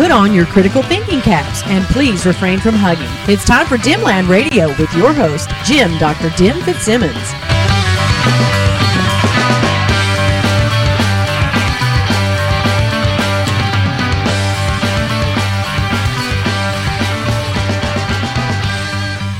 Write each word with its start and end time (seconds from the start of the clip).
Put 0.00 0.10
on 0.10 0.32
your 0.32 0.46
critical 0.46 0.82
thinking 0.82 1.20
caps 1.20 1.62
and 1.66 1.84
please 1.84 2.24
refrain 2.24 2.58
from 2.58 2.74
hugging. 2.74 3.06
It's 3.30 3.44
time 3.44 3.66
for 3.66 3.76
Dimland 3.76 4.30
Radio 4.30 4.68
with 4.68 4.90
your 4.94 5.12
host, 5.12 5.50
Jim 5.62 5.94
Dr. 5.98 6.34
Dim 6.38 6.58
Fitzsimmons. 6.62 7.12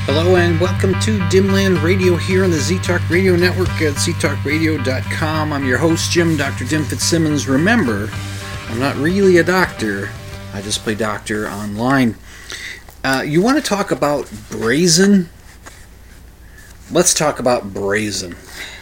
Hello 0.05 0.35
and 0.35 0.61
welcome 0.61 0.93
to 0.99 1.17
Dimland 1.31 1.81
Radio 1.81 2.17
here 2.17 2.43
on 2.43 2.51
the 2.51 2.59
Z-Talk 2.59 3.01
Radio 3.09 3.35
Network 3.35 3.69
at 3.81 3.95
ztalkradio.com. 3.95 5.53
I'm 5.53 5.65
your 5.65 5.79
host, 5.79 6.11
Jim 6.11 6.37
Dr. 6.37 6.65
Dim 6.65 6.83
Fitzsimmons. 6.83 7.47
Remember, 7.47 8.11
I'm 8.69 8.79
not 8.79 8.95
really 8.97 9.37
a 9.37 9.43
doctor. 9.43 10.11
I 10.53 10.61
just 10.61 10.81
play 10.81 10.95
doctor 10.95 11.47
online. 11.47 12.15
Uh, 13.03 13.23
you 13.25 13.41
want 13.41 13.57
to 13.57 13.63
talk 13.63 13.91
about 13.91 14.29
brazen? 14.49 15.29
Let's 16.91 17.13
talk 17.13 17.39
about 17.39 17.73
brazen. 17.73 18.35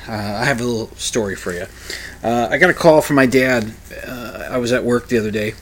Uh, 0.08 0.14
I 0.42 0.45
have 0.45 0.59
a 0.59 0.64
little 0.64 0.95
story 0.95 1.36
for 1.36 1.53
you. 1.53 1.66
Uh, 2.23 2.47
I 2.50 2.58
got 2.58 2.70
a 2.70 2.73
call 2.73 3.02
from 3.02 3.16
my 3.16 3.28
dad. 3.28 3.72
Uh, 4.06 4.47
I 4.50 4.58
was 4.58 4.72
at 4.73 4.84
work 4.84 5.08
the 5.08 5.17
other 5.17 5.31
day, 5.31 5.53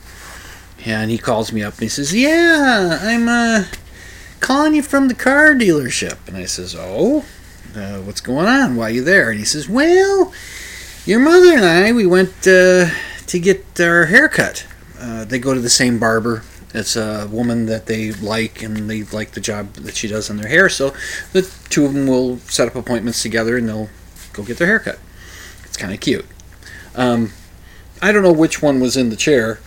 and 0.84 1.10
he 1.10 1.18
calls 1.18 1.52
me 1.52 1.62
up 1.62 1.74
and 1.74 1.82
he 1.82 1.88
says, 1.88 2.14
"Yeah, 2.14 2.98
I'm 3.02 3.28
uh, 3.28 3.64
calling 4.40 4.74
you 4.74 4.82
from 4.82 5.08
the 5.08 5.14
car 5.14 5.54
dealership." 5.54 6.16
And 6.26 6.36
I 6.36 6.46
says, 6.46 6.74
"Oh, 6.76 7.26
uh, 7.76 7.98
what's 7.98 8.22
going 8.22 8.46
on? 8.46 8.76
Why 8.76 8.86
are 8.86 8.90
you 8.90 9.04
there?" 9.04 9.30
And 9.30 9.38
he 9.38 9.44
says, 9.44 9.68
"Well, 9.68 10.32
your 11.04 11.20
mother 11.20 11.54
and 11.54 11.64
I, 11.64 11.92
we 11.92 12.06
went 12.06 12.42
to 12.42 12.90
get 13.30 13.78
our 13.78 14.06
haircut. 14.06 14.66
Uh, 14.98 15.24
they 15.24 15.38
go 15.38 15.54
to 15.54 15.60
the 15.60 15.70
same 15.70 15.98
barber. 15.98 16.42
It's 16.74 16.96
a 16.96 17.26
woman 17.30 17.66
that 17.66 17.86
they 17.86 18.12
like, 18.12 18.62
and 18.62 18.90
they 18.90 19.02
like 19.04 19.30
the 19.30 19.40
job 19.40 19.74
that 19.74 19.96
she 19.96 20.08
does 20.08 20.28
on 20.28 20.36
their 20.36 20.48
hair. 20.48 20.68
So 20.68 20.94
the 21.32 21.50
two 21.70 21.86
of 21.86 21.94
them 21.94 22.06
will 22.06 22.38
set 22.38 22.68
up 22.68 22.74
appointments 22.74 23.22
together, 23.22 23.56
and 23.56 23.68
they'll 23.68 23.88
go 24.32 24.42
get 24.42 24.58
their 24.58 24.66
haircut. 24.66 24.98
It's 25.64 25.76
kind 25.76 25.94
of 25.94 26.00
cute. 26.00 26.26
Um, 26.94 27.32
I 28.02 28.12
don't 28.12 28.22
know 28.22 28.32
which 28.32 28.60
one 28.60 28.80
was 28.80 28.96
in 28.96 29.10
the 29.10 29.16
chair 29.16 29.60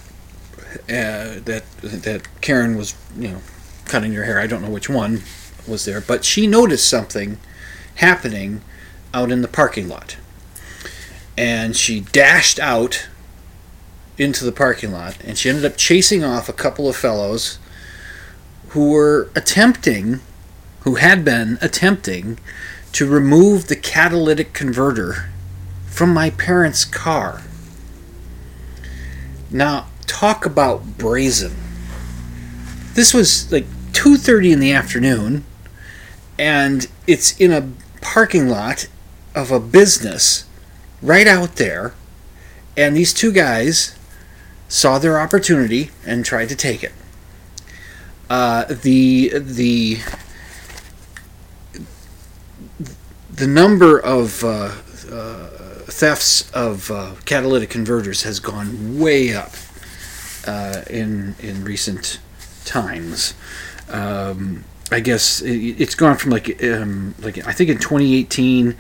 uh, 0.90 1.40
that 1.46 1.64
that 1.82 2.28
Karen 2.42 2.78
was, 2.78 2.96
you 3.18 3.30
know, 3.30 3.42
cutting 3.86 4.14
your 4.14 4.26
hair. 4.26 4.40
I 4.40 4.48
don't 4.48 4.62
know 4.62 4.70
which 4.70 4.90
one 4.90 5.24
was 5.68 5.86
there, 5.86 6.02
but 6.02 6.24
she 6.24 6.48
noticed 6.48 6.88
something 6.88 7.38
happening 7.96 8.62
out 9.14 9.32
in 9.32 9.42
the 9.42 9.48
parking 9.48 9.90
lot, 9.90 10.18
and 11.38 11.76
she 11.76 12.00
dashed 12.00 12.60
out 12.60 13.08
into 14.22 14.46
the 14.46 14.52
parking 14.52 14.92
lot, 14.92 15.18
and 15.24 15.38
she 15.38 15.50
ended 15.50 15.66
up 15.66 15.78
chasing 15.78 16.24
off 16.24 16.48
a 16.48 16.54
couple 16.54 16.88
of 16.88 16.96
fellows 16.96 17.60
who 18.70 18.92
were 18.92 19.30
attempting, 19.36 20.22
who 20.82 20.96
had 20.96 21.26
been 21.26 21.58
attempting, 21.62 22.40
to 22.94 23.08
remove 23.08 23.68
the 23.68 23.76
catalytic 23.76 24.54
converter 24.54 25.30
from 25.88 26.14
my 26.14 26.30
parents' 26.30 26.86
car. 26.86 27.42
Now, 29.50 29.88
talk 30.08 30.46
about 30.46 30.98
brazen. 30.98 31.56
This 32.94 33.14
was 33.14 33.52
like 33.52 33.66
2:30 33.94 34.54
in 34.54 34.60
the 34.60 34.72
afternoon 34.72 35.44
and 36.38 36.88
it's 37.08 37.40
in 37.40 37.52
a 37.52 37.70
parking 38.02 38.48
lot 38.48 38.88
of 39.36 39.52
a 39.52 39.60
business 39.60 40.46
right 41.02 41.28
out 41.28 41.58
there 41.58 41.94
and 42.76 42.96
these 42.96 43.14
two 43.14 43.32
guys 43.32 43.96
saw 44.72 44.98
their 44.98 45.20
opportunity 45.20 45.92
and 46.06 46.24
tried 46.24 46.48
to 46.48 46.56
take 46.56 46.82
it. 46.82 46.94
Uh, 48.30 48.64
the 48.64 49.34
the 49.38 50.00
the 53.30 53.48
number 53.48 54.00
of 54.00 54.46
uh, 54.46 54.72
uh, 55.12 55.48
thefts 55.88 56.50
of 56.52 56.90
uh, 56.90 57.16
catalytic 57.26 57.70
converters 57.70 58.24
has 58.24 58.40
gone 58.40 58.98
way 58.98 59.36
up 59.36 59.52
uh, 60.48 60.84
in 60.90 61.36
in 61.42 61.66
recent 61.66 62.20
times. 62.64 63.34
Um, 63.90 64.64
I 64.90 65.02
guess 65.02 65.42
it, 65.42 65.82
it's 65.82 65.96
gone 65.96 66.16
from 66.16 66.32
like 66.32 66.64
um, 66.64 67.14
like 67.20 67.46
I 67.46 67.52
think 67.52 67.70
in 67.70 67.78
2018 67.78 68.78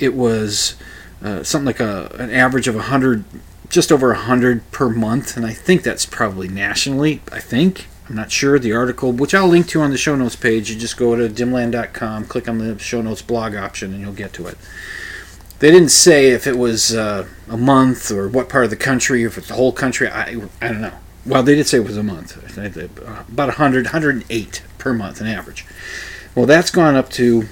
it 0.00 0.14
was 0.14 0.76
uh, 1.20 1.42
something 1.42 1.66
like 1.66 1.80
a 1.80 2.14
an 2.20 2.30
average 2.30 2.68
of 2.68 2.76
100 2.76 3.24
just 3.72 3.90
over 3.90 4.08
100 4.08 4.70
per 4.70 4.88
month 4.88 5.36
and 5.36 5.44
I 5.44 5.52
think 5.52 5.82
that's 5.82 6.06
probably 6.06 6.46
nationally 6.46 7.20
I 7.32 7.40
think 7.40 7.86
I'm 8.08 8.14
not 8.14 8.30
sure 8.30 8.58
the 8.58 8.72
article 8.72 9.10
which 9.10 9.34
I'll 9.34 9.48
link 9.48 9.66
to 9.68 9.80
on 9.80 9.90
the 9.90 9.98
show 9.98 10.14
notes 10.14 10.36
page 10.36 10.70
you 10.70 10.78
just 10.78 10.96
go 10.96 11.16
to 11.16 11.28
dimland.com 11.28 12.26
click 12.26 12.48
on 12.48 12.58
the 12.58 12.78
show 12.78 13.02
notes 13.02 13.22
blog 13.22 13.56
option 13.56 13.92
and 13.92 14.00
you'll 14.00 14.12
get 14.12 14.32
to 14.34 14.46
it 14.46 14.56
they 15.62 15.70
didn't 15.70 15.90
say 15.90 16.30
if 16.30 16.48
it 16.48 16.58
was 16.58 16.92
uh, 16.92 17.24
a 17.48 17.56
month 17.56 18.10
or 18.10 18.28
what 18.28 18.48
part 18.48 18.64
of 18.64 18.70
the 18.70 18.76
country, 18.76 19.22
if 19.22 19.38
it's 19.38 19.46
the 19.46 19.54
whole 19.54 19.70
country. 19.70 20.08
I, 20.08 20.30
I 20.60 20.68
don't 20.68 20.80
know. 20.80 20.94
Well, 21.24 21.44
they 21.44 21.54
did 21.54 21.68
say 21.68 21.78
it 21.78 21.84
was 21.84 21.96
a 21.96 22.02
month. 22.02 22.36
About 22.58 23.46
100, 23.46 23.84
108 23.84 24.62
per 24.78 24.92
month, 24.92 25.20
an 25.20 25.28
average. 25.28 25.64
Well, 26.34 26.46
that's 26.46 26.72
gone 26.72 26.96
up 26.96 27.10
to, 27.10 27.44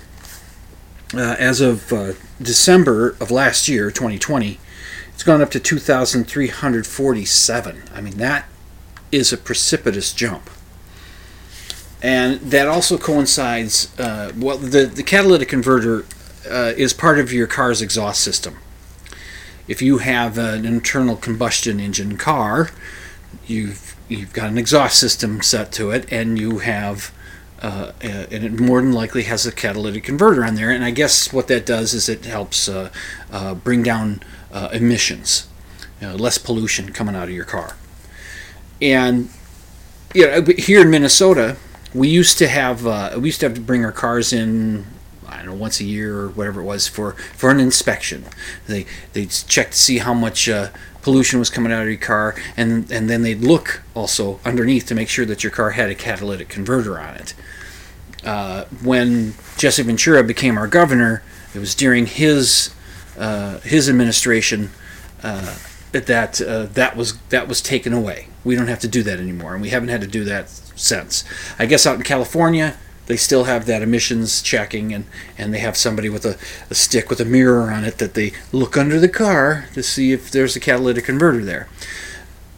uh, 1.14 1.36
as 1.38 1.60
of 1.60 1.92
uh, 1.92 2.14
December 2.42 3.10
of 3.20 3.30
last 3.30 3.69
year, 3.69 3.92
2020, 3.92 4.59
it's 5.20 5.26
gone 5.26 5.42
up 5.42 5.50
to 5.50 5.60
2,347. 5.60 7.82
I 7.94 8.00
mean, 8.00 8.16
that 8.16 8.47
is 9.12 9.34
a 9.34 9.36
precipitous 9.36 10.14
jump. 10.14 10.48
And 12.03 12.41
that 12.41 12.66
also 12.66 12.97
coincides, 12.97 13.94
uh, 14.00 14.32
well, 14.34 14.56
the, 14.56 14.86
the 14.86 15.03
catalytic 15.03 15.50
converter 15.50 16.06
uh, 16.50 16.72
is 16.75 16.94
part 16.94 17.19
of 17.19 17.34
your 17.34 17.47
car's 17.47 17.82
exhaust 17.82 18.22
system. 18.22 18.56
If 19.69 19.82
you 19.82 19.98
have 19.98 20.38
an 20.38 20.64
internal 20.64 21.16
combustion 21.16 21.80
engine 21.80 22.16
car, 22.16 22.70
you've 23.47 23.94
you've 24.09 24.32
got 24.32 24.48
an 24.48 24.56
exhaust 24.56 24.98
system 24.98 25.42
set 25.42 25.70
to 25.72 25.91
it, 25.91 26.10
and 26.10 26.38
you 26.38 26.60
have 26.60 27.12
uh, 27.60 27.92
and 28.00 28.42
it 28.42 28.59
more 28.59 28.80
than 28.80 28.92
likely 28.92 29.25
has 29.25 29.44
a 29.44 29.53
catalytic 29.53 30.04
converter 30.04 30.47
on 30.47 30.54
there. 30.54 30.70
And 30.70 30.82
I 30.82 30.92
guess 30.92 31.30
what 31.30 31.47
that 31.48 31.66
does 31.66 31.92
is 31.92 32.09
it 32.09 32.25
helps 32.25 32.70
uh, 32.70 32.88
uh, 33.30 33.53
bring 33.54 33.82
down 33.82 34.22
uh, 34.53 34.69
emissions, 34.72 35.49
you 36.00 36.09
know, 36.09 36.15
less 36.16 36.38
pollution 36.38 36.93
coming 36.93 37.15
out 37.15 37.25
of 37.25 37.34
your 37.34 37.44
car. 37.44 37.77
And 38.81 39.31
you 40.15 40.27
know, 40.27 40.44
here 40.59 40.83
in 40.83 40.91
Minnesota, 40.91 41.56
we 41.94 42.09
used 42.09 42.38
to 42.38 42.49
have 42.49 42.87
uh, 42.87 43.12
we 43.16 43.28
used 43.28 43.41
to 43.41 43.47
have 43.47 43.55
to 43.55 43.60
bring 43.60 43.84
our 43.84 43.93
cars 43.93 44.33
in 44.33 44.87
I 45.28 45.37
don't 45.37 45.47
know 45.47 45.55
once 45.55 45.81
a 45.81 45.84
year 45.84 46.19
or 46.19 46.28
whatever 46.28 46.60
it 46.60 46.65
was 46.65 46.89
for 46.89 47.12
for 47.12 47.50
an 47.50 47.60
inspection. 47.60 48.25
They 48.66 48.86
they 49.13 49.27
check 49.27 49.71
to 49.71 49.78
see 49.78 49.98
how 49.98 50.15
much 50.15 50.48
uh, 50.48 50.71
pollution 51.03 51.39
was 51.39 51.51
coming 51.51 51.72
out 51.72 51.83
of 51.83 51.89
your 51.89 51.98
car, 51.98 52.34
and 52.57 52.91
and 52.91 53.09
then 53.09 53.22
they'd 53.22 53.41
look 53.41 53.83
also 53.95 54.41
underneath 54.45 54.86
to 54.86 54.95
make 54.95 55.09
sure 55.09 55.24
that 55.27 55.45
your 55.45 55.53
car 55.53 55.71
had 55.71 55.91
a 55.91 55.95
catalytic 55.95 56.48
converter 56.48 56.98
on 56.98 57.15
it. 57.15 57.34
Uh, 58.24 58.65
when 58.83 59.34
Jesse 59.57 59.83
Ventura 59.83 60.22
became 60.22 60.59
our 60.59 60.66
governor, 60.66 61.22
it 61.54 61.59
was 61.59 61.74
during 61.74 62.07
his 62.07 62.74
his 63.63 63.89
administration 63.89 64.71
uh, 65.22 65.57
that 65.93 66.41
uh, 66.41 66.67
that 66.67 66.97
was 66.97 67.19
that 67.28 67.49
was 67.49 67.61
taken 67.61 67.93
away. 67.93 68.28
We 68.45 68.57
don't 68.57 68.69
have 68.69 68.81
to 68.81 68.89
do 68.89 69.03
that 69.03 69.19
anymore, 69.19 69.55
and 69.55 69.63
we 69.63 69.71
haven't 69.71 69.91
had 69.91 70.01
to 70.01 70.07
do 70.07 70.25
that 70.25 70.49
since. 70.49 71.25
I 71.59 71.67
guess 71.67 71.87
out 71.87 71.97
in 71.97 72.03
California, 72.03 72.77
they 73.11 73.17
still 73.17 73.45
have 73.45 73.67
that 73.67 73.83
emissions 73.83 74.41
checking 74.41 74.95
and, 74.95 75.05
and 75.37 75.53
they 75.53 75.59
have 75.59 75.77
somebody 75.77 76.09
with 76.09 76.25
a, 76.25 76.39
a 76.71 76.77
stick 76.77 77.11
with 77.11 77.21
a 77.21 77.25
mirror 77.25 77.72
on 77.72 77.84
it 77.84 77.99
that 77.99 78.15
they 78.15 78.33
look 78.53 78.77
under 78.77 79.01
the 79.01 79.09
car 79.09 79.69
to 79.75 79.83
see 79.83 80.13
if 80.13 80.31
there's 80.31 80.55
a 80.55 80.61
catalytic 80.61 81.07
converter 81.07 81.45
there 81.45 81.69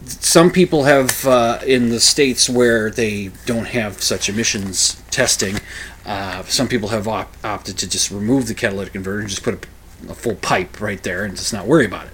some 0.05 0.51
people 0.51 0.85
have 0.85 1.27
uh, 1.27 1.59
in 1.67 1.89
the 1.89 2.01
states 2.01 2.51
where 2.51 2.91
they 2.91 3.31
don't 3.47 3.69
have 3.69 4.03
such 4.03 4.29
emissions 4.29 5.03
testing 5.11 5.57
uh, 6.05 6.43
some 6.45 6.69
people 6.69 6.91
have 6.91 7.09
op- 7.09 7.35
opted 7.43 7.79
to 7.79 7.89
just 7.89 8.11
remove 8.11 8.47
the 8.47 8.55
catalytic 8.55 8.93
converter 8.93 9.21
and 9.21 9.31
just 9.31 9.43
put 9.43 9.55
a, 9.55 9.69
a 10.09 10.15
full 10.15 10.35
pipe 10.37 10.81
right 10.81 11.03
there 11.03 11.25
and 11.25 11.37
just 11.37 11.53
not 11.53 11.67
worry 11.67 11.87
about 11.87 12.07
it 12.07 12.13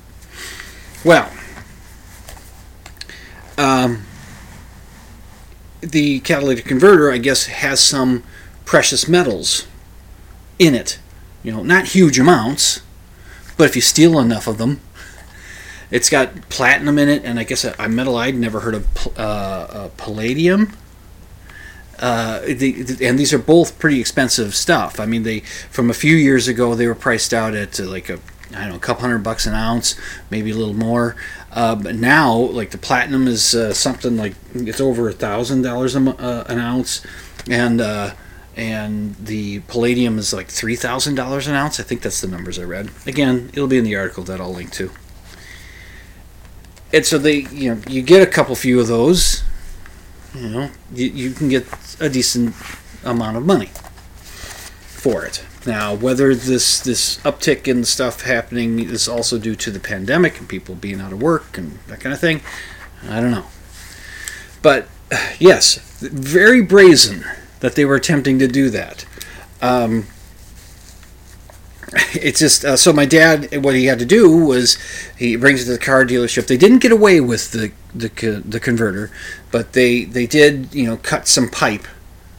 Well, 1.04 1.30
um, 3.58 4.04
the 5.80 6.20
catalytic 6.20 6.64
converter, 6.64 7.10
I 7.10 7.18
guess, 7.18 7.46
has 7.46 7.80
some 7.80 8.22
precious 8.64 9.08
metals 9.08 9.66
in 10.58 10.74
it. 10.74 10.98
You 11.42 11.52
know, 11.52 11.62
not 11.62 11.86
huge 11.88 12.18
amounts, 12.18 12.82
but 13.56 13.68
if 13.68 13.76
you 13.76 13.82
steal 13.82 14.18
enough 14.18 14.46
of 14.46 14.58
them, 14.58 14.80
it's 15.90 16.10
got 16.10 16.48
platinum 16.48 16.98
in 16.98 17.08
it, 17.08 17.24
and 17.24 17.38
I 17.38 17.44
guess 17.44 17.64
a, 17.64 17.74
a 17.78 17.88
metal 17.88 18.16
I'd 18.16 18.34
never 18.34 18.60
heard 18.60 18.74
of, 18.74 19.08
uh, 19.18 19.20
uh, 19.20 19.88
palladium. 19.96 20.76
Uh, 21.98 22.40
the, 22.40 22.96
and 23.02 23.18
these 23.18 23.32
are 23.32 23.38
both 23.38 23.78
pretty 23.78 24.00
expensive 24.00 24.54
stuff. 24.54 25.00
I 25.00 25.06
mean, 25.06 25.22
they 25.24 25.40
from 25.40 25.90
a 25.90 25.94
few 25.94 26.14
years 26.14 26.48
ago 26.48 26.74
they 26.74 26.86
were 26.86 26.94
priced 26.94 27.34
out 27.34 27.54
at 27.54 27.80
uh, 27.80 27.84
like 27.84 28.08
a 28.08 28.20
I 28.50 28.62
don't 28.62 28.70
know 28.70 28.76
a 28.76 28.80
couple 28.80 29.02
hundred 29.02 29.18
bucks 29.18 29.46
an 29.46 29.54
ounce, 29.54 29.94
maybe 30.30 30.50
a 30.50 30.56
little 30.56 30.74
more. 30.74 31.16
Uh, 31.52 31.74
but 31.74 31.96
now, 31.96 32.34
like 32.34 32.70
the 32.70 32.78
platinum 32.78 33.26
is 33.26 33.54
uh, 33.54 33.72
something 33.74 34.16
like 34.16 34.34
it's 34.54 34.80
over 34.80 35.08
a 35.08 35.12
thousand 35.12 35.62
dollars 35.62 35.96
uh, 35.96 36.44
an 36.48 36.58
ounce, 36.58 37.04
and 37.50 37.80
and 38.58 39.14
the 39.16 39.60
palladium 39.60 40.18
is 40.18 40.32
like 40.32 40.48
three 40.48 40.76
thousand 40.76 41.14
dollars 41.14 41.46
an 41.46 41.54
ounce. 41.54 41.78
I 41.78 41.84
think 41.84 42.02
that's 42.02 42.20
the 42.20 42.28
numbers 42.28 42.58
I 42.58 42.64
read. 42.64 42.90
Again, 43.06 43.50
it'll 43.52 43.68
be 43.68 43.78
in 43.78 43.84
the 43.84 43.96
article 43.96 44.24
that 44.24 44.40
I'll 44.40 44.52
link 44.52 44.72
to. 44.72 44.90
And 46.92 47.04
so 47.04 47.18
they, 47.18 47.40
you 47.52 47.74
know, 47.74 47.80
you 47.86 48.02
get 48.02 48.26
a 48.26 48.30
couple 48.30 48.54
few 48.56 48.80
of 48.80 48.88
those, 48.88 49.42
you 50.34 50.48
know, 50.48 50.70
you, 50.92 51.06
you 51.06 51.30
can 51.32 51.48
get 51.48 51.66
a 52.00 52.08
decent 52.08 52.54
amount 53.04 53.36
of 53.36 53.46
money 53.46 53.70
for 54.98 55.24
it. 55.24 55.44
Now, 55.66 55.94
whether 55.94 56.34
this 56.34 56.80
this 56.80 57.18
uptick 57.18 57.68
in 57.68 57.84
stuff 57.84 58.22
happening 58.22 58.78
is 58.78 59.08
also 59.08 59.38
due 59.38 59.54
to 59.56 59.70
the 59.70 59.80
pandemic 59.80 60.38
and 60.38 60.48
people 60.48 60.74
being 60.74 61.00
out 61.00 61.12
of 61.12 61.20
work 61.20 61.58
and 61.58 61.78
that 61.88 62.00
kind 62.00 62.12
of 62.12 62.20
thing, 62.20 62.40
I 63.08 63.20
don't 63.20 63.30
know. 63.30 63.46
But 64.62 64.88
yes, 65.38 65.76
very 66.00 66.62
brazen 66.62 67.24
that 67.60 67.74
they 67.74 67.84
were 67.84 67.96
attempting 67.96 68.38
to 68.38 68.48
do 68.48 68.70
that. 68.70 69.04
Um, 69.60 70.06
it's 72.12 72.38
just 72.38 72.64
uh, 72.64 72.76
so 72.76 72.92
my 72.92 73.06
dad 73.06 73.64
what 73.64 73.74
he 73.74 73.86
had 73.86 73.98
to 73.98 74.04
do 74.04 74.44
was 74.44 74.78
he 75.16 75.36
brings 75.36 75.62
it 75.62 75.64
to 75.64 75.72
the 75.72 75.78
car 75.78 76.04
dealership 76.04 76.46
they 76.46 76.56
didn't 76.56 76.80
get 76.80 76.92
away 76.92 77.18
with 77.18 77.52
the 77.52 77.72
the, 77.94 78.42
the 78.44 78.60
converter 78.60 79.10
but 79.50 79.72
they 79.72 80.04
they 80.04 80.26
did 80.26 80.74
you 80.74 80.86
know 80.86 80.96
cut 80.96 81.28
some 81.28 81.48
pipe 81.48 81.86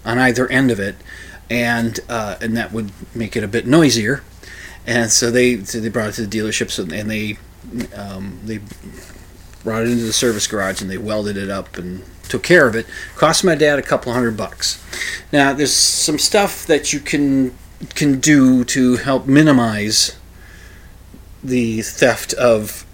on 0.05 0.17
either 0.17 0.47
end 0.51 0.71
of 0.71 0.79
it 0.79 0.95
and 1.49 1.99
uh, 2.09 2.37
and 2.41 2.55
that 2.55 2.71
would 2.71 2.91
make 3.15 3.35
it 3.35 3.43
a 3.43 3.47
bit 3.47 3.65
noisier. 3.65 4.23
And 4.85 5.11
so 5.11 5.31
they 5.31 5.63
so 5.63 5.79
they 5.79 5.89
brought 5.89 6.09
it 6.09 6.13
to 6.13 6.25
the 6.25 6.37
dealerships 6.37 6.79
and, 6.79 6.91
and 6.91 7.09
they 7.09 7.37
um, 7.95 8.39
they 8.43 8.59
brought 9.63 9.83
it 9.83 9.89
into 9.89 10.03
the 10.03 10.13
service 10.13 10.47
garage 10.47 10.81
and 10.81 10.89
they 10.89 10.97
welded 10.97 11.37
it 11.37 11.49
up 11.49 11.77
and 11.77 12.03
took 12.23 12.43
care 12.43 12.67
of 12.67 12.75
it. 12.75 12.85
Cost 13.15 13.43
my 13.43 13.55
dad 13.55 13.79
a 13.79 13.81
couple 13.81 14.13
hundred 14.13 14.37
bucks. 14.37 14.83
Now 15.31 15.53
there's 15.53 15.73
some 15.73 16.19
stuff 16.19 16.65
that 16.67 16.93
you 16.93 16.99
can 16.99 17.55
can 17.95 18.19
do 18.19 18.63
to 18.65 18.97
help 18.97 19.25
minimize 19.25 20.17
the 21.43 21.81
theft 21.81 22.33
of 22.33 22.85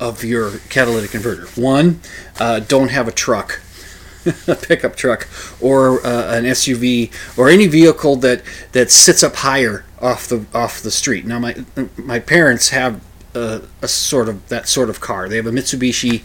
of 0.00 0.24
your 0.24 0.58
catalytic 0.68 1.10
converter. 1.10 1.46
One, 1.60 2.00
uh, 2.38 2.60
don't 2.60 2.90
have 2.90 3.08
a 3.08 3.12
truck, 3.12 3.60
a 4.46 4.54
pickup 4.54 4.96
truck, 4.96 5.28
or 5.60 6.04
uh, 6.06 6.36
an 6.36 6.44
SUV, 6.44 7.12
or 7.38 7.48
any 7.48 7.66
vehicle 7.66 8.16
that 8.16 8.42
that 8.72 8.90
sits 8.90 9.22
up 9.22 9.36
higher 9.36 9.84
off 10.00 10.26
the 10.28 10.46
off 10.54 10.82
the 10.82 10.90
street. 10.90 11.24
Now, 11.24 11.38
my 11.38 11.64
my 11.96 12.18
parents 12.18 12.70
have 12.70 13.00
a, 13.34 13.62
a 13.82 13.88
sort 13.88 14.28
of 14.28 14.48
that 14.48 14.68
sort 14.68 14.90
of 14.90 15.00
car. 15.00 15.28
They 15.28 15.36
have 15.36 15.46
a 15.46 15.52
Mitsubishi 15.52 16.22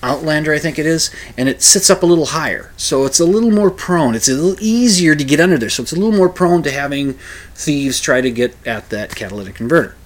Outlander, 0.00 0.52
I 0.52 0.60
think 0.60 0.78
it 0.78 0.86
is, 0.86 1.10
and 1.36 1.48
it 1.48 1.60
sits 1.60 1.90
up 1.90 2.04
a 2.04 2.06
little 2.06 2.26
higher, 2.26 2.72
so 2.76 3.04
it's 3.04 3.18
a 3.18 3.24
little 3.24 3.50
more 3.50 3.68
prone. 3.68 4.14
It's 4.14 4.28
a 4.28 4.34
little 4.34 4.56
easier 4.62 5.16
to 5.16 5.24
get 5.24 5.40
under 5.40 5.58
there, 5.58 5.70
so 5.70 5.82
it's 5.82 5.90
a 5.90 5.96
little 5.96 6.16
more 6.16 6.28
prone 6.28 6.62
to 6.62 6.70
having 6.70 7.14
thieves 7.54 8.00
try 8.00 8.20
to 8.20 8.30
get 8.30 8.54
at 8.64 8.90
that 8.90 9.16
catalytic 9.16 9.56
converter. 9.56 9.96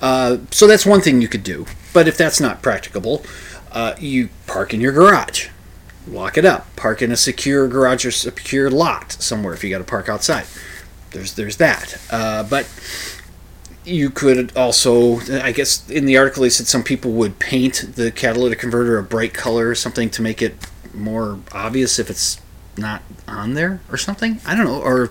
Uh, 0.00 0.38
so 0.50 0.66
that's 0.66 0.84
one 0.84 1.00
thing 1.00 1.20
you 1.22 1.28
could 1.28 1.42
do. 1.42 1.66
But 1.92 2.08
if 2.08 2.16
that's 2.16 2.40
not 2.40 2.62
practicable, 2.62 3.24
uh, 3.72 3.94
you 3.98 4.28
park 4.46 4.74
in 4.74 4.80
your 4.80 4.92
garage, 4.92 5.48
lock 6.06 6.36
it 6.36 6.44
up, 6.44 6.74
park 6.76 7.02
in 7.02 7.10
a 7.10 7.16
secure 7.16 7.68
garage 7.68 8.04
or 8.04 8.10
secure 8.10 8.70
lot 8.70 9.12
somewhere 9.12 9.54
if 9.54 9.64
you 9.64 9.70
got 9.70 9.78
to 9.78 9.84
park 9.84 10.08
outside. 10.08 10.46
There's 11.10 11.34
there's 11.34 11.56
that. 11.56 12.00
Uh, 12.10 12.42
but 12.42 12.68
you 13.84 14.10
could 14.10 14.54
also, 14.56 15.20
I 15.40 15.52
guess, 15.52 15.88
in 15.88 16.06
the 16.06 16.16
article 16.16 16.42
they 16.42 16.50
said 16.50 16.66
some 16.66 16.82
people 16.82 17.12
would 17.12 17.38
paint 17.38 17.92
the 17.94 18.10
catalytic 18.10 18.58
converter 18.58 18.98
a 18.98 19.02
bright 19.02 19.32
color, 19.32 19.68
or 19.68 19.74
something 19.74 20.10
to 20.10 20.22
make 20.22 20.42
it 20.42 20.56
more 20.92 21.38
obvious 21.52 21.98
if 21.98 22.10
it's 22.10 22.40
not 22.76 23.02
on 23.28 23.54
there 23.54 23.80
or 23.90 23.96
something. 23.96 24.40
I 24.44 24.54
don't 24.54 24.66
know, 24.66 24.80
or 24.82 25.10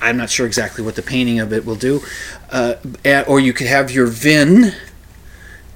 I'm 0.00 0.16
not 0.16 0.30
sure 0.30 0.46
exactly 0.46 0.84
what 0.84 0.96
the 0.96 1.02
painting 1.02 1.40
of 1.40 1.52
it 1.52 1.64
will 1.64 1.76
do. 1.76 2.02
Uh, 2.50 2.74
a- 3.04 3.26
or 3.26 3.40
you 3.40 3.52
could 3.52 3.66
have 3.68 3.90
your 3.90 4.06
VIN 4.06 4.72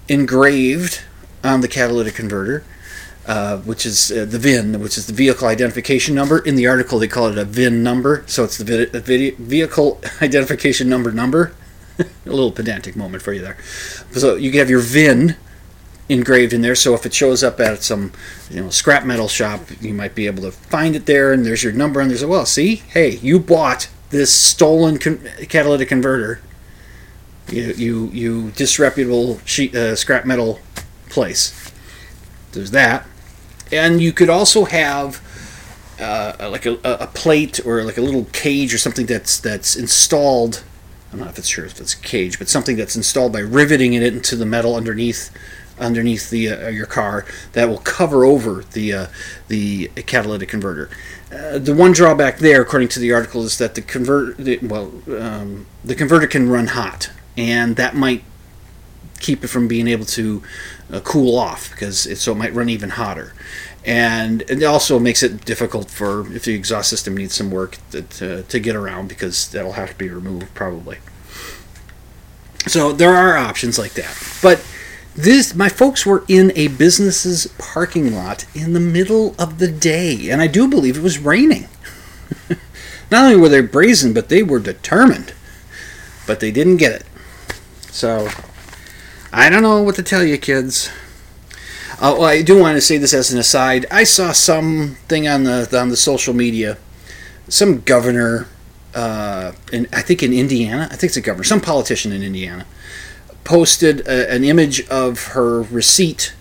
engraved 0.09 1.03
on 1.45 1.61
the 1.61 1.69
catalytic 1.69 2.15
converter, 2.15 2.65
uh, 3.27 3.59
which 3.59 3.85
is 3.87 4.11
uh, 4.11 4.25
the 4.25 4.39
VIN, 4.39 4.81
which 4.81 4.97
is 4.99 5.07
the 5.07 5.13
vehicle 5.13 5.47
identification 5.49 6.15
number. 6.15 6.39
In 6.39 6.57
the 6.57 6.67
article, 6.67 6.99
they 6.99 7.09
call 7.09 7.27
it 7.29 7.39
a 7.39 7.45
VIN 7.45 7.83
number, 7.83 8.25
so 8.27 8.45
it's 8.45 8.59
the 8.59 8.65
vi- 8.65 8.85
the 8.87 9.01
vid- 9.01 9.37
vehicle 9.37 10.01
identification 10.23 10.89
number 10.89 11.13
number. 11.13 11.53
a 11.99 12.05
little 12.31 12.53
pedantic 12.53 12.95
moment 12.95 13.23
for 13.23 13.33
you 13.33 13.41
there. 13.43 13.57
So 14.13 14.37
you 14.37 14.51
can 14.51 14.61
have 14.61 14.71
your 14.71 14.79
VIN 14.81 15.37
engraved 16.09 16.53
in 16.53 16.63
there. 16.63 16.77
So 16.77 16.95
if 16.95 17.05
it 17.05 17.13
shows 17.13 17.43
up 17.43 17.59
at 17.59 17.83
some, 17.83 18.13
you 18.51 18.61
know, 18.63 18.71
scrap 18.71 19.05
metal 19.05 19.27
shop, 19.29 19.63
you 19.81 19.93
might 19.93 20.15
be 20.15 20.27
able 20.27 20.43
to 20.45 20.53
find 20.53 20.95
it 20.95 21.07
there, 21.07 21.33
and 21.33 21.45
there's 21.45 21.65
your 21.65 21.73
number, 21.73 22.01
and 22.01 22.09
there's 22.09 22.23
a 22.23 22.29
well, 22.29 22.47
see, 22.47 22.77
hey, 22.77 23.17
you 23.17 23.41
bought 23.41 23.89
this 24.11 24.33
stolen 24.33 24.99
con- 24.99 25.21
catalytic 25.49 25.89
converter. 25.89 26.41
You 27.51 27.73
you 27.73 28.07
you 28.09 28.51
disreputable 28.53 29.41
sheet 29.45 29.75
uh, 29.75 29.97
scrap 29.97 30.25
metal 30.25 30.61
place. 31.09 31.73
There's 32.53 32.71
that, 32.73 33.07
and 33.73 34.01
you 34.01 34.13
could 34.13 34.31
also 34.31 34.65
have. 34.65 35.23
Uh, 36.01 36.49
like 36.53 36.65
a, 36.65 36.79
a 36.85 37.09
plate 37.09 37.59
or 37.67 37.83
like 37.83 37.99
a 37.99 38.01
little 38.01 38.25
cage 38.27 38.73
or 38.73 38.79
something 38.79 39.05
that's 39.05 39.41
that's 39.41 39.75
installed. 39.75 40.63
I'm 41.13 41.19
not 41.19 41.31
if 41.31 41.39
it's 41.39 41.49
sure 41.49 41.65
if 41.65 41.81
it's 41.81 41.93
a 41.95 41.99
cage, 41.99 42.39
but 42.39 42.49
something 42.49 42.77
that's 42.77 42.95
installed 42.95 43.33
by 43.33 43.41
riveting 43.41 43.95
it 43.95 44.05
into 44.05 44.37
the 44.37 44.47
metal 44.47 44.77
underneath 44.77 45.33
underneath 45.81 46.31
the 46.31 46.51
uh, 46.51 46.69
your 46.69 46.87
car 46.87 47.25
that 47.53 47.69
will 47.69 47.79
cover 47.79 48.25
over 48.25 48.65
the 48.73 48.93
uh, 48.93 49.07
the 49.49 49.89
catalytic 50.07 50.49
converter. 50.49 50.91
Uh, 51.31 51.59
the 51.59 51.75
one 51.75 51.93
drawback 51.93 52.39
there, 52.39 52.63
according 52.63 52.89
to 52.89 52.99
the 52.99 53.13
article, 53.13 53.43
is 53.43 53.59
that 53.59 53.75
the 53.75 53.83
convert 53.83 54.37
the, 54.39 54.59
well 54.59 54.93
um, 55.09 55.67
the 55.85 55.95
converter 55.95 56.27
can 56.27 56.49
run 56.49 56.69
hot, 56.69 57.11
and 57.37 57.77
that 57.77 57.95
might 57.95 58.25
keep 59.21 59.45
it 59.45 59.49
from 59.49 59.69
being 59.69 59.89
able 59.89 60.07
to 60.07 60.43
uh, 60.93 61.01
cool 61.01 61.37
off 61.37 61.71
because 61.71 62.07
it, 62.07 62.17
so 62.17 62.33
it 62.33 62.37
might 62.37 62.55
run 62.55 62.69
even 62.69 62.91
hotter. 62.91 63.35
And 63.85 64.43
it 64.43 64.63
also 64.65 64.99
makes 64.99 65.23
it 65.23 65.45
difficult 65.45 65.91
for 65.91 66.33
if 66.35 66.45
the 66.45 66.55
exhaust 66.55 66.91
system 66.91 67.17
needs 67.17 67.35
some 67.35 67.51
work 67.51 67.79
to, 67.91 68.03
to, 68.03 68.43
to 68.43 68.61
get 68.61 68.77
around 68.77 69.09
because 69.09 69.49
that'll 69.51 69.73
have 69.73 69.91
to 69.91 69.97
be 69.97 70.09
removed 70.09 70.55
probably. 70.55 70.99
So 72.67 72.93
there 72.93 73.15
are 73.15 73.37
options 73.37 73.79
like 73.79 73.95
that. 73.95 74.15
But 74.43 74.65
this 75.19 75.55
my 75.55 75.69
folks 75.69 76.07
were 76.07 76.25
in 76.29 76.53
a 76.55 76.69
business's 76.69 77.47
parking 77.59 78.15
lot 78.15 78.47
in 78.55 78.73
the 78.73 78.81
middle 78.81 79.35
of 79.39 79.59
the 79.59 79.69
day 79.69 80.31
and 80.31 80.41
I 80.41 80.47
do 80.47 80.69
believe 80.69 80.97
it 80.97 81.03
was 81.03 81.19
raining. 81.19 81.69
Not 83.11 83.25
only 83.25 83.37
were 83.37 83.49
they 83.49 83.61
brazen, 83.61 84.13
but 84.13 84.29
they 84.29 84.43
were 84.43 84.59
determined. 84.59 85.33
But 86.27 86.41
they 86.41 86.51
didn't 86.51 86.77
get 86.77 86.93
it. 86.93 87.07
So 87.91 88.29
I 89.33 89.51
don't 89.51 89.63
know 89.63 89.83
what 89.83 89.97
to 89.97 90.03
tell 90.03 90.23
you 90.23 90.39
kids. 90.39 90.91
Uh, 92.01 92.15
well, 92.19 92.25
I 92.25 92.43
do 92.43 92.59
want 92.59 92.77
to 92.77 92.81
say 92.81 92.97
this 92.97 93.13
as 93.13 93.33
an 93.33 93.41
aside. 93.41 93.87
I 93.91 94.05
saw 94.05 94.33
something 94.33 95.27
on 95.27 95.45
the 95.45 95.69
on 95.77 95.89
the 95.89 95.97
social 95.97 96.33
media, 96.33 96.79
some 97.49 97.81
governor, 97.81 98.47
uh, 98.95 99.53
in 99.73 99.89
I 99.93 100.03
think 100.03 100.23
in 100.23 100.33
Indiana. 100.33 100.85
I 100.93 100.95
think 100.95 101.11
it's 101.11 101.17
a 101.17 101.21
governor, 101.21 101.45
some 101.45 101.61
politician 101.61 102.13
in 102.13 102.23
Indiana, 102.23 102.67
posted 103.49 104.07
a, 104.07 104.31
an 104.31 104.45
image 104.45 104.87
of 104.89 105.29
her 105.29 105.63
receipt 105.63 106.35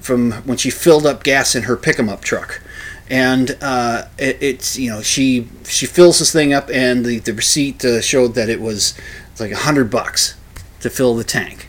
from 0.00 0.32
when 0.46 0.56
she 0.56 0.70
filled 0.70 1.04
up 1.04 1.22
gas 1.22 1.54
in 1.54 1.64
her 1.64 1.76
pick 1.76 1.98
'em 1.98 2.08
up 2.08 2.22
truck, 2.22 2.62
and 3.10 3.58
uh, 3.60 4.06
it, 4.16 4.38
it's 4.40 4.78
you 4.78 4.88
know 4.88 5.02
she 5.02 5.46
she 5.66 5.84
fills 5.84 6.18
this 6.18 6.32
thing 6.32 6.54
up, 6.54 6.70
and 6.72 7.04
the 7.04 7.18
the 7.18 7.34
receipt 7.34 7.84
uh, 7.84 8.00
showed 8.00 8.34
that 8.36 8.48
it 8.48 8.58
was 8.58 8.94
like 9.38 9.50
a 9.52 9.56
hundred 9.68 9.90
bucks 9.90 10.34
to 10.80 10.88
fill 10.88 11.14
the 11.14 11.24
tank. 11.24 11.68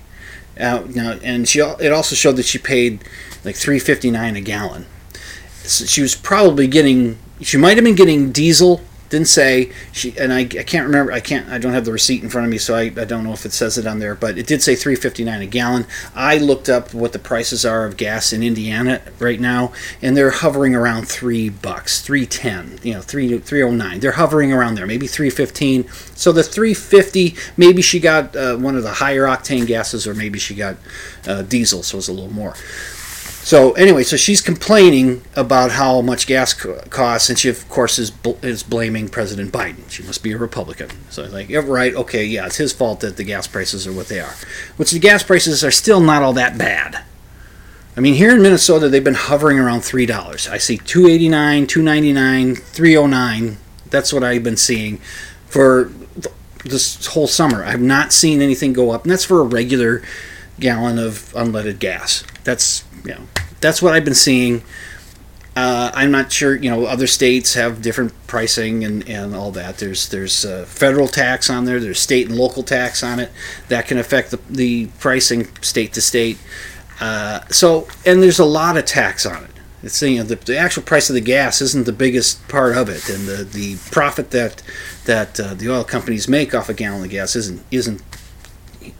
Uh, 0.57 0.83
now, 0.95 1.19
and 1.21 1.49
she 1.49 1.59
it 1.59 1.91
also 1.91 2.15
showed 2.15 2.37
that 2.37 2.45
she 2.45 2.57
paid 2.57 3.03
like 3.43 3.57
three 3.57 3.77
fifty 3.77 4.09
nine 4.09 4.37
a 4.37 4.41
gallon. 4.41 4.85
So 5.63 5.83
she 5.83 6.01
was 6.01 6.15
probably 6.15 6.67
getting 6.67 7.17
she 7.41 7.57
might 7.57 7.75
have 7.75 7.83
been 7.83 7.95
getting 7.95 8.31
diesel 8.31 8.79
Didn't 9.11 9.27
say 9.27 9.73
she, 9.91 10.17
and 10.17 10.31
I, 10.31 10.39
I 10.39 10.63
can't 10.63 10.85
remember. 10.85 11.11
I 11.11 11.19
can't. 11.19 11.49
I 11.49 11.57
don't 11.57 11.73
have 11.73 11.83
the 11.83 11.91
receipt 11.91 12.23
in 12.23 12.29
front 12.29 12.45
of 12.45 12.51
me, 12.51 12.57
so 12.57 12.75
I, 12.75 12.83
I 12.83 13.03
don't 13.03 13.25
know 13.25 13.33
if 13.33 13.45
it 13.45 13.51
says 13.51 13.77
it 13.77 13.85
on 13.85 13.99
there. 13.99 14.15
But 14.15 14.37
it 14.37 14.47
did 14.47 14.63
say 14.63 14.73
3.59 14.73 15.41
a 15.41 15.45
gallon. 15.47 15.85
I 16.15 16.37
looked 16.37 16.69
up 16.69 16.93
what 16.93 17.11
the 17.11 17.19
prices 17.19 17.65
are 17.65 17.85
of 17.85 17.97
gas 17.97 18.31
in 18.31 18.41
Indiana 18.41 19.01
right 19.19 19.41
now, 19.41 19.73
and 20.01 20.15
they're 20.15 20.31
hovering 20.31 20.75
around 20.75 21.09
three 21.09 21.49
bucks, 21.49 22.01
3.10, 22.01 22.85
you 22.85 22.93
know, 22.93 23.01
three 23.01 23.29
3.09. 23.29 23.99
They're 23.99 24.13
hovering 24.13 24.53
around 24.53 24.75
there, 24.75 24.87
maybe 24.87 25.07
3.15. 25.07 26.17
So 26.17 26.31
the 26.31 26.41
3.50, 26.41 27.57
maybe 27.57 27.81
she 27.81 27.99
got 27.99 28.33
uh, 28.33 28.55
one 28.55 28.77
of 28.77 28.83
the 28.83 28.93
higher 28.93 29.23
octane 29.23 29.67
gases, 29.67 30.07
or 30.07 30.13
maybe 30.13 30.39
she 30.39 30.55
got 30.55 30.77
uh, 31.27 31.41
diesel, 31.41 31.83
so 31.83 31.97
it's 31.97 32.07
a 32.07 32.13
little 32.13 32.33
more. 32.33 32.53
So 33.43 33.71
anyway, 33.73 34.03
so 34.03 34.17
she's 34.17 34.39
complaining 34.39 35.23
about 35.35 35.71
how 35.71 36.01
much 36.01 36.27
gas 36.27 36.53
costs, 36.53 37.29
and 37.29 37.39
she 37.39 37.49
of 37.49 37.67
course 37.69 37.97
is 37.97 38.11
bl- 38.11 38.37
is 38.43 38.61
blaming 38.61 39.09
President 39.09 39.51
Biden. 39.51 39.89
She 39.89 40.03
must 40.03 40.21
be 40.21 40.31
a 40.31 40.37
Republican. 40.37 40.89
So 41.09 41.23
I'm 41.23 41.31
like, 41.31 41.49
yeah, 41.49 41.63
right, 41.65 41.93
okay, 41.95 42.23
yeah, 42.23 42.45
it's 42.45 42.57
his 42.57 42.71
fault 42.71 42.99
that 42.99 43.17
the 43.17 43.23
gas 43.23 43.47
prices 43.47 43.87
are 43.87 43.91
what 43.91 44.07
they 44.07 44.19
are. 44.19 44.35
Which 44.77 44.91
the 44.91 44.99
gas 44.99 45.23
prices 45.23 45.63
are 45.63 45.71
still 45.71 45.99
not 45.99 46.21
all 46.21 46.33
that 46.33 46.57
bad. 46.57 47.03
I 47.97 47.99
mean, 47.99 48.13
here 48.13 48.31
in 48.33 48.41
Minnesota, 48.41 48.87
they've 48.87 49.03
been 49.03 49.15
hovering 49.15 49.59
around 49.59 49.81
three 49.81 50.05
dollars. 50.05 50.47
I 50.47 50.57
see 50.57 50.77
two 50.77 51.07
eighty 51.07 51.27
nine, 51.27 51.65
two 51.65 51.81
ninety 51.81 52.13
nine, 52.13 52.55
three 52.55 52.95
oh 52.95 53.07
nine. 53.07 53.57
That's 53.89 54.13
what 54.13 54.23
I've 54.23 54.43
been 54.43 54.55
seeing 54.55 54.97
for 55.47 55.91
th- 56.13 56.33
this 56.63 57.07
whole 57.07 57.27
summer. 57.27 57.65
I've 57.65 57.81
not 57.81 58.13
seen 58.13 58.39
anything 58.41 58.71
go 58.71 58.91
up, 58.91 59.03
and 59.03 59.11
that's 59.11 59.25
for 59.25 59.41
a 59.41 59.43
regular 59.43 60.03
gallon 60.59 60.99
of 60.99 61.33
unleaded 61.35 61.79
gas. 61.79 62.23
That's 62.43 62.85
you 63.03 63.13
know, 63.13 63.21
that's 63.59 63.81
what 63.81 63.93
I've 63.93 64.05
been 64.05 64.15
seeing. 64.15 64.63
Uh, 65.55 65.91
I'm 65.93 66.11
not 66.11 66.31
sure. 66.31 66.55
You 66.55 66.69
know, 66.69 66.85
other 66.85 67.07
states 67.07 67.55
have 67.55 67.81
different 67.81 68.13
pricing 68.25 68.85
and, 68.85 69.07
and 69.09 69.35
all 69.35 69.51
that. 69.51 69.79
There's 69.79 70.07
there's 70.09 70.45
uh, 70.45 70.65
federal 70.65 71.07
tax 71.07 71.49
on 71.49 71.65
there. 71.65 71.79
There's 71.79 71.99
state 71.99 72.27
and 72.27 72.37
local 72.37 72.63
tax 72.63 73.03
on 73.03 73.19
it 73.19 73.31
that 73.67 73.87
can 73.87 73.97
affect 73.97 74.31
the, 74.31 74.39
the 74.49 74.87
pricing 74.99 75.53
state 75.61 75.93
to 75.93 76.01
state. 76.01 76.37
Uh, 77.01 77.41
so 77.49 77.87
and 78.05 78.23
there's 78.23 78.39
a 78.39 78.45
lot 78.45 78.77
of 78.77 78.85
tax 78.85 79.25
on 79.25 79.43
it. 79.43 79.51
It's 79.83 80.01
you 80.01 80.19
know 80.19 80.23
the, 80.23 80.35
the 80.35 80.57
actual 80.57 80.83
price 80.83 81.09
of 81.09 81.15
the 81.15 81.21
gas 81.21 81.61
isn't 81.61 81.85
the 81.85 81.91
biggest 81.91 82.47
part 82.47 82.77
of 82.77 82.87
it, 82.87 83.09
and 83.09 83.27
the, 83.27 83.43
the 83.43 83.77
profit 83.89 84.31
that 84.31 84.61
that 85.05 85.39
uh, 85.39 85.53
the 85.55 85.69
oil 85.69 85.83
companies 85.83 86.27
make 86.27 86.53
off 86.53 86.69
a 86.69 86.73
gallon 86.73 87.03
of 87.03 87.09
gas 87.09 87.35
isn't 87.35 87.63
isn't 87.71 88.01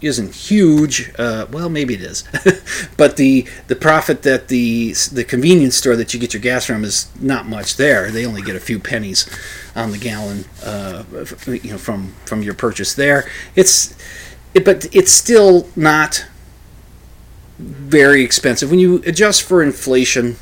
isn't 0.02 0.36
huge. 0.36 1.12
Uh, 1.18 1.46
well, 1.52 1.70
maybe 1.70 1.94
it 1.94 2.02
is, 2.02 2.24
but 2.98 3.18
the 3.18 3.48
the 3.68 3.76
profit 3.76 4.24
that 4.24 4.48
the 4.48 4.94
the 5.12 5.24
convenience 5.24 5.76
store 5.76 5.96
that 5.96 6.14
you 6.14 6.20
get 6.20 6.34
your 6.34 6.42
gas 6.42 6.66
from 6.66 6.84
is 6.84 7.10
not 7.20 7.46
much 7.46 7.78
there. 7.78 8.12
They 8.12 8.26
only 8.26 8.42
get 8.42 8.56
a 8.56 8.60
few 8.60 8.80
pennies 8.80 9.30
on 9.76 9.92
the 9.92 9.98
gallon, 9.98 10.46
uh, 10.64 11.04
you 11.48 11.72
know, 11.72 11.78
from 11.78 12.14
from 12.26 12.42
your 12.42 12.54
purchase 12.54 12.94
there. 12.94 13.30
It's 13.56 13.96
it, 14.54 14.66
but 14.66 14.94
it's 14.94 15.12
still 15.12 15.68
not 15.76 16.26
very 17.60 18.24
expensive 18.24 18.70
when 18.70 18.80
you 18.80 19.02
adjust 19.06 19.44
for 19.44 19.62
inflation. 19.62 20.36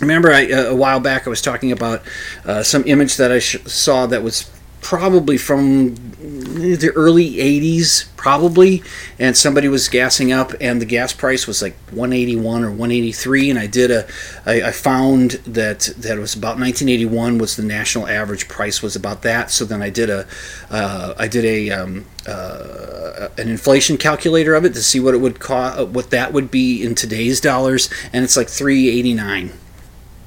Remember, 0.00 0.30
I, 0.30 0.50
uh, 0.52 0.64
a 0.64 0.74
while 0.74 1.00
back 1.00 1.26
I 1.26 1.30
was 1.30 1.40
talking 1.40 1.72
about 1.72 2.02
uh, 2.44 2.62
some 2.62 2.84
image 2.86 3.16
that 3.16 3.32
I 3.32 3.38
sh- 3.38 3.62
saw 3.64 4.06
that 4.06 4.22
was 4.22 4.50
probably 4.80 5.36
from 5.38 5.94
the 6.18 6.92
early 6.94 7.34
80s 7.34 8.08
probably 8.16 8.82
and 9.18 9.36
somebody 9.36 9.68
was 9.68 9.88
gassing 9.88 10.32
up 10.32 10.52
and 10.60 10.80
the 10.80 10.86
gas 10.86 11.12
price 11.12 11.46
was 11.46 11.62
like 11.62 11.76
181 11.90 12.64
or 12.64 12.70
183 12.70 13.50
and 13.50 13.58
i 13.58 13.66
did 13.66 13.90
a 13.90 14.06
i, 14.46 14.62
I 14.62 14.72
found 14.72 15.32
that 15.46 15.80
that 15.96 16.18
was 16.18 16.34
about 16.34 16.58
1981 16.58 17.38
was 17.38 17.56
the 17.56 17.62
national 17.62 18.08
average 18.08 18.48
price 18.48 18.82
was 18.82 18.96
about 18.96 19.22
that 19.22 19.50
so 19.50 19.64
then 19.64 19.82
i 19.82 19.90
did 19.90 20.10
a 20.10 20.26
uh, 20.70 21.14
I 21.18 21.28
did 21.28 21.44
a 21.44 21.70
um, 21.70 22.06
uh, 22.26 23.28
an 23.38 23.48
inflation 23.48 23.96
calculator 23.96 24.54
of 24.54 24.64
it 24.64 24.74
to 24.74 24.82
see 24.82 25.00
what 25.00 25.14
it 25.14 25.18
would 25.18 25.38
cost 25.38 25.88
what 25.88 26.10
that 26.10 26.32
would 26.32 26.50
be 26.50 26.82
in 26.82 26.94
today's 26.94 27.40
dollars 27.40 27.88
and 28.12 28.24
it's 28.24 28.36
like 28.36 28.48
389 28.48 29.52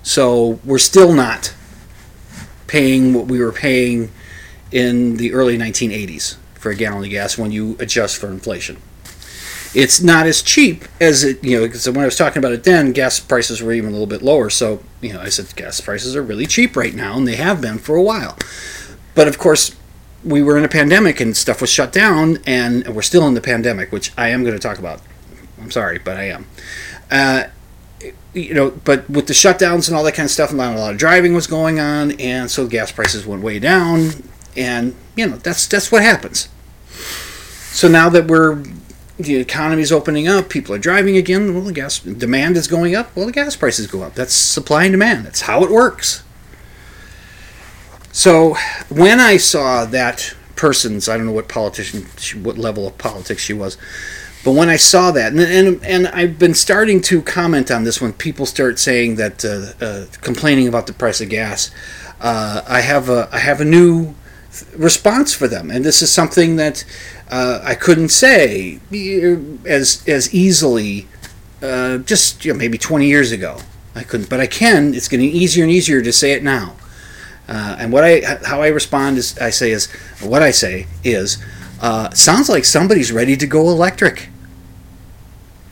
so 0.01 0.59
we're 0.63 0.77
still 0.77 1.13
not 1.13 1.53
paying 2.67 3.13
what 3.13 3.25
we 3.25 3.39
were 3.39 3.51
paying 3.51 4.11
in 4.71 5.17
the 5.17 5.33
early 5.33 5.57
1980s 5.57 6.37
for 6.55 6.71
a 6.71 6.75
gallon 6.75 7.03
of 7.03 7.09
gas 7.09 7.37
when 7.37 7.51
you 7.51 7.75
adjust 7.79 8.17
for 8.17 8.27
inflation. 8.27 8.77
It's 9.73 10.01
not 10.01 10.25
as 10.25 10.41
cheap 10.41 10.85
as 10.99 11.23
it, 11.23 11.43
you 11.43 11.59
know, 11.59 11.67
because 11.67 11.87
when 11.87 11.99
I 11.99 12.05
was 12.05 12.17
talking 12.17 12.39
about 12.39 12.53
it 12.53 12.63
then, 12.63 12.91
gas 12.91 13.19
prices 13.19 13.61
were 13.61 13.71
even 13.71 13.89
a 13.89 13.91
little 13.91 14.07
bit 14.07 14.21
lower. 14.21 14.49
So, 14.49 14.83
you 14.99 15.13
know, 15.13 15.21
I 15.21 15.29
said 15.29 15.55
gas 15.55 15.79
prices 15.79 16.15
are 16.15 16.23
really 16.23 16.47
cheap 16.47 16.75
right 16.75 16.93
now, 16.93 17.15
and 17.15 17.27
they 17.27 17.35
have 17.35 17.61
been 17.61 17.77
for 17.77 17.95
a 17.95 18.01
while. 18.01 18.37
But 19.13 19.27
of 19.27 19.37
course, 19.37 19.75
we 20.23 20.41
were 20.41 20.57
in 20.57 20.65
a 20.65 20.69
pandemic 20.69 21.19
and 21.19 21.37
stuff 21.37 21.61
was 21.61 21.69
shut 21.69 21.93
down, 21.93 22.39
and 22.47 22.87
we're 22.87 23.03
still 23.03 23.27
in 23.27 23.35
the 23.35 23.41
pandemic, 23.41 23.91
which 23.91 24.11
I 24.17 24.29
am 24.29 24.43
going 24.43 24.55
to 24.55 24.61
talk 24.61 24.79
about. 24.79 25.01
I'm 25.61 25.71
sorry, 25.71 25.99
but 25.99 26.17
I 26.17 26.23
am. 26.23 26.47
Uh, 27.11 27.43
you 28.33 28.53
know, 28.53 28.71
but 28.71 29.09
with 29.09 29.27
the 29.27 29.33
shutdowns 29.33 29.87
and 29.87 29.95
all 29.95 30.03
that 30.03 30.13
kind 30.13 30.25
of 30.25 30.31
stuff, 30.31 30.51
a 30.51 30.55
lot, 30.55 30.75
a 30.75 30.79
lot 30.79 30.93
of 30.93 30.97
driving 30.97 31.35
was 31.35 31.47
going 31.47 31.79
on, 31.79 32.11
and 32.13 32.49
so 32.49 32.67
gas 32.67 32.91
prices 32.91 33.25
went 33.25 33.43
way 33.43 33.59
down 33.59 34.23
and 34.55 34.95
you 35.15 35.27
know 35.27 35.37
that's 35.37 35.67
that's 35.67 35.91
what 35.91 36.01
happens. 36.01 36.49
So 37.71 37.87
now 37.87 38.09
that 38.09 38.27
we're 38.27 38.63
the 39.17 39.35
economy's 39.35 39.91
opening 39.91 40.27
up, 40.27 40.49
people 40.49 40.73
are 40.73 40.79
driving 40.79 41.17
again. 41.17 41.53
Well, 41.53 41.63
the 41.63 41.73
gas 41.73 41.99
demand 41.99 42.55
is 42.55 42.67
going 42.67 42.95
up. 42.95 43.15
Well, 43.15 43.25
the 43.25 43.31
gas 43.31 43.55
prices 43.55 43.87
go 43.87 44.01
up. 44.01 44.15
That's 44.15 44.33
supply 44.33 44.85
and 44.85 44.93
demand. 44.93 45.25
That's 45.25 45.41
how 45.41 45.63
it 45.63 45.69
works. 45.69 46.23
So 48.11 48.55
when 48.89 49.19
I 49.19 49.37
saw 49.37 49.85
that 49.85 50.33
person's, 50.55 51.07
I 51.07 51.17
don't 51.17 51.25
know 51.25 51.31
what 51.31 51.47
politician, 51.47 52.05
what 52.43 52.57
level 52.57 52.87
of 52.87 52.97
politics 52.97 53.41
she 53.41 53.53
was, 53.53 53.77
but 54.43 54.53
when 54.53 54.69
I 54.69 54.77
saw 54.77 55.11
that, 55.11 55.33
and 55.33 55.41
and, 55.41 55.85
and 55.85 56.07
I've 56.07 56.39
been 56.39 56.53
starting 56.53 57.01
to 57.03 57.21
comment 57.21 57.69
on 57.69 57.83
this 57.83 58.01
when 58.01 58.13
people 58.13 58.45
start 58.45 58.79
saying 58.79 59.15
that, 59.17 59.43
uh, 59.43 59.85
uh, 59.85 60.05
complaining 60.21 60.67
about 60.67 60.87
the 60.87 60.93
price 60.93 61.19
of 61.19 61.29
gas, 61.29 61.71
uh, 62.21 62.61
I 62.67 62.81
have 62.81 63.09
a 63.09 63.29
I 63.31 63.39
have 63.39 63.59
a 63.59 63.65
new 63.65 64.15
response 64.75 65.33
for 65.33 65.47
them, 65.47 65.69
and 65.69 65.85
this 65.85 66.01
is 66.01 66.11
something 66.11 66.55
that 66.55 66.83
uh, 67.29 67.61
I 67.63 67.75
couldn't 67.75 68.09
say 68.09 68.79
as 69.65 70.03
as 70.07 70.33
easily 70.33 71.07
uh, 71.61 71.97
just 71.99 72.45
you 72.45 72.53
know, 72.53 72.57
maybe 72.57 72.77
20 72.77 73.05
years 73.07 73.31
ago. 73.31 73.57
I 73.95 74.03
couldn't, 74.03 74.29
but 74.29 74.39
I 74.39 74.47
can. 74.47 74.93
It's 74.93 75.07
getting 75.07 75.29
easier 75.29 75.63
and 75.63 75.71
easier 75.71 76.01
to 76.01 76.13
say 76.13 76.31
it 76.31 76.43
now. 76.43 76.75
Uh, 77.47 77.75
and 77.79 77.91
what 77.91 78.03
I 78.03 78.21
how 78.45 78.61
I 78.61 78.67
respond 78.67 79.17
is 79.17 79.37
I 79.39 79.49
say 79.49 79.71
is 79.71 79.87
what 80.21 80.43
I 80.43 80.51
say 80.51 80.85
is 81.03 81.43
uh, 81.81 82.11
sounds 82.11 82.47
like 82.47 82.63
somebody's 82.63 83.11
ready 83.11 83.35
to 83.35 83.47
go 83.47 83.61
electric. 83.69 84.29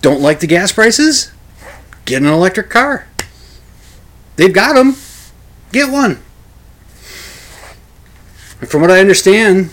Don't 0.02 0.22
like 0.22 0.40
the 0.40 0.48
gas 0.48 0.72
prices? 0.72 1.32
Get 2.06 2.22
an 2.22 2.28
electric 2.28 2.70
car. 2.70 3.08
They've 4.36 4.54
got 4.54 4.74
them. 4.74 4.96
Get 5.72 5.92
one. 5.92 6.24
And 8.60 8.70
from 8.70 8.82
what 8.82 8.92
I 8.92 9.00
understand, 9.00 9.70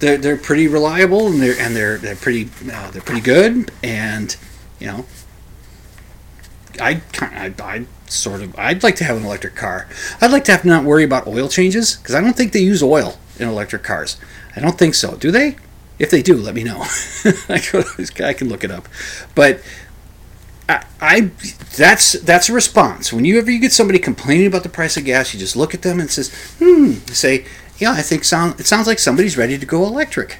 they're, 0.00 0.18
they're 0.18 0.36
pretty 0.36 0.68
reliable 0.68 1.28
and 1.28 1.40
they're 1.40 1.58
and 1.58 1.74
they're 1.74 1.98
they're 1.98 2.16
pretty 2.16 2.50
uh, 2.70 2.90
they're 2.90 3.02
pretty 3.02 3.20
good 3.20 3.70
and 3.82 4.36
you 4.80 4.88
know 4.88 5.06
I 6.80 6.94
kind 7.12 7.60
I 7.60 7.86
sort 8.06 8.42
of 8.42 8.58
I'd 8.58 8.82
like 8.82 8.96
to 8.96 9.04
have 9.04 9.16
an 9.16 9.24
electric 9.24 9.54
car. 9.54 9.88
I'd 10.20 10.30
like 10.30 10.44
to 10.44 10.52
have 10.52 10.62
to 10.62 10.68
not 10.68 10.84
worry 10.84 11.04
about 11.04 11.26
oil 11.26 11.48
changes 11.48 11.96
because 11.96 12.14
I 12.14 12.20
don't 12.20 12.36
think 12.36 12.52
they 12.52 12.60
use 12.60 12.82
oil 12.82 13.18
in 13.38 13.48
electric 13.48 13.82
cars. 13.82 14.16
I 14.56 14.60
don't 14.60 14.78
think 14.78 14.94
so. 14.94 15.16
Do 15.16 15.30
they? 15.30 15.56
If 15.98 16.10
they 16.10 16.22
do, 16.22 16.36
let 16.36 16.54
me 16.54 16.64
know. 16.64 16.80
I 17.48 18.34
can 18.36 18.48
look 18.48 18.64
it 18.64 18.70
up. 18.70 18.88
But 19.34 19.62
I, 20.68 20.84
I, 21.00 21.20
that's 21.76 22.12
that's 22.12 22.48
a 22.48 22.52
response. 22.52 23.12
Whenever 23.12 23.26
you 23.26 23.38
ever 23.38 23.50
you 23.50 23.60
get 23.60 23.72
somebody 23.72 23.98
complaining 23.98 24.46
about 24.46 24.62
the 24.64 24.68
price 24.68 24.96
of 24.96 25.04
gas, 25.04 25.32
you 25.32 25.40
just 25.40 25.56
look 25.56 25.74
at 25.74 25.82
them 25.82 26.00
and 26.00 26.10
says, 26.10 26.34
"Hmm." 26.58 26.92
Say, 27.12 27.44
yeah, 27.78 27.92
I 27.92 28.02
think 28.02 28.24
sound 28.24 28.60
it 28.60 28.66
sounds 28.66 28.86
like 28.86 28.98
somebody's 28.98 29.36
ready 29.36 29.58
to 29.58 29.66
go 29.66 29.84
electric. 29.84 30.38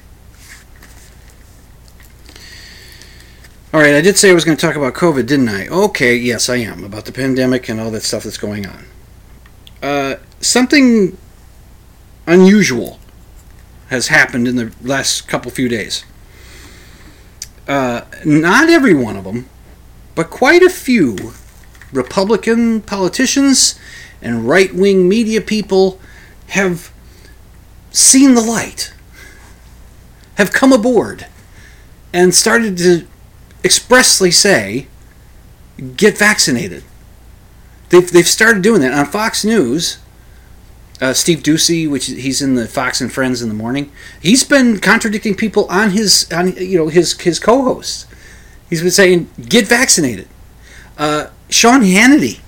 All 3.73 3.81
right, 3.81 3.95
I 3.95 4.01
did 4.01 4.17
say 4.17 4.31
I 4.31 4.35
was 4.35 4.45
going 4.45 4.57
to 4.57 4.65
talk 4.65 4.77
about 4.77 4.95
COVID, 4.95 5.27
didn't 5.27 5.49
I? 5.49 5.67
Okay, 5.67 6.15
yes, 6.15 6.49
I 6.49 6.57
am 6.59 6.85
about 6.85 7.07
the 7.07 7.13
pandemic 7.13 7.69
and 7.69 7.81
all 7.81 7.91
that 7.91 8.05
stuff 8.05 8.23
that's 8.23 8.39
going 8.39 8.67
on. 8.67 8.85
Uh, 9.83 10.15
something 10.41 11.19
unusual 12.25 13.01
has 13.89 14.07
happened 14.07 14.47
in 14.47 14.55
the 14.55 14.73
last 14.81 15.27
couple 15.27 15.51
few 15.51 15.69
days. 15.69 16.05
Uh, 17.67 18.03
not 18.25 18.71
every 18.71 18.95
one 18.95 19.17
of 19.17 19.25
them, 19.25 19.49
but 20.15 20.31
quite 20.31 20.63
a 20.63 20.71
few 20.71 21.17
Republican 21.93 22.81
politicians 22.81 23.77
and 24.23 24.49
right 24.49 24.73
wing 24.73 25.09
media 25.09 25.41
people 25.41 25.99
have 26.51 26.94
seen 27.95 28.35
the 28.35 28.43
light, 28.43 28.93
have 30.35 30.53
come 30.53 30.73
aboard, 30.73 31.27
and 32.13 32.35
started 32.35 32.77
to 32.79 33.07
expressly 33.65 34.31
say, 34.31 34.89
get 35.97 36.19
vaccinated. 36.19 36.85
They've, 37.89 38.11
they've 38.11 38.27
started 38.27 38.63
doing 38.63 38.81
that. 38.83 38.93
On 38.93 39.07
Fox 39.07 39.45
News, 39.45 39.99
uh, 41.01 41.13
Steve 41.13 41.41
Doocy, 41.43 41.89
which 41.89 42.07
he's 42.07 42.41
in 42.43 42.55
the 42.55 42.67
Fox 42.67 43.01
and 43.01 43.13
Friends 43.13 43.43
in 43.43 43.49
the 43.49 43.55
morning. 43.55 43.91
He's 44.21 44.45
been 44.45 44.79
contradicting 44.79 45.35
people 45.35 45.67
on 45.69 45.91
his 45.91 46.31
on 46.33 46.57
you 46.57 46.79
know 46.79 46.89
his 46.89 47.19
his 47.21 47.39
co-hosts. 47.39 48.07
He's 48.71 48.83
been 48.83 48.91
saying 48.91 49.29
get 49.49 49.67
vaccinated. 49.67 50.29
Uh, 50.97 51.29
Sean 51.51 51.83
Hannity, 51.83 52.41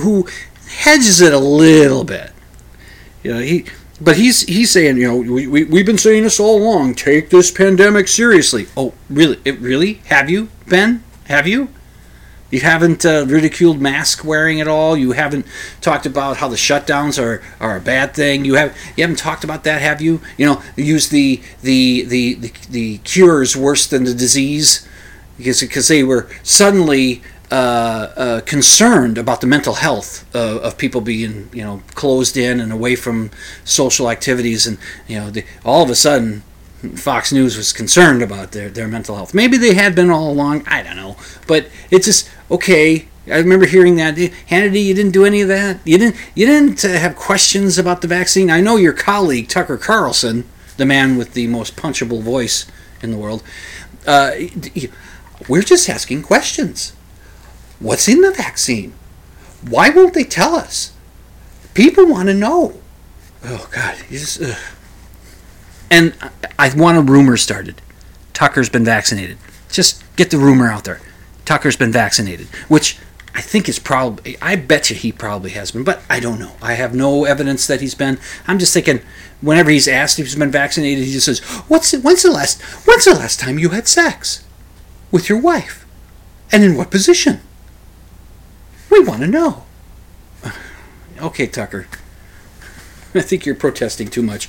who 0.00 0.26
hedges 0.68 1.20
it 1.20 1.32
a 1.32 1.38
little 1.38 2.04
bit, 2.04 2.32
you 3.22 3.34
know 3.34 3.40
he. 3.40 3.66
But 4.00 4.16
he's 4.16 4.42
he's 4.42 4.70
saying, 4.70 4.96
you 4.96 5.08
know, 5.08 5.16
we, 5.16 5.46
we, 5.46 5.64
we've 5.64 5.86
been 5.86 5.98
saying 5.98 6.22
this 6.22 6.40
all 6.40 6.56
along. 6.56 6.94
Take 6.94 7.30
this 7.30 7.50
pandemic 7.50 8.08
seriously. 8.08 8.66
Oh, 8.76 8.94
really? 9.10 9.38
It 9.44 9.58
really? 9.58 9.94
Have 10.06 10.30
you, 10.30 10.48
Ben? 10.66 11.04
Have 11.26 11.46
you? 11.46 11.68
You 12.50 12.60
haven't 12.60 13.06
uh, 13.06 13.26
ridiculed 13.28 13.80
mask 13.80 14.24
wearing 14.24 14.60
at 14.60 14.66
all. 14.66 14.96
You 14.96 15.12
haven't 15.12 15.46
talked 15.80 16.04
about 16.04 16.38
how 16.38 16.48
the 16.48 16.56
shutdowns 16.56 17.22
are, 17.22 17.42
are 17.60 17.76
a 17.76 17.80
bad 17.80 18.14
thing. 18.14 18.44
You 18.44 18.54
have 18.54 18.76
you 18.96 19.04
haven't 19.04 19.18
talked 19.18 19.44
about 19.44 19.64
that, 19.64 19.80
have 19.82 20.00
you? 20.00 20.20
You 20.36 20.46
know, 20.46 20.62
use 20.76 21.10
the 21.10 21.40
the 21.62 22.02
the 22.02 22.34
the, 22.34 22.52
the 22.70 22.98
cures 22.98 23.56
worse 23.56 23.86
than 23.86 24.04
the 24.04 24.14
disease 24.14 24.88
because 25.36 25.60
because 25.60 25.88
they 25.88 26.02
were 26.02 26.28
suddenly 26.42 27.22
uh, 27.50 28.12
uh, 28.16 28.40
concerned 28.42 29.18
about 29.18 29.40
the 29.40 29.46
mental 29.46 29.74
health 29.74 30.24
of, 30.34 30.58
of, 30.58 30.78
people 30.78 31.00
being 31.00 31.48
you 31.52 31.64
know 31.64 31.82
closed 31.94 32.36
in 32.36 32.60
and 32.60 32.72
away 32.72 32.94
from 32.94 33.30
social 33.64 34.08
activities, 34.08 34.66
and 34.66 34.78
you 35.08 35.18
know 35.18 35.30
the, 35.30 35.44
all 35.64 35.82
of 35.82 35.90
a 35.90 35.96
sudden 35.96 36.42
Fox 36.94 37.32
News 37.32 37.56
was 37.56 37.72
concerned 37.72 38.22
about 38.22 38.52
their, 38.52 38.68
their 38.68 38.88
mental 38.88 39.16
health. 39.16 39.34
Maybe 39.34 39.56
they 39.56 39.74
had 39.74 39.94
been 39.94 40.10
all 40.10 40.30
along. 40.30 40.64
I 40.66 40.82
don't 40.82 40.96
know. 40.96 41.16
But 41.46 41.68
it's 41.90 42.06
just 42.06 42.30
okay. 42.50 43.08
I 43.26 43.36
remember 43.36 43.66
hearing 43.66 43.96
that 43.96 44.14
Hannity, 44.14 44.84
you 44.84 44.94
didn't 44.94 45.12
do 45.12 45.24
any 45.24 45.42
of 45.42 45.48
that. 45.48 45.80
You 45.84 45.98
didn't. 45.98 46.16
You 46.34 46.46
didn't 46.46 46.84
uh, 46.84 46.88
have 46.88 47.16
questions 47.16 47.78
about 47.78 48.00
the 48.00 48.08
vaccine. 48.08 48.50
I 48.50 48.60
know 48.60 48.76
your 48.76 48.92
colleague 48.92 49.48
Tucker 49.48 49.76
Carlson, 49.76 50.44
the 50.76 50.86
man 50.86 51.16
with 51.16 51.34
the 51.34 51.46
most 51.48 51.76
punchable 51.76 52.22
voice 52.22 52.66
in 53.02 53.10
the 53.10 53.18
world. 53.18 53.42
Uh, 54.06 54.32
we're 55.48 55.62
just 55.62 55.88
asking 55.88 56.22
questions. 56.22 56.94
What's 57.80 58.08
in 58.08 58.20
the 58.20 58.30
vaccine? 58.30 58.92
Why 59.68 59.90
won't 59.90 60.14
they 60.14 60.24
tell 60.24 60.54
us? 60.54 60.92
People 61.74 62.06
want 62.06 62.28
to 62.28 62.34
know. 62.34 62.80
Oh 63.44 63.68
God, 63.72 63.96
just, 64.10 64.42
and 65.90 66.14
I, 66.20 66.30
I 66.58 66.74
want 66.76 66.98
a 66.98 67.00
rumor 67.00 67.36
started. 67.36 67.80
Tucker's 68.34 68.68
been 68.68 68.84
vaccinated. 68.84 69.38
Just 69.70 70.04
get 70.16 70.30
the 70.30 70.38
rumor 70.38 70.70
out 70.70 70.84
there. 70.84 71.00
Tucker's 71.46 71.76
been 71.76 71.92
vaccinated, 71.92 72.48
which 72.68 72.98
I 73.34 73.40
think 73.40 73.68
is 73.68 73.78
probably, 73.78 74.36
I 74.42 74.56
bet 74.56 74.90
you 74.90 74.96
he 74.96 75.12
probably 75.12 75.50
has 75.50 75.70
been, 75.70 75.84
but 75.84 76.02
I 76.10 76.20
don't 76.20 76.38
know. 76.38 76.52
I 76.60 76.74
have 76.74 76.94
no 76.94 77.24
evidence 77.24 77.66
that 77.66 77.80
he's 77.80 77.94
been. 77.94 78.18
I'm 78.46 78.58
just 78.58 78.74
thinking, 78.74 79.00
whenever 79.40 79.70
he's 79.70 79.88
asked 79.88 80.18
if 80.18 80.26
he's 80.26 80.36
been 80.36 80.50
vaccinated, 80.50 81.04
he 81.04 81.12
just 81.12 81.26
says, 81.26 81.40
"What's 81.68 81.92
when's 81.92 82.22
the 82.22 82.30
last 82.30 82.60
when's 82.86 83.04
the 83.04 83.14
last 83.14 83.40
time 83.40 83.58
you 83.58 83.70
had 83.70 83.88
sex 83.88 84.44
with 85.10 85.28
your 85.28 85.38
wife, 85.38 85.86
and 86.52 86.62
in 86.62 86.76
what 86.76 86.90
position? 86.90 87.40
We 88.90 89.00
want 89.00 89.20
to 89.20 89.26
know." 89.26 89.64
okay, 91.20 91.46
Tucker. 91.46 91.86
I 93.14 93.20
think 93.20 93.44
you're 93.44 93.54
protesting 93.54 94.08
too 94.08 94.22
much. 94.22 94.48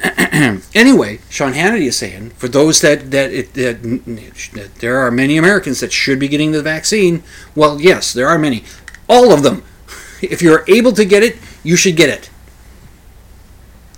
anyway, 0.74 1.18
Sean 1.28 1.54
Hannity 1.54 1.86
is 1.86 1.96
saying 1.96 2.30
for 2.30 2.46
those 2.46 2.80
that 2.82 3.10
that, 3.10 3.32
it, 3.32 3.54
that, 3.54 3.82
that 3.82 4.74
there 4.76 4.98
are 4.98 5.10
many 5.10 5.36
Americans 5.36 5.80
that 5.80 5.92
should 5.92 6.20
be 6.20 6.28
getting 6.28 6.52
the 6.52 6.62
vaccine. 6.62 7.24
Well, 7.54 7.80
yes, 7.80 8.12
there 8.12 8.28
are 8.28 8.38
many. 8.38 8.64
All 9.08 9.32
of 9.32 9.42
them. 9.42 9.64
If 10.20 10.42
you're 10.42 10.64
able 10.68 10.92
to 10.92 11.04
get 11.04 11.22
it, 11.22 11.36
you 11.62 11.76
should 11.76 11.96
get 11.96 12.08
it. 12.08 12.30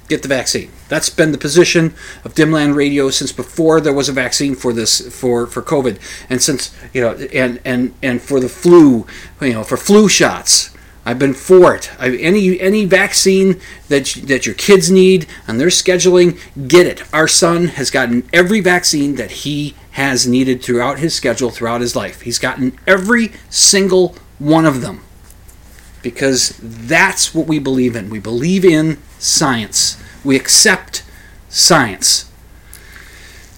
Get 0.09 0.23
the 0.23 0.29
vaccine. 0.29 0.71
That's 0.91 1.09
been 1.09 1.33
the 1.33 1.39
position 1.39 1.95
of 2.23 2.35
Dimland 2.35 2.75
Radio 2.75 3.09
since 3.09 3.33
before 3.33 3.81
there 3.81 3.95
was 3.95 4.11
a 4.11 4.13
vaccine 4.13 4.55
for 4.55 4.75
this 4.75 5.01
for 5.19 5.47
for 5.47 5.63
COVID, 5.63 5.99
and 6.29 6.43
since 6.43 6.75
you 6.93 7.01
know, 7.01 7.13
and 7.33 7.59
and 7.65 7.95
and 8.03 8.21
for 8.21 8.39
the 8.39 8.51
flu, 8.51 9.07
you 9.41 9.55
know, 9.55 9.65
for 9.65 9.79
flu 9.79 10.07
shots 10.07 10.71
I've 11.05 11.19
been 11.19 11.35
for 11.35 11.75
it. 11.75 11.91
I, 11.99 12.15
any 12.17 12.61
any 12.61 12.85
vaccine 12.85 13.61
that 13.89 14.07
that 14.25 14.45
your 14.45 14.55
kids 14.55 14.91
need 14.91 15.27
and 15.47 15.59
they're 15.59 15.69
scheduling, 15.69 16.39
get 16.69 16.87
it. 16.87 17.03
Our 17.13 17.27
son 17.27 17.69
has 17.69 17.91
gotten 17.91 18.29
every 18.33 18.61
vaccine 18.61 19.15
that 19.17 19.31
he 19.31 19.75
has 19.93 20.27
needed 20.27 20.63
throughout 20.63 20.99
his 20.99 21.15
schedule 21.15 21.51
throughout 21.51 21.81
his 21.81 21.97
life. 21.97 22.21
He's 22.21 22.39
gotten 22.39 22.79
every 22.87 23.33
single 23.49 24.15
one 24.39 24.67
of 24.67 24.83
them 24.83 25.03
because 26.03 26.57
that's 26.61 27.35
what 27.35 27.47
we 27.47 27.59
believe 27.59 27.97
in. 27.97 28.11
We 28.11 28.21
believe 28.21 28.65
in 28.65 28.99
science. 29.19 30.01
We 30.25 30.37
accept 30.37 31.05
science. 31.49 32.31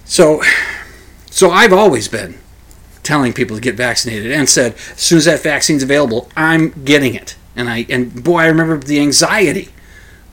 So 0.04 0.42
so 1.26 1.50
I've 1.50 1.72
always 1.72 2.08
been 2.08 2.38
telling 3.02 3.32
people 3.32 3.56
to 3.56 3.60
get 3.60 3.74
vaccinated 3.74 4.30
and 4.30 4.48
said 4.48 4.74
as 4.74 5.00
soon 5.00 5.18
as 5.18 5.24
that 5.24 5.42
vaccine's 5.42 5.82
available 5.82 6.30
i'm 6.36 6.70
getting 6.84 7.14
it 7.14 7.36
and 7.56 7.68
i 7.68 7.84
and 7.88 8.22
boy 8.22 8.38
i 8.38 8.46
remember 8.46 8.78
the 8.78 9.00
anxiety 9.00 9.68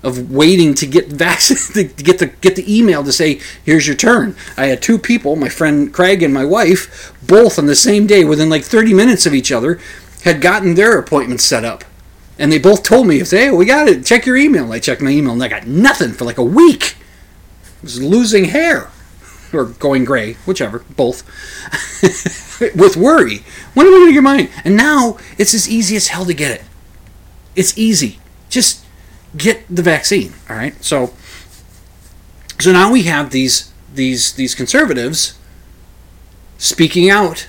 of 0.03 0.31
waiting 0.31 0.73
to 0.73 0.85
get 0.85 1.07
vaccinated 1.07 1.97
to 1.97 2.03
get 2.03 2.19
the 2.19 2.27
get 2.27 2.55
the 2.55 2.77
email 2.77 3.03
to 3.03 3.11
say 3.11 3.39
here's 3.65 3.87
your 3.87 3.95
turn 3.95 4.35
i 4.55 4.67
had 4.67 4.81
two 4.81 4.97
people 4.97 5.35
my 5.35 5.49
friend 5.49 5.93
craig 5.93 6.21
and 6.21 6.33
my 6.33 6.45
wife 6.45 7.13
both 7.25 7.57
on 7.57 7.65
the 7.65 7.75
same 7.75 8.05
day 8.05 8.23
within 8.23 8.49
like 8.49 8.63
30 8.63 8.93
minutes 8.93 9.25
of 9.25 9.33
each 9.33 9.51
other 9.51 9.79
had 10.23 10.41
gotten 10.41 10.75
their 10.75 10.97
appointments 10.99 11.43
set 11.43 11.65
up 11.65 11.83
and 12.39 12.51
they 12.51 12.57
both 12.57 12.81
told 12.81 13.05
me 13.05 13.19
hey 13.19 13.51
we 13.51 13.65
got 13.65 13.87
it 13.87 14.03
check 14.03 14.25
your 14.25 14.37
email 14.37 14.71
i 14.71 14.79
checked 14.79 15.01
my 15.01 15.11
email 15.11 15.33
and 15.33 15.43
i 15.43 15.47
got 15.47 15.67
nothing 15.67 16.11
for 16.11 16.25
like 16.25 16.39
a 16.39 16.43
week 16.43 16.95
I 17.79 17.83
was 17.83 18.01
losing 18.01 18.45
hair 18.45 18.89
or 19.53 19.65
going 19.65 20.03
gray 20.05 20.33
whichever 20.45 20.79
both 20.95 21.23
with 22.75 22.97
worry. 22.97 23.43
When 23.73 23.87
are 23.87 23.89
we 23.89 23.97
going 23.97 24.09
to 24.09 24.13
get 24.13 24.23
mine? 24.23 24.49
And 24.63 24.75
now 24.75 25.17
it's 25.37 25.53
as 25.53 25.69
easy 25.69 25.95
as 25.95 26.07
hell 26.07 26.25
to 26.25 26.33
get 26.33 26.51
it. 26.51 26.63
It's 27.55 27.77
easy. 27.77 28.19
Just 28.49 28.85
get 29.37 29.63
the 29.69 29.81
vaccine. 29.81 30.33
All 30.49 30.55
right. 30.55 30.81
So, 30.83 31.13
so 32.59 32.71
now 32.71 32.91
we 32.91 33.03
have 33.03 33.31
these 33.31 33.71
these 33.93 34.33
these 34.33 34.53
conservatives 34.55 35.37
speaking 36.57 37.09
out, 37.09 37.47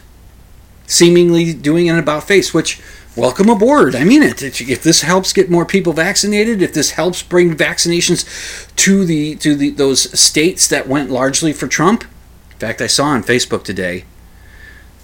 seemingly 0.87 1.53
doing 1.53 1.91
an 1.91 1.99
about 1.99 2.25
face, 2.25 2.55
which 2.55 2.81
welcome 3.21 3.49
aboard. 3.49 3.95
I 3.95 4.05
mean 4.05 4.23
it. 4.23 4.43
If 4.43 4.83
this 4.83 5.03
helps 5.03 5.33
get 5.33 5.51
more 5.51 5.67
people 5.67 5.93
vaccinated, 5.93 6.63
if 6.63 6.73
this 6.73 6.93
helps 6.93 7.23
bring 7.23 7.55
vaccinations 7.55 8.75
to 8.77 9.05
the 9.05 9.37
to 9.37 9.55
the 9.55 9.71
those 9.71 10.19
states 10.19 10.67
that 10.69 10.89
went 10.89 11.11
largely 11.11 11.53
for 11.53 11.69
Trump. 11.69 12.05
In 12.53 12.59
fact, 12.59 12.81
I 12.81 12.87
saw 12.87 13.07
on 13.07 13.23
Facebook 13.23 13.63
today 13.63 14.05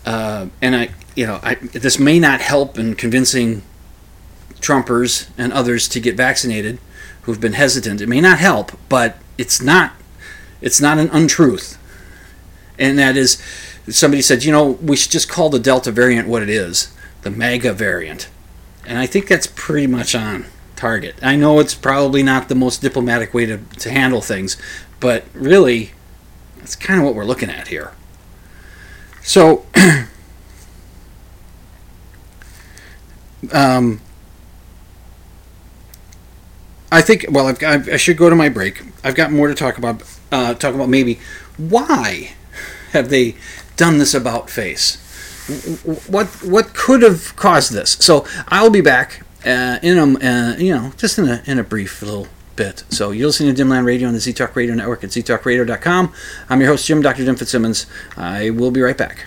uh, 0.07 0.47
and 0.63 0.77
I, 0.77 0.91
you 1.17 1.27
know, 1.27 1.41
I, 1.43 1.57
this 1.57 1.99
may 1.99 2.21
not 2.21 2.41
help 2.41 2.79
in 2.79 2.95
convincing 2.95 3.63
Trumpers 4.61 5.29
and 5.37 5.53
others 5.53 5.89
to 5.89 6.01
get 6.01 6.17
vaccinated 6.17 6.79
who've 7.23 7.41
been 7.41 7.55
hesitant. 7.55 8.01
It 8.01 8.09
may 8.09 8.21
not 8.21 8.39
help, 8.39 8.73
but 8.89 9.19
it's 9.37 9.61
not, 9.61 9.93
it's 10.61 10.81
not 10.81 10.99
an 10.99 11.11
untruth. 11.11 11.77
And 12.79 12.97
that 12.99 13.17
is, 13.17 13.43
somebody 13.89 14.23
said, 14.23 14.45
you 14.45 14.53
know, 14.53 14.73
we 14.81 14.97
should 14.97 15.11
just 15.11 15.29
call 15.29 15.51
the 15.51 15.59
Delta 15.59 15.91
variant 15.91 16.29
what 16.29 16.43
it 16.43 16.49
is, 16.49 16.96
the 17.23 17.31
MAGA 17.31 17.73
variant. 17.73 18.29
And 18.87 18.99
I 18.99 19.07
think 19.07 19.29
that's 19.29 19.47
pretty 19.47 19.87
much 19.87 20.15
on 20.15 20.47
target. 20.77 21.17
I 21.23 21.37
know 21.37 21.59
it's 21.59 21.75
probably 21.75 22.23
not 22.23 22.49
the 22.49 22.55
most 22.55 22.83
diplomatic 22.83 23.35
way 23.35 23.47
to, 23.47 23.59
to 23.59 23.91
handle 23.91 24.21
things, 24.21 24.57
but 25.01 25.25
really, 25.35 25.93
that's 26.59 26.77
kind 26.77 27.01
of 27.01 27.07
what 27.07 27.15
we're 27.15 27.25
looking 27.25 27.51
at 27.51 27.69
here. 27.69 27.93
So, 29.23 29.67
um, 33.53 34.01
I 36.93 37.03
think. 37.03 37.27
Well, 37.29 37.47
I've 37.47 37.59
got, 37.59 37.89
I 37.89 37.97
should 37.97 38.17
go 38.17 38.31
to 38.31 38.37
my 38.37 38.49
break. 38.49 38.83
I've 39.03 39.17
got 39.17 39.33
more 39.33 39.49
to 39.49 39.55
talk 39.55 39.79
about. 39.79 40.03
Uh, 40.31 40.55
talk 40.55 40.75
about 40.75 40.89
maybe 40.89 41.21
why 41.57 42.33
have 42.93 43.11
they 43.11 43.37
done 43.77 43.99
this 43.99 44.15
about 44.15 44.51
face? 44.51 44.99
What 46.09 46.27
what 46.43 46.75
could 46.75 47.03
have 47.03 47.37
caused 47.37 47.73
this? 47.73 47.93
So 48.01 48.27
I'll 48.49 48.71
be 48.71 48.81
back 48.81 49.23
uh, 49.45 49.79
in 49.83 49.99
a 49.99 50.19
uh, 50.19 50.57
you 50.57 50.75
know 50.75 50.93
just 50.97 51.19
in 51.19 51.29
a 51.29 51.43
in 51.47 51.59
a 51.59 51.65
brief 51.65 52.03
little 52.03 52.27
bit. 52.57 52.85
So 52.89 53.11
you're 53.11 53.29
listening 53.29 53.55
to 53.55 53.63
Dimland 53.63 53.85
Radio 53.85 54.09
on 54.09 54.15
the 54.15 54.21
ZTalk 54.21 54.57
Radio 54.57 54.75
Network 54.75 55.05
at 55.05 55.11
ztalkradio.com. 55.11 56.13
I'm 56.49 56.61
your 56.61 56.71
host, 56.71 56.87
Jim, 56.87 57.03
Dr. 57.03 57.25
Jim 57.25 57.37
Fitzsimmons. 57.37 57.87
I 58.17 58.51
will 58.51 58.71
be 58.71 58.81
right 58.81 58.97
back. 58.97 59.27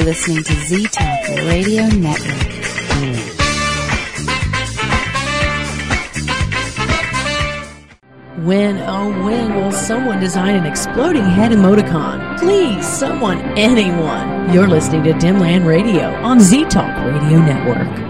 You're 0.00 0.08
listening 0.08 0.42
to 0.44 0.54
Z 0.54 0.86
Talk 0.86 1.28
Radio 1.44 1.86
Network. 1.88 2.40
When, 8.38 8.78
oh, 8.78 9.22
when 9.22 9.54
will 9.54 9.72
someone 9.72 10.18
design 10.18 10.54
an 10.56 10.64
exploding 10.64 11.26
head 11.26 11.52
emoticon? 11.52 12.38
Please, 12.38 12.88
someone, 12.88 13.40
anyone. 13.58 14.54
You're 14.54 14.68
listening 14.68 15.04
to 15.04 15.12
Dimland 15.12 15.66
Radio 15.66 16.08
on 16.22 16.40
Z 16.40 16.64
Talk 16.70 16.96
Radio 17.04 17.38
Network. 17.38 18.09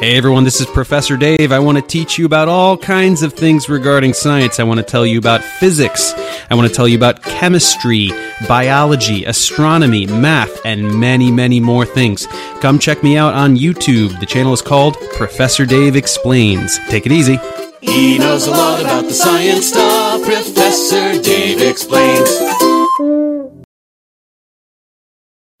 Hey 0.00 0.16
everyone, 0.16 0.44
this 0.44 0.60
is 0.60 0.66
Professor 0.66 1.16
Dave. 1.16 1.50
I 1.50 1.58
want 1.58 1.76
to 1.76 1.82
teach 1.82 2.18
you 2.18 2.24
about 2.24 2.46
all 2.46 2.76
kinds 2.78 3.24
of 3.24 3.32
things 3.32 3.68
regarding 3.68 4.12
science. 4.12 4.60
I 4.60 4.62
want 4.62 4.78
to 4.78 4.84
tell 4.84 5.04
you 5.04 5.18
about 5.18 5.42
physics. 5.42 6.14
I 6.48 6.54
want 6.54 6.68
to 6.68 6.74
tell 6.74 6.86
you 6.86 6.96
about 6.96 7.20
chemistry, 7.24 8.12
biology, 8.46 9.24
astronomy, 9.24 10.06
math, 10.06 10.64
and 10.64 11.00
many, 11.00 11.32
many 11.32 11.58
more 11.58 11.84
things. 11.84 12.28
Come 12.60 12.78
check 12.78 13.02
me 13.02 13.16
out 13.16 13.34
on 13.34 13.56
YouTube. 13.56 14.20
The 14.20 14.26
channel 14.26 14.52
is 14.52 14.62
called 14.62 14.96
Professor 15.14 15.66
Dave 15.66 15.96
Explains. 15.96 16.78
Take 16.88 17.04
it 17.04 17.10
easy. 17.10 17.40
He 17.80 18.18
knows 18.18 18.46
a 18.46 18.52
lot 18.52 18.80
about 18.80 19.02
the 19.02 19.14
science 19.14 19.66
stuff. 19.66 20.22
Professor 20.22 21.20
Dave 21.20 21.60
explains. 21.60 22.30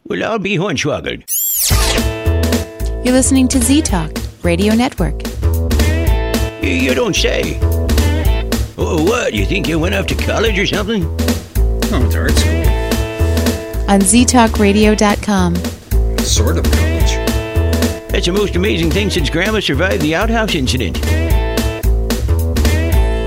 Well, 0.04 0.22
I'll 0.22 0.38
be 0.38 0.56
hornswoggled. 0.56 1.24
You're 3.04 3.14
listening 3.14 3.48
to 3.48 3.60
Z 3.60 3.82
Talk 3.82 4.27
Radio 4.42 4.74
Network. 4.74 5.26
You, 6.62 6.70
you 6.70 6.94
don't 6.94 7.14
say. 7.16 7.58
Oh, 8.76 9.02
what? 9.04 9.34
You 9.34 9.44
think 9.44 9.66
you 9.68 9.78
went 9.78 9.94
off 9.94 10.06
to 10.06 10.14
college 10.14 10.58
or 10.58 10.66
something? 10.66 11.04
Oh, 11.90 12.08
to 12.10 12.18
art 12.18 12.32
school. 12.32 12.68
On 13.90 14.00
ztalkradio.com. 14.00 15.56
Sort 16.18 16.58
of 16.58 16.64
college. 16.64 17.12
That's 18.10 18.26
the 18.26 18.32
most 18.32 18.56
amazing 18.56 18.90
thing 18.90 19.10
since 19.10 19.30
Grandma 19.30 19.60
survived 19.60 20.02
the 20.02 20.14
outhouse 20.14 20.54
incident. 20.54 21.00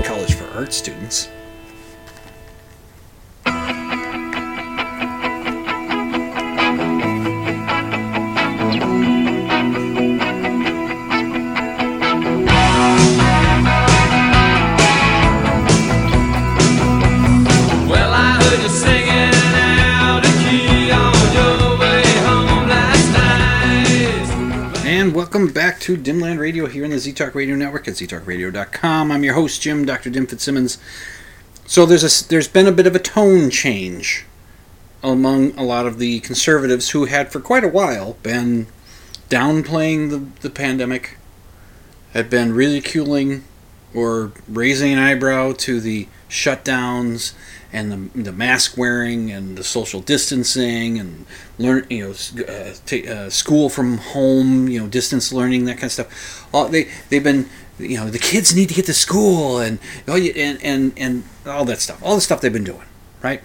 College 0.04 0.34
for 0.34 0.48
art 0.54 0.72
students. 0.72 1.28
To 25.82 25.96
Dimland 25.96 26.38
Radio 26.38 26.66
here 26.66 26.84
in 26.84 26.92
the 26.92 26.96
ZTalk 26.96 27.34
Radio 27.34 27.56
Network 27.56 27.88
at 27.88 27.94
ztalkradio.com. 27.94 29.10
I'm 29.10 29.24
your 29.24 29.34
host, 29.34 29.60
Jim, 29.60 29.84
Dr. 29.84 30.10
Dim 30.10 30.28
Fitzsimmons. 30.28 30.78
So 31.66 31.84
there's 31.84 32.22
a, 32.22 32.28
there's 32.28 32.46
been 32.46 32.68
a 32.68 32.72
bit 32.72 32.86
of 32.86 32.94
a 32.94 33.00
tone 33.00 33.50
change 33.50 34.24
among 35.02 35.58
a 35.58 35.64
lot 35.64 35.84
of 35.84 35.98
the 35.98 36.20
conservatives 36.20 36.90
who 36.90 37.06
had 37.06 37.32
for 37.32 37.40
quite 37.40 37.64
a 37.64 37.68
while 37.68 38.16
been 38.22 38.68
downplaying 39.28 40.10
the, 40.10 40.24
the 40.40 40.50
pandemic, 40.50 41.16
had 42.12 42.30
been 42.30 42.52
ridiculing 42.52 43.42
or 43.92 44.30
raising 44.48 44.92
an 44.92 45.00
eyebrow 45.00 45.52
to 45.58 45.80
the 45.80 46.06
shutdowns 46.30 47.32
and 47.72 47.92
the, 47.92 48.22
the 48.22 48.32
mask 48.32 48.76
wearing 48.76 49.30
and 49.30 49.56
the 49.56 49.64
social 49.64 50.00
distancing 50.00 50.98
and 50.98 51.26
learn 51.58 51.86
you 51.88 52.04
know 52.04 52.10
uh, 52.44 52.74
ta 52.86 52.96
uh, 53.08 53.30
school 53.30 53.68
from 53.68 53.98
home 53.98 54.68
you 54.68 54.80
know 54.80 54.86
distance 54.86 55.32
learning 55.32 55.64
that 55.64 55.74
kind 55.74 55.84
of 55.84 55.92
stuff. 55.92 56.48
All 56.52 56.68
they 56.68 56.88
they've 57.08 57.22
been 57.22 57.48
you 57.78 57.96
know 57.96 58.10
the 58.10 58.18
kids 58.18 58.54
need 58.54 58.68
to 58.68 58.74
get 58.74 58.86
to 58.86 58.94
school 58.94 59.58
and 59.58 59.78
oh, 60.06 60.16
and 60.16 60.62
and 60.62 60.92
and 60.96 61.24
all 61.46 61.64
that 61.64 61.80
stuff 61.80 62.02
all 62.02 62.14
the 62.14 62.20
stuff 62.20 62.40
they've 62.40 62.52
been 62.52 62.64
doing 62.64 62.86
right? 63.22 63.42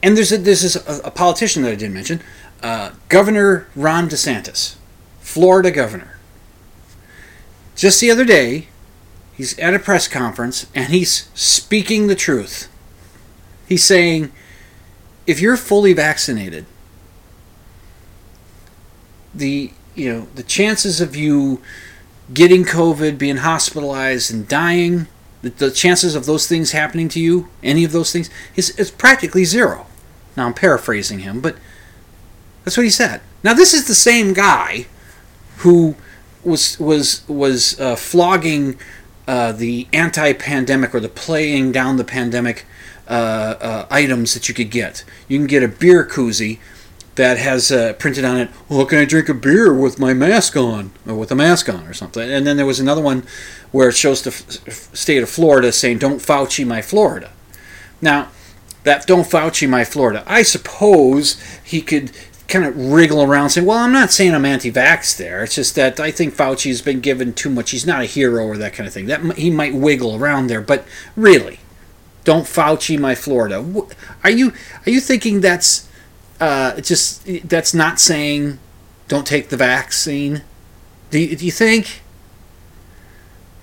And 0.00 0.16
there's 0.16 0.30
a, 0.30 0.38
this, 0.38 0.76
a, 0.76 1.00
a 1.06 1.10
politician 1.10 1.64
that 1.64 1.72
I 1.72 1.74
didn't 1.74 1.94
mention 1.94 2.22
uh, 2.62 2.92
Governor 3.08 3.68
Ron 3.74 4.08
DeSantis 4.08 4.76
Florida 5.20 5.70
governor. 5.70 6.18
Just 7.74 8.00
the 8.00 8.10
other 8.10 8.24
day 8.24 8.68
He's 9.38 9.56
at 9.60 9.72
a 9.72 9.78
press 9.78 10.08
conference 10.08 10.66
and 10.74 10.88
he's 10.88 11.30
speaking 11.32 12.08
the 12.08 12.16
truth. 12.16 12.67
He's 13.68 13.84
saying, 13.84 14.32
if 15.26 15.40
you're 15.40 15.58
fully 15.58 15.92
vaccinated, 15.92 16.64
the 19.34 19.72
you 19.94 20.12
know 20.12 20.26
the 20.34 20.42
chances 20.42 21.00
of 21.00 21.14
you 21.14 21.60
getting 22.32 22.64
COVID, 22.64 23.18
being 23.18 23.38
hospitalized, 23.38 24.32
and 24.32 24.48
dying, 24.48 25.06
the, 25.42 25.50
the 25.50 25.70
chances 25.70 26.14
of 26.14 26.26
those 26.26 26.46
things 26.46 26.72
happening 26.72 27.08
to 27.10 27.20
you, 27.20 27.48
any 27.62 27.84
of 27.84 27.92
those 27.92 28.12
things, 28.12 28.30
is, 28.56 28.70
is 28.78 28.90
practically 28.90 29.44
zero. 29.44 29.86
Now 30.36 30.46
I'm 30.46 30.54
paraphrasing 30.54 31.20
him, 31.20 31.40
but 31.40 31.56
that's 32.64 32.76
what 32.76 32.84
he 32.84 32.90
said. 32.90 33.20
Now 33.44 33.54
this 33.54 33.74
is 33.74 33.86
the 33.86 33.94
same 33.94 34.32
guy 34.32 34.86
who 35.58 35.94
was 36.42 36.78
was 36.80 37.28
was 37.28 37.78
uh, 37.78 37.96
flogging 37.96 38.78
uh, 39.26 39.52
the 39.52 39.88
anti-pandemic 39.92 40.94
or 40.94 41.00
the 41.00 41.08
playing 41.08 41.72
down 41.72 41.98
the 41.98 42.04
pandemic 42.04 42.64
uh, 43.08 43.56
uh, 43.60 43.86
items 43.90 44.34
that 44.34 44.48
you 44.48 44.54
could 44.54 44.70
get. 44.70 45.04
You 45.28 45.38
can 45.38 45.46
get 45.46 45.62
a 45.62 45.68
beer 45.68 46.04
koozie 46.06 46.58
that 47.14 47.36
has 47.36 47.72
uh, 47.72 47.94
printed 47.94 48.24
on 48.24 48.38
it, 48.38 48.48
"Well, 48.68 48.86
can 48.86 48.98
I 48.98 49.04
drink 49.04 49.28
a 49.28 49.34
beer 49.34 49.74
with 49.74 49.98
my 49.98 50.14
mask 50.14 50.56
on 50.56 50.92
or 51.06 51.14
with 51.14 51.32
a 51.32 51.34
mask 51.34 51.68
on 51.68 51.86
or 51.86 51.92
something?" 51.92 52.30
And 52.30 52.46
then 52.46 52.56
there 52.56 52.66
was 52.66 52.78
another 52.78 53.02
one 53.02 53.24
where 53.72 53.88
it 53.88 53.96
shows 53.96 54.22
the 54.22 54.30
f- 54.30 54.94
state 54.94 55.22
of 55.22 55.28
Florida 55.28 55.72
saying, 55.72 55.98
"Don't 55.98 56.22
Fauci 56.22 56.66
my 56.66 56.80
Florida." 56.80 57.30
Now, 58.00 58.28
that 58.84 59.06
"Don't 59.06 59.28
Fauci 59.28 59.68
my 59.68 59.84
Florida," 59.84 60.22
I 60.26 60.42
suppose 60.42 61.42
he 61.64 61.80
could 61.80 62.12
kind 62.46 62.64
of 62.64 62.76
wriggle 62.76 63.22
around 63.22 63.50
saying, 63.50 63.66
"Well, 63.66 63.78
I'm 63.78 63.92
not 63.92 64.12
saying 64.12 64.34
I'm 64.34 64.44
anti-vax 64.44 65.16
there. 65.16 65.42
It's 65.42 65.56
just 65.56 65.74
that 65.74 65.98
I 65.98 66.10
think 66.10 66.34
Fauci's 66.34 66.82
been 66.82 67.00
given 67.00 67.32
too 67.32 67.50
much. 67.50 67.72
He's 67.72 67.86
not 67.86 68.02
a 68.02 68.06
hero 68.06 68.46
or 68.46 68.56
that 68.58 68.74
kind 68.74 68.86
of 68.86 68.92
thing." 68.92 69.06
That 69.06 69.36
he 69.36 69.50
might 69.50 69.74
wiggle 69.74 70.14
around 70.14 70.46
there, 70.46 70.60
but 70.60 70.84
really, 71.16 71.58
don't 72.28 72.44
Fauci 72.44 72.98
my 72.98 73.14
Florida. 73.14 73.64
Are 74.22 74.28
you 74.28 74.52
are 74.84 74.90
you 74.90 75.00
thinking 75.00 75.40
that's 75.40 75.88
uh, 76.38 76.78
just 76.82 77.26
that's 77.48 77.72
not 77.72 77.98
saying 77.98 78.58
don't 79.08 79.26
take 79.26 79.48
the 79.48 79.56
vaccine? 79.56 80.42
Do 81.10 81.20
you, 81.20 81.36
do 81.36 81.46
you 81.46 81.50
think? 81.50 82.02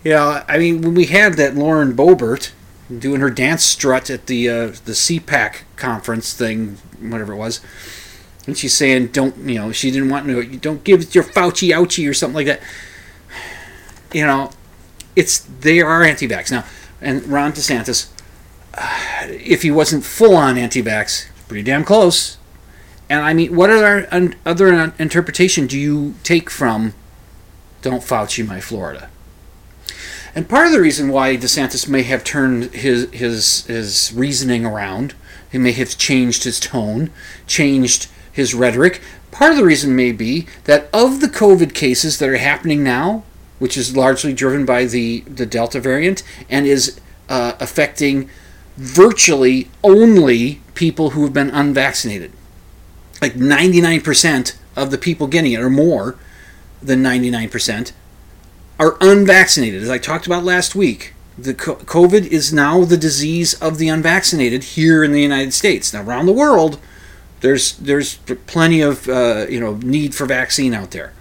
Yeah, 0.04 0.43
I 0.47 0.58
mean, 0.58 0.82
when 0.82 0.95
we 0.95 1.06
had 1.06 1.36
that 1.36 1.54
Lauren 1.54 1.95
Boebert 1.95 2.54
doing 2.89 3.21
her 3.21 3.30
dance 3.30 3.63
strut 3.63 4.10
at 4.10 4.25
the 4.25 4.49
uh, 4.49 4.65
the 4.84 4.93
CPAC 4.93 5.58
conference 5.75 6.34
thing, 6.34 6.80
whatever 6.99 7.34
it 7.34 7.38
was, 7.38 7.62
and 8.47 8.58
she's 8.58 8.73
saying 8.73 9.10
don't 9.10 9.38
you 9.47 9.60
know 9.60 9.71
she 9.71 9.91
didn't 9.91 10.10
want 10.10 10.25
to 10.25 10.58
don't 10.58 10.84
give 10.84 11.13
your 11.13 11.23
Fauci 11.23 11.69
ouchie 11.69 12.10
or 12.10 12.15
something 12.15 12.34
like 12.34 12.47
that. 12.47 12.62
You 14.12 14.25
know, 14.25 14.49
it's 15.15 15.41
they 15.60 15.82
are 15.82 16.04
anti-vax 16.04 16.49
now, 16.49 16.65
and 16.99 17.28
Ron 17.28 17.51
DeSantis, 17.51 18.10
if 19.28 19.62
he 19.62 19.72
wasn't 19.72 20.04
full 20.04 20.36
on 20.36 20.58
anti-vax, 20.58 21.28
pretty 21.48 21.64
damn 21.64 21.84
close. 21.84 22.38
And 23.10 23.22
I 23.22 23.34
mean, 23.34 23.56
what 23.56 23.70
other 23.70 24.34
other 24.46 24.94
interpretation 24.98 25.68
do 25.68 25.78
you 25.78 26.16
take 26.24 26.50
from 26.50 26.94
"Don't 27.82 28.02
Fauci 28.02 28.46
my 28.46 28.60
Florida"? 28.60 29.10
And 30.34 30.50
part 30.50 30.66
of 30.66 30.74
the 30.74 30.82
reason 30.82 31.10
why 31.10 31.38
DeSantis 31.38 31.88
may 31.88 32.02
have 32.04 32.24
turned 32.24 32.74
his 32.74 33.08
his 33.12 33.66
his 33.68 34.12
reasoning 34.16 34.66
around, 34.66 35.14
he 35.52 35.58
may 35.58 35.72
have 35.74 35.98
changed 35.98 36.46
his 36.46 36.60
tone, 36.60 37.12
changed 37.46 38.08
his 38.32 38.56
rhetoric. 38.56 39.02
Part 39.32 39.52
of 39.52 39.58
the 39.58 39.64
reason 39.64 39.96
may 39.96 40.12
be 40.12 40.48
that 40.64 40.90
of 40.92 41.22
the 41.22 41.28
COVID 41.28 41.74
cases 41.74 42.18
that 42.20 42.30
are 42.30 42.38
happening 42.38 42.84
now, 42.84 43.24
which 43.60 43.78
is 43.78 43.96
largely 43.96 44.34
driven 44.34 44.66
by 44.66 44.86
the 44.86 45.22
the 45.22 45.46
Delta 45.46 45.80
variant 45.80 46.24
and 46.50 46.66
is 46.66 47.00
uh, 47.30 47.54
affecting 47.60 48.30
virtually 48.78 49.70
only 49.84 50.62
people 50.74 51.12
who 51.12 51.24
have 51.24 51.34
been 51.34 51.50
unvaccinated. 51.50 52.32
Like 53.22 53.34
99% 53.34 54.56
of 54.76 54.92
the 54.92 54.98
people 54.98 55.28
getting 55.28 55.54
it, 55.54 55.62
or 55.62 55.70
more 55.70 56.16
than 56.82 57.02
99%, 57.02 57.94
are 58.80 58.98
unvaccinated. 59.00 59.82
As 59.82 59.90
I 59.90 59.98
talked 59.98 60.26
about 60.28 60.44
last 60.44 60.76
week, 60.76 61.14
the 61.38 61.54
COVID 61.54 62.28
is 62.28 62.54
now 62.54 62.84
the 62.86 62.98
disease 62.98 63.54
of 63.56 63.78
the 63.78 63.90
unvaccinated 63.90 64.64
here 64.64 65.04
in 65.04 65.12
the 65.12 65.22
United 65.22 65.54
States. 65.54 65.94
Now, 65.94 66.04
around 66.04 66.26
the 66.26 66.34
world, 66.34 66.80
there's 67.42 67.74
there's 67.78 68.16
plenty 68.48 68.82
of 68.82 69.10
uh, 69.10 69.46
you 69.50 69.60
know 69.60 69.76
need 69.76 70.16
for 70.16 70.26
vaccine 70.26 70.74
out 70.74 70.92
there. 70.92 71.14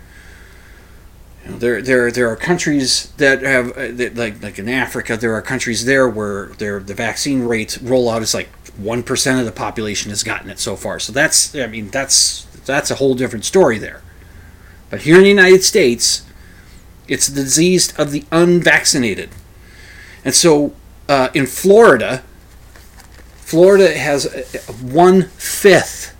There, 1.47 1.83
there, 1.83 2.11
there 2.11 2.31
are 2.31 2.37
countries 2.37 3.13
that 3.19 3.43
have, 3.43 3.77
uh, 3.77 4.11
like, 4.15 4.43
like 4.43 4.59
in 4.59 4.69
Africa, 4.69 5.17
there 5.17 5.35
are 5.35 5.43
countries 5.43 5.85
there 5.85 6.09
where 6.09 6.47
there 6.57 6.81
the 6.81 6.95
vaccine 6.95 7.43
rate 7.43 7.79
rollout 7.83 8.23
is 8.23 8.33
like 8.33 8.49
one 8.79 9.03
percent 9.03 9.39
of 9.39 9.45
the 9.45 9.53
population 9.53 10.11
has 10.11 10.23
gotten 10.23 10.49
it 10.49 10.59
so 10.59 10.75
far. 10.75 10.99
So 10.99 11.13
that's, 11.13 11.55
I 11.55 11.67
mean, 11.67 11.91
that's 11.91 12.45
that's 12.65 12.91
a 12.91 12.95
whole 12.95 13.15
different 13.15 13.45
story 13.45 13.79
there. 13.79 14.03
But 14.89 15.03
here 15.03 15.17
in 15.17 15.23
the 15.23 15.29
United 15.29 15.63
States, 15.63 16.23
it's 17.09 17.27
the 17.27 17.43
disease 17.43 17.95
of 17.99 18.11
the 18.11 18.25
unvaccinated, 18.33 19.29
and 20.25 20.35
so 20.35 20.75
uh, 21.11 21.29
in 21.35 21.45
Florida, 21.45 22.23
Florida 23.37 23.97
has 23.99 24.25
one 24.81 25.25
fifth 25.37 26.17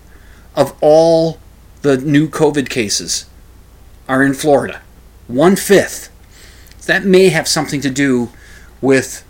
of 0.55 0.77
all 0.81 1.39
the 1.81 1.97
new 1.97 2.29
COVID 2.29 2.69
cases 2.69 3.25
are 4.07 4.21
in 4.21 4.35
Florida. 4.35 4.81
One 5.27 5.55
fifth. 5.55 6.11
That 6.85 7.03
may 7.03 7.29
have 7.29 7.47
something 7.47 7.81
to 7.81 7.89
do 7.89 8.29
with 8.81 9.23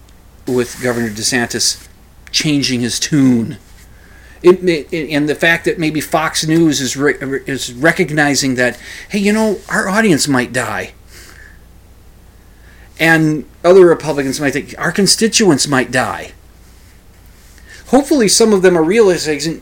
with 0.47 0.81
Governor 0.81 1.10
DeSantis 1.10 1.88
changing 2.31 2.81
his 2.81 2.99
tune. 2.99 3.58
It 4.43 4.62
may, 4.62 4.86
and 4.91 5.27
the 5.27 5.36
fact 5.36 5.65
that 5.65 5.79
maybe 5.79 6.01
Fox 6.01 6.45
News 6.45 6.81
is 6.81 6.95
re, 6.95 7.15
is 7.47 7.73
recognizing 7.73 8.55
that 8.55 8.77
hey, 9.10 9.19
you 9.19 9.34
know, 9.34 9.60
our 9.69 9.88
audience 9.88 10.27
might 10.27 10.53
die. 10.53 10.93
And 12.99 13.45
other 13.63 13.86
Republicans 13.86 14.39
might 14.39 14.51
think 14.51 14.75
our 14.77 14.91
constituents 14.91 15.67
might 15.67 15.91
die. 15.91 16.34
Hopefully, 17.88 18.27
some 18.27 18.53
of 18.53 18.62
them 18.62 18.77
are 18.77 18.84
realizing 18.84 19.62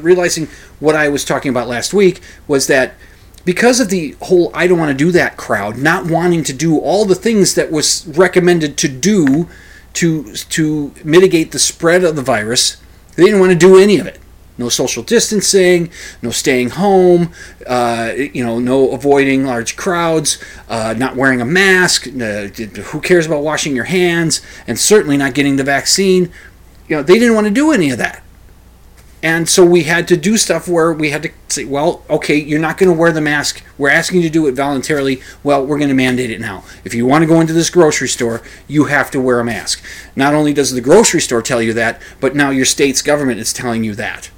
realizing 0.00 0.48
what 0.80 0.94
I 0.94 1.08
was 1.08 1.24
talking 1.24 1.50
about 1.50 1.68
last 1.68 1.92
week 1.92 2.20
was 2.48 2.66
that 2.66 2.94
because 3.46 3.80
of 3.80 3.88
the 3.88 4.16
whole 4.22 4.50
I 4.52 4.66
don't 4.66 4.78
want 4.78 4.90
to 4.90 5.04
do 5.04 5.10
that 5.12 5.38
crowd 5.38 5.78
not 5.78 6.10
wanting 6.10 6.42
to 6.44 6.52
do 6.52 6.78
all 6.78 7.06
the 7.06 7.14
things 7.14 7.54
that 7.54 7.70
was 7.70 8.06
recommended 8.08 8.76
to 8.78 8.88
do 8.88 9.48
to 9.94 10.34
to 10.34 10.92
mitigate 11.02 11.52
the 11.52 11.58
spread 11.58 12.04
of 12.04 12.16
the 12.16 12.22
virus, 12.22 12.76
they 13.14 13.24
didn't 13.24 13.40
want 13.40 13.52
to 13.52 13.58
do 13.58 13.78
any 13.78 13.98
of 13.98 14.06
it. 14.06 14.20
No 14.58 14.68
social 14.68 15.02
distancing, 15.02 15.90
no 16.22 16.30
staying 16.30 16.70
home, 16.70 17.32
uh, 17.66 18.12
you 18.16 18.44
know, 18.44 18.58
no 18.58 18.90
avoiding 18.92 19.44
large 19.44 19.76
crowds, 19.76 20.42
uh, 20.68 20.94
not 20.96 21.14
wearing 21.14 21.40
a 21.40 21.44
mask. 21.44 22.06
Uh, 22.06 22.48
who 22.48 23.00
cares 23.00 23.26
about 23.26 23.42
washing 23.42 23.76
your 23.76 23.84
hands? 23.84 24.40
And 24.66 24.78
certainly 24.78 25.16
not 25.16 25.34
getting 25.34 25.56
the 25.56 25.64
vaccine. 25.64 26.30
You 26.88 26.96
know, 26.96 27.02
they 27.02 27.18
didn't 27.18 27.34
want 27.34 27.46
to 27.46 27.52
do 27.52 27.72
any 27.72 27.90
of 27.90 27.98
that. 27.98 28.22
And 29.26 29.48
so 29.48 29.66
we 29.66 29.82
had 29.82 30.06
to 30.06 30.16
do 30.16 30.36
stuff 30.36 30.68
where 30.68 30.92
we 30.92 31.10
had 31.10 31.24
to 31.24 31.32
say, 31.48 31.64
well, 31.64 32.04
okay, 32.08 32.36
you're 32.36 32.60
not 32.60 32.78
going 32.78 32.92
to 32.92 32.96
wear 32.96 33.10
the 33.10 33.20
mask. 33.20 33.60
We're 33.76 33.90
asking 33.90 34.20
you 34.20 34.28
to 34.28 34.32
do 34.32 34.46
it 34.46 34.52
voluntarily. 34.52 35.20
Well, 35.42 35.66
we're 35.66 35.78
going 35.78 35.88
to 35.88 35.96
mandate 35.96 36.30
it 36.30 36.40
now. 36.40 36.62
If 36.84 36.94
you 36.94 37.06
want 37.06 37.22
to 37.22 37.26
go 37.26 37.40
into 37.40 37.52
this 37.52 37.68
grocery 37.68 38.06
store, 38.06 38.40
you 38.68 38.84
have 38.84 39.10
to 39.10 39.20
wear 39.20 39.40
a 39.40 39.44
mask. 39.44 39.84
Not 40.14 40.32
only 40.32 40.52
does 40.52 40.70
the 40.70 40.80
grocery 40.80 41.20
store 41.20 41.42
tell 41.42 41.60
you 41.60 41.72
that, 41.72 42.00
but 42.20 42.36
now 42.36 42.50
your 42.50 42.64
state's 42.64 43.02
government 43.02 43.40
is 43.40 43.52
telling 43.52 43.82
you 43.82 43.96
that. 43.96 44.30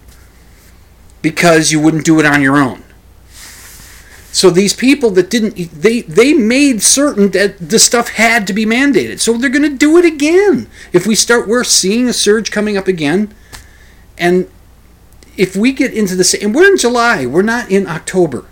Because 1.21 1.71
you 1.71 1.81
wouldn't 1.81 2.07
do 2.07 2.19
it 2.19 2.25
on 2.25 2.41
your 2.41 2.57
own. 2.57 2.83
So 4.33 4.49
these 4.49 4.73
people 4.73 5.11
that 5.11 5.29
didn't 5.29 5.57
they 5.83 6.01
they 6.01 6.33
made 6.33 6.81
certain 6.83 7.33
that 7.33 7.59
the 7.59 7.79
stuff 7.79 8.09
had 8.11 8.47
to 8.47 8.55
be 8.55 8.65
mandated. 8.65 9.21
So 9.21 9.37
they're 9.37 9.51
going 9.51 9.71
to 9.71 9.77
do 9.77 9.99
it 9.99 10.07
again. 10.07 10.71
If 10.95 11.07
we 11.07 11.15
start 11.15 11.47
we're 11.47 11.65
seeing 11.65 12.09
a 12.09 12.15
surge 12.15 12.51
coming 12.51 12.79
up 12.79 12.89
again 12.89 13.35
and 14.17 14.49
if 15.39 15.55
we 15.57 15.73
get 15.73 15.95
into 15.95 16.17
the 16.17 16.25
same, 16.25 16.47
and 16.47 16.55
we're 16.55 16.69
in 16.69 16.77
July, 16.77 17.25
we're 17.25 17.43
not 17.43 17.71
in 17.71 17.87
October. 17.87 18.45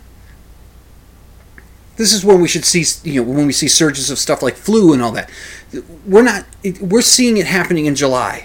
This 1.96 2.12
is 2.12 2.25
when 2.25 2.40
we 2.40 2.46
should 2.46 2.64
see, 2.64 2.85
you 3.11 3.22
know, 3.22 3.31
when 3.31 3.46
we 3.46 3.53
see 3.53 3.68
surges 3.68 4.09
of 4.09 4.18
stuff 4.18 4.40
like 4.40 4.55
flu 4.55 4.92
and 4.92 5.03
all 5.03 5.11
that. 5.12 5.29
We're 6.07 6.22
not, 6.22 6.46
we're 6.81 7.03
seeing 7.03 7.38
it 7.38 7.46
happening 7.46 7.87
in 7.87 7.96
July. 7.96 8.44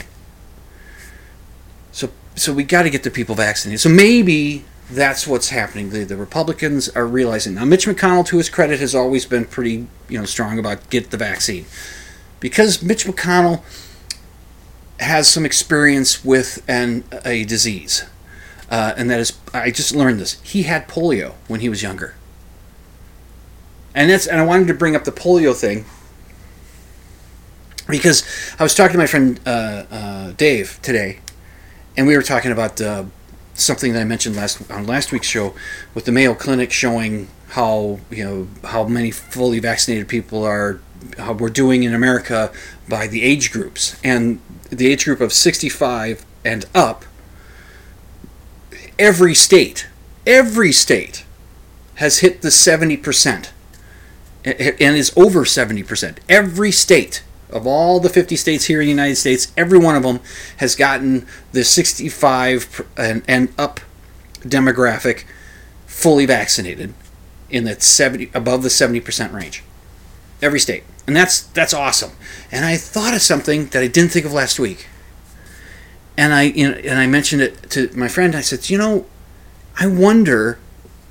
So, 1.92 2.10
so 2.36 2.52
we 2.52 2.64
got 2.64 2.84
to 2.84 2.90
get 2.90 3.04
the 3.04 3.12
people 3.12 3.36
vaccinated. 3.36 3.80
So 3.80 3.90
maybe 3.90 4.66
that's 4.90 5.28
what's 5.28 5.50
happening. 5.50 5.92
The, 5.92 6.04
the 6.04 6.18
Republicans 6.18 6.90
are 6.90 7.06
realizing 7.06 7.54
now. 7.54 7.66
Mitch 7.66 7.86
McConnell, 7.86 8.26
to 8.28 8.38
his 8.38 8.50
credit, 8.50 8.80
has 8.80 8.96
always 8.96 9.26
been 9.26 9.46
pretty, 9.46 9.88
you 10.10 10.18
know, 10.18 10.26
strong 10.26 10.58
about 10.58 10.90
get 10.90 11.12
the 11.12 11.18
vaccine, 11.18 11.66
because 12.40 12.82
Mitch 12.82 13.06
McConnell 13.06 13.62
has 15.00 15.28
some 15.28 15.46
experience 15.46 16.26
with 16.26 16.64
an 16.68 17.04
a 17.24 17.44
disease 17.44 18.06
uh, 18.72 18.94
and 18.96 19.10
that 19.12 19.20
is 19.20 19.38
I 19.54 19.70
just 19.70 19.94
learned 19.94 20.20
this. 20.20 20.42
He 20.42 20.64
had 20.64 20.88
polio 20.88 21.34
when 21.48 21.60
he 21.60 21.70
was 21.70 21.84
younger, 21.84 22.16
and 23.94 24.10
that's 24.10 24.26
and 24.26 24.40
I 24.40 24.46
wanted 24.46 24.68
to 24.70 24.74
bring 24.74 24.96
up 24.96 25.04
the 25.04 25.12
polio 25.12 25.54
thing 25.54 25.86
because 27.90 28.24
I 28.58 28.64
was 28.64 28.74
talking 28.74 28.94
to 28.94 28.98
my 28.98 29.08
friend 29.08 29.40
uh, 29.46 29.84
uh, 29.92 30.32
Dave 30.38 30.80
today, 30.82 31.20
and 31.98 32.08
we 32.08 32.16
were 32.16 32.24
talking 32.24 32.52
about 32.52 32.80
uh, 32.80 33.04
something 33.54 33.92
that 33.92 34.00
I 34.00 34.06
mentioned 34.06 34.38
last 34.38 34.72
on 34.72 34.88
last 34.88 35.12
week's 35.12 35.28
show 35.28 35.54
with 35.94 36.06
the 36.06 36.14
Mayo 36.14 36.34
Clinic 36.34 36.72
showing 36.72 37.28
how 37.50 38.00
you 38.10 38.24
know 38.24 38.48
how 38.70 38.86
many 38.86 39.12
fully 39.12 39.60
vaccinated 39.60 40.08
people 40.08 40.46
are 40.46 40.80
how 41.18 41.34
we're 41.34 41.50
doing 41.50 41.84
in 41.84 41.94
America 41.94 42.54
by 42.88 43.08
the 43.08 43.24
age 43.24 43.52
groups 43.52 44.00
and 44.02 44.40
the 44.70 44.88
age 44.88 45.04
group 45.04 45.20
of 45.20 45.34
65 45.34 46.26
and 46.46 46.64
up 46.74 47.04
every 49.02 49.34
state, 49.34 49.88
every 50.28 50.72
state 50.72 51.26
has 51.96 52.20
hit 52.20 52.44
the 52.44 52.50
70% 52.50 53.50
and 54.46 54.96
is 54.96 55.12
over 55.18 55.44
70%. 55.44 56.20
Every 56.30 56.72
state 56.72 57.24
of 57.50 57.66
all 57.66 58.00
the 58.00 58.10
50 58.10 58.36
states 58.36 58.66
here 58.66 58.80
in 58.80 58.86
the 58.86 58.92
United 58.92 59.16
States, 59.16 59.52
every 59.58 59.80
one 59.80 59.96
of 59.96 60.04
them 60.04 60.20
has 60.58 60.76
gotten 60.76 61.26
the 61.52 61.64
65 61.64 62.88
and, 62.96 63.24
and 63.28 63.52
up 63.58 63.80
demographic 64.42 65.26
fully 65.88 66.28
vaccinated 66.28 66.94
in 67.50 67.64
that 67.64 67.82
70 67.82 68.30
above 68.36 68.62
the 68.62 68.70
70% 68.70 69.34
range. 69.34 69.64
Every 70.44 70.60
state. 70.60 70.84
And 71.08 71.16
that's 71.16 71.42
that's 71.42 71.74
awesome. 71.74 72.12
And 72.52 72.64
I 72.64 72.78
thought 72.78 73.14
of 73.14 73.22
something 73.22 73.66
that 73.68 73.82
I 73.84 73.88
didn't 73.88 74.12
think 74.12 74.26
of 74.26 74.32
last 74.32 74.60
week 74.60 74.88
and 76.18 76.34
I 76.34 76.44
you 76.44 76.70
know, 76.70 76.78
and 76.78 77.00
I 77.00 77.08
mentioned 77.08 77.42
it 77.42 77.70
to 77.72 77.90
my 77.96 78.08
friend. 78.08 78.36
I 78.36 78.42
said, 78.42 78.70
you 78.70 78.78
know, 78.78 79.06
I 79.80 79.88
wonder 79.88 80.60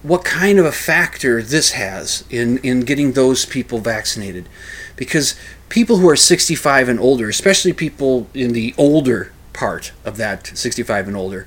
what 0.02 0.24
kind 0.24 0.58
of 0.58 0.64
a 0.64 0.72
factor 0.72 1.42
this 1.42 1.72
has 1.72 2.24
in 2.30 2.58
in 2.58 2.80
getting 2.80 3.12
those 3.12 3.44
people 3.44 3.78
vaccinated, 3.78 4.48
because 4.96 5.34
people 5.68 5.98
who 5.98 6.08
are 6.08 6.16
65 6.16 6.88
and 6.88 7.00
older, 7.00 7.28
especially 7.28 7.72
people 7.72 8.28
in 8.34 8.52
the 8.52 8.74
older 8.76 9.32
part 9.52 9.92
of 10.04 10.16
that 10.16 10.46
65 10.46 11.08
and 11.08 11.16
older, 11.16 11.46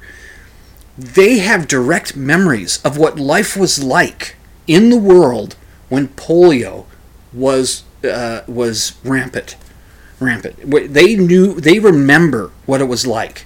they 0.97 1.39
have 1.39 1.67
direct 1.67 2.15
memories 2.15 2.79
of 2.83 2.97
what 2.97 3.19
life 3.19 3.57
was 3.57 3.83
like 3.83 4.35
in 4.67 4.89
the 4.89 4.97
world 4.97 5.55
when 5.89 6.07
polio 6.09 6.85
was 7.31 7.83
uh, 8.03 8.41
was 8.47 8.93
rampant 9.03 9.55
rampant. 10.23 10.55
They 10.93 11.15
knew, 11.15 11.59
they 11.59 11.79
remember 11.79 12.51
what 12.65 12.81
it 12.81 12.86
was 12.86 13.05
like. 13.05 13.45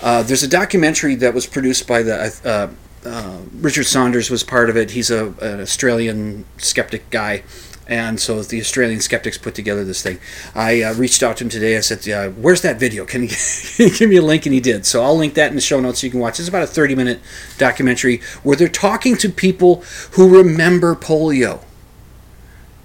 Uh, 0.00 0.22
there's 0.22 0.42
a 0.42 0.48
documentary 0.48 1.14
that 1.16 1.34
was 1.34 1.46
produced 1.46 1.86
by 1.88 2.02
the 2.02 2.40
uh, 2.44 2.68
uh, 3.04 3.38
Richard 3.54 3.84
Saunders 3.84 4.30
was 4.30 4.44
part 4.44 4.70
of 4.70 4.76
it. 4.76 4.92
He's 4.92 5.10
a 5.10 5.28
an 5.40 5.60
Australian 5.60 6.44
skeptic 6.58 7.10
guy, 7.10 7.42
and 7.86 8.20
so 8.20 8.42
the 8.42 8.60
Australian 8.60 9.00
skeptics 9.00 9.38
put 9.38 9.54
together 9.54 9.84
this 9.84 10.02
thing. 10.02 10.18
I 10.54 10.82
uh, 10.82 10.94
reached 10.94 11.22
out 11.22 11.38
to 11.38 11.44
him 11.44 11.50
today. 11.50 11.76
I 11.76 11.80
said, 11.80 12.08
uh, 12.08 12.30
"Where's 12.30 12.62
that 12.62 12.78
video? 12.78 13.04
Can 13.04 13.22
you, 13.22 13.28
can 13.28 13.36
you 13.88 13.90
give 13.96 14.10
me 14.10 14.16
a 14.16 14.22
link?" 14.22 14.46
And 14.46 14.54
he 14.54 14.60
did. 14.60 14.86
So 14.86 15.02
I'll 15.02 15.16
link 15.16 15.34
that 15.34 15.48
in 15.48 15.54
the 15.54 15.60
show 15.60 15.80
notes 15.80 16.00
so 16.00 16.06
you 16.06 16.10
can 16.10 16.20
watch. 16.20 16.38
It's 16.38 16.48
about 16.48 16.62
a 16.62 16.66
30 16.66 16.94
minute 16.94 17.20
documentary 17.56 18.20
where 18.42 18.56
they're 18.56 18.68
talking 18.68 19.16
to 19.18 19.28
people 19.28 19.82
who 20.12 20.36
remember 20.36 20.94
polio 20.94 21.62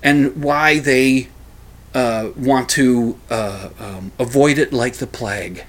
and 0.02 0.44
why 0.44 0.80
they 0.80 1.30
uh, 1.94 2.32
want 2.36 2.70
to 2.70 3.20
uh, 3.30 3.70
um, 3.80 4.12
avoid 4.20 4.58
it 4.58 4.74
like 4.74 4.96
the 4.96 5.08
plague, 5.08 5.64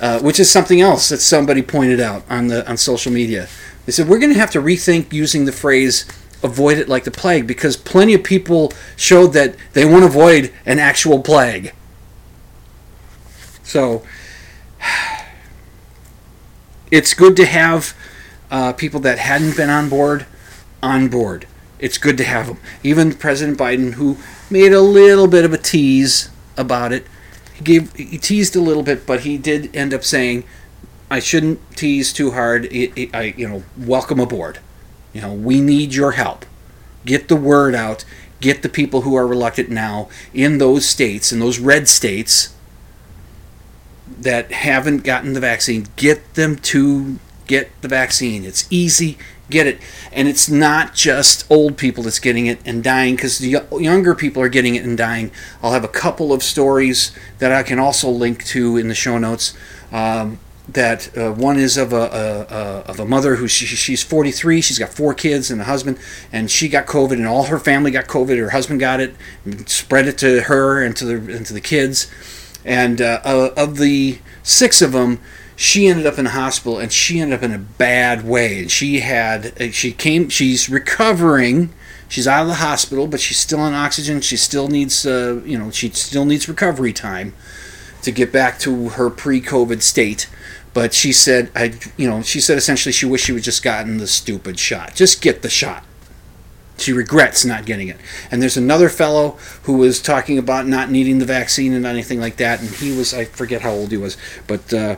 uh, 0.00 0.20
which 0.20 0.40
is 0.40 0.50
something 0.50 0.80
else 0.80 1.08
that 1.08 1.18
somebody 1.18 1.62
pointed 1.62 2.00
out 2.00 2.24
on 2.28 2.48
the 2.48 2.68
on 2.68 2.76
social 2.76 3.12
media. 3.12 3.48
They 3.86 3.92
said 3.92 4.08
we're 4.08 4.18
going 4.18 4.32
to 4.32 4.38
have 4.38 4.50
to 4.52 4.60
rethink 4.60 5.12
using 5.12 5.44
the 5.44 5.52
phrase 5.52 6.06
"avoid 6.42 6.78
it 6.78 6.88
like 6.88 7.04
the 7.04 7.10
plague" 7.10 7.46
because 7.46 7.76
plenty 7.76 8.14
of 8.14 8.24
people 8.24 8.72
showed 8.96 9.32
that 9.34 9.54
they 9.72 9.84
want 9.84 10.02
to 10.02 10.06
avoid 10.06 10.52
an 10.66 10.78
actual 10.78 11.22
plague. 11.22 11.72
So 13.62 14.02
it's 16.90 17.14
good 17.14 17.36
to 17.36 17.46
have 17.46 17.94
uh, 18.50 18.72
people 18.72 19.00
that 19.00 19.18
hadn't 19.18 19.56
been 19.56 19.70
on 19.70 19.88
board 19.88 20.26
on 20.82 21.08
board. 21.08 21.46
It's 21.78 21.98
good 21.98 22.18
to 22.18 22.24
have 22.24 22.46
them. 22.46 22.58
Even 22.82 23.14
President 23.14 23.58
Biden, 23.58 23.94
who 23.94 24.18
made 24.50 24.72
a 24.72 24.80
little 24.80 25.26
bit 25.26 25.44
of 25.44 25.52
a 25.52 25.58
tease 25.58 26.30
about 26.56 26.92
it. 26.92 27.06
He 27.54 27.64
gave 27.64 27.92
he 27.94 28.18
teased 28.18 28.56
a 28.56 28.60
little 28.60 28.82
bit, 28.82 29.06
but 29.06 29.20
he 29.20 29.38
did 29.38 29.74
end 29.74 29.94
up 29.94 30.04
saying, 30.04 30.44
"I 31.10 31.20
shouldn't 31.20 31.76
tease 31.76 32.12
too 32.12 32.32
hard. 32.32 32.66
It, 32.66 32.92
it, 32.96 33.14
I 33.14 33.34
you 33.36 33.48
know 33.48 33.62
welcome 33.76 34.20
aboard. 34.20 34.58
You 35.12 35.22
know 35.22 35.32
we 35.32 35.60
need 35.60 35.94
your 35.94 36.12
help. 36.12 36.46
Get 37.04 37.28
the 37.28 37.36
word 37.36 37.74
out. 37.74 38.04
Get 38.40 38.62
the 38.62 38.68
people 38.70 39.02
who 39.02 39.14
are 39.16 39.26
reluctant 39.26 39.68
now 39.68 40.08
in 40.32 40.58
those 40.58 40.86
states, 40.86 41.30
in 41.30 41.40
those 41.40 41.58
red 41.58 41.88
states 41.88 42.54
that 44.20 44.52
haven't 44.52 45.02
gotten 45.02 45.32
the 45.32 45.40
vaccine, 45.40 45.86
get 45.96 46.34
them 46.34 46.56
to 46.56 47.18
get 47.46 47.70
the 47.80 47.88
vaccine. 47.88 48.44
It's 48.44 48.66
easy, 48.70 49.18
get 49.50 49.66
it. 49.66 49.80
And 50.12 50.28
it's 50.28 50.48
not 50.48 50.94
just 50.94 51.50
old 51.50 51.76
people 51.76 52.04
that's 52.04 52.18
getting 52.18 52.46
it 52.46 52.60
and 52.64 52.82
dying 52.82 53.16
because 53.16 53.38
the 53.38 53.64
younger 53.78 54.14
people 54.14 54.42
are 54.42 54.48
getting 54.48 54.74
it 54.74 54.84
and 54.84 54.96
dying. 54.96 55.30
I'll 55.62 55.72
have 55.72 55.84
a 55.84 55.88
couple 55.88 56.32
of 56.32 56.42
stories 56.42 57.12
that 57.38 57.52
I 57.52 57.62
can 57.62 57.78
also 57.78 58.08
link 58.08 58.44
to 58.46 58.76
in 58.76 58.88
the 58.88 58.94
show 58.94 59.18
notes. 59.18 59.54
Um, 59.92 60.38
that 60.68 61.16
uh, 61.18 61.32
one 61.32 61.58
is 61.58 61.76
of 61.76 61.92
a, 61.92 61.96
a, 61.96 62.54
a 62.54 62.90
of 62.90 63.00
a 63.00 63.04
mother 63.04 63.36
who 63.36 63.48
she, 63.48 63.66
she's 63.66 64.02
43 64.02 64.60
she's 64.60 64.78
got 64.78 64.90
four 64.90 65.14
kids 65.14 65.50
and 65.50 65.60
a 65.60 65.64
husband 65.64 65.98
and 66.32 66.50
she 66.50 66.68
got 66.68 66.86
covid 66.86 67.14
and 67.14 67.26
all 67.26 67.44
her 67.44 67.58
family 67.58 67.90
got 67.90 68.06
covid 68.06 68.38
her 68.38 68.50
husband 68.50 68.78
got 68.78 69.00
it 69.00 69.14
spread 69.66 70.06
it 70.06 70.16
to 70.18 70.42
her 70.42 70.82
and 70.82 70.96
to 70.96 71.04
the 71.04 71.36
and 71.36 71.44
to 71.46 71.52
the 71.52 71.60
kids 71.60 72.08
and 72.64 73.00
uh, 73.00 73.20
of 73.56 73.78
the 73.78 74.18
six 74.42 74.80
of 74.82 74.92
them 74.92 75.18
she 75.60 75.88
ended 75.88 76.06
up 76.06 76.16
in 76.16 76.24
the 76.24 76.30
hospital 76.30 76.78
and 76.78 76.90
she 76.90 77.20
ended 77.20 77.38
up 77.38 77.44
in 77.44 77.52
a 77.52 77.58
bad 77.58 78.26
way. 78.26 78.60
And 78.60 78.70
she 78.70 79.00
had 79.00 79.60
uh, 79.60 79.70
she 79.70 79.92
came 79.92 80.30
she's 80.30 80.70
recovering. 80.70 81.68
She's 82.08 82.26
out 82.26 82.42
of 82.42 82.48
the 82.48 82.54
hospital 82.54 83.06
but 83.06 83.20
she's 83.20 83.36
still 83.36 83.60
on 83.60 83.74
oxygen. 83.74 84.22
She 84.22 84.38
still 84.38 84.68
needs 84.68 85.04
uh, 85.04 85.42
you 85.44 85.58
know 85.58 85.70
she 85.70 85.90
still 85.90 86.24
needs 86.24 86.48
recovery 86.48 86.94
time 86.94 87.34
to 88.00 88.10
get 88.10 88.32
back 88.32 88.58
to 88.60 88.88
her 88.90 89.10
pre-covid 89.10 89.82
state. 89.82 90.30
But 90.72 90.94
she 90.94 91.12
said 91.12 91.50
i 91.54 91.74
you 91.98 92.08
know 92.08 92.22
she 92.22 92.40
said 92.40 92.56
essentially 92.56 92.92
she 92.92 93.04
wished 93.04 93.26
she 93.26 93.32
would 93.32 93.42
just 93.42 93.62
gotten 93.62 93.98
the 93.98 94.06
stupid 94.06 94.58
shot. 94.58 94.94
Just 94.94 95.20
get 95.20 95.42
the 95.42 95.50
shot. 95.50 95.84
She 96.78 96.94
regrets 96.94 97.44
not 97.44 97.66
getting 97.66 97.88
it. 97.88 97.98
And 98.30 98.40
there's 98.40 98.56
another 98.56 98.88
fellow 98.88 99.32
who 99.64 99.74
was 99.74 100.00
talking 100.00 100.38
about 100.38 100.66
not 100.66 100.90
needing 100.90 101.18
the 101.18 101.26
vaccine 101.26 101.74
and 101.74 101.84
anything 101.84 102.18
like 102.18 102.36
that. 102.38 102.62
And 102.62 102.70
he 102.70 102.96
was, 102.96 103.12
I 103.12 103.26
forget 103.26 103.60
how 103.60 103.72
old 103.72 103.90
he 103.90 103.98
was, 103.98 104.16
but 104.46 104.72
uh, 104.72 104.96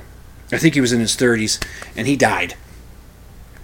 I 0.52 0.58
think 0.58 0.74
he 0.74 0.80
was 0.80 0.92
in 0.92 1.00
his 1.00 1.16
30s, 1.16 1.62
and 1.96 2.06
he 2.06 2.16
died. 2.16 2.54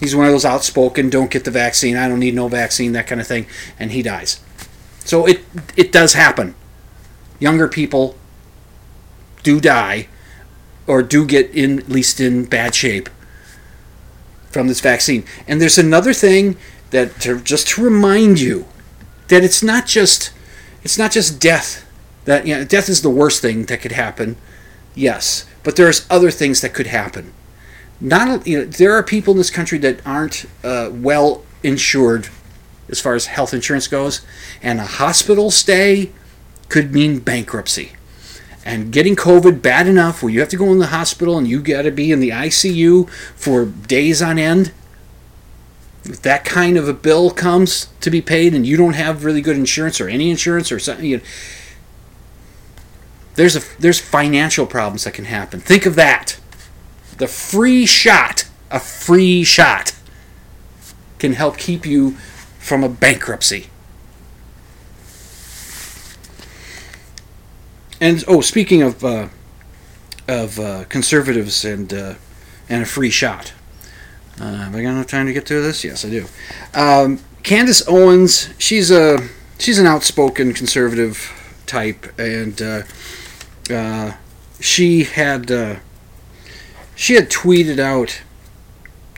He's 0.01 0.16
one 0.16 0.27
of 0.27 0.33
those 0.33 0.44
outspoken, 0.44 1.11
don't 1.11 1.31
get 1.31 1.44
the 1.44 1.51
vaccine, 1.51 1.96
I 1.96 2.09
don't 2.09 2.20
need 2.20 2.35
no 2.35 2.48
vaccine, 2.48 2.92
that 2.92 3.07
kind 3.07 3.20
of 3.20 3.27
thing, 3.27 3.46
and 3.79 3.92
he 3.92 4.03
dies. 4.03 4.40
So 5.05 5.27
it 5.27 5.44
it 5.77 5.92
does 5.92 6.14
happen. 6.14 6.55
Younger 7.38 7.68
people 7.68 8.16
do 9.42 9.61
die, 9.61 10.09
or 10.87 11.03
do 11.03 11.27
get 11.27 11.51
in 11.51 11.79
at 11.79 11.88
least 11.88 12.20
in 12.20 12.44
bad 12.44 12.74
shape 12.74 13.09
from 14.51 14.68
this 14.68 14.81
vaccine. 14.81 15.24
And 15.46 15.61
there's 15.61 15.79
another 15.79 16.12
thing 16.12 16.57
that 16.90 17.20
to, 17.20 17.40
just 17.40 17.68
to 17.68 17.83
remind 17.83 18.40
you 18.40 18.66
that 19.29 19.44
it's 19.44 19.62
not 19.62 19.87
just 19.87 20.33
it's 20.83 20.98
not 20.98 21.12
just 21.12 21.40
death 21.40 21.85
that 22.24 22.46
you 22.46 22.55
know, 22.55 22.64
death 22.64 22.88
is 22.88 23.03
the 23.03 23.11
worst 23.11 23.42
thing 23.42 23.64
that 23.66 23.81
could 23.81 23.92
happen 23.92 24.37
yes 24.94 25.46
but 25.68 25.76
there's 25.76 26.07
other 26.09 26.31
things 26.31 26.62
that 26.62 26.72
could 26.72 26.87
happen. 26.87 27.31
Not 28.00 28.46
you 28.46 28.57
know 28.57 28.64
there 28.64 28.94
are 28.94 29.02
people 29.02 29.33
in 29.33 29.37
this 29.37 29.50
country 29.50 29.76
that 29.81 30.00
aren't 30.07 30.46
uh, 30.64 30.88
well 30.90 31.44
insured 31.62 32.31
as 32.88 33.02
far 33.02 33.14
as 33.14 33.26
health 33.26 33.52
insurance 33.52 33.87
goes 33.87 34.22
and 34.62 34.81
a 34.81 34.87
hospital 34.87 35.50
stay 35.50 36.11
could 36.70 36.94
mean 36.94 37.18
bankruptcy. 37.18 37.92
And 38.64 38.90
getting 38.90 39.14
covid 39.14 39.61
bad 39.61 39.87
enough 39.87 40.22
where 40.22 40.33
you 40.33 40.40
have 40.40 40.48
to 40.48 40.57
go 40.57 40.72
in 40.72 40.78
the 40.78 40.87
hospital 40.87 41.37
and 41.37 41.46
you 41.46 41.61
got 41.61 41.83
to 41.83 41.90
be 41.90 42.12
in 42.12 42.20
the 42.20 42.31
ICU 42.31 43.11
for 43.37 43.66
days 43.66 44.22
on 44.22 44.38
end 44.38 44.72
if 46.07 46.22
that 46.22 46.46
kind 46.46 46.78
of 46.78 46.88
a 46.88 46.94
bill 46.94 47.31
comes 47.31 47.88
to 48.00 48.09
be 48.09 48.22
paid 48.22 48.54
and 48.54 48.66
you 48.66 48.78
don't 48.78 48.94
have 48.94 49.22
really 49.22 49.42
good 49.42 49.59
insurance 49.59 50.00
or 50.00 50.09
any 50.09 50.31
insurance 50.31 50.72
or 50.72 50.78
something, 50.78 51.04
you 51.04 51.20
there's 53.38 53.55
a 53.55 53.62
there's 53.79 54.01
financial 54.01 54.66
problems 54.66 55.05
that 55.05 55.14
can 55.14 55.24
happen. 55.24 55.61
Think 55.61 55.87
of 55.87 55.94
that. 55.94 56.40
The 57.18 57.29
free 57.29 57.87
shot, 57.87 58.48
a 58.68 58.81
free 58.81 59.44
shot, 59.44 59.96
can 61.20 61.35
help 61.35 61.57
keep 61.57 61.87
you 61.87 62.16
from 62.59 62.83
a 62.83 62.88
bankruptcy. 62.88 63.68
And 68.01 68.24
oh, 68.27 68.40
speaking 68.40 68.83
of 68.83 69.05
uh, 69.05 69.29
of 70.27 70.59
uh, 70.59 70.85
conservatives 70.88 71.64
and 71.64 71.94
uh, 71.94 72.14
and 72.68 72.83
a 72.83 72.87
free 72.87 73.11
shot. 73.11 73.53
Uh, 74.40 74.53
have 74.53 74.74
I 74.74 74.83
got 74.83 74.90
enough 74.90 75.07
time 75.07 75.27
to 75.27 75.33
get 75.33 75.46
through 75.46 75.62
this? 75.62 75.85
Yes, 75.85 76.05
I 76.05 76.11
do. 76.11 76.27
Um, 76.74 77.20
Candace 77.44 77.87
Owens, 77.87 78.53
she's 78.59 78.90
a 78.90 79.29
she's 79.61 79.79
an 79.79 79.87
outspoken 79.87 80.55
conservative 80.55 81.33
type, 81.66 82.18
and 82.18 82.61
she 84.61 85.04
had 85.04 85.50
uh, 85.50 85.76
she 86.94 87.14
had 87.14 87.31
tweeted 87.31 87.78
out 87.78 88.22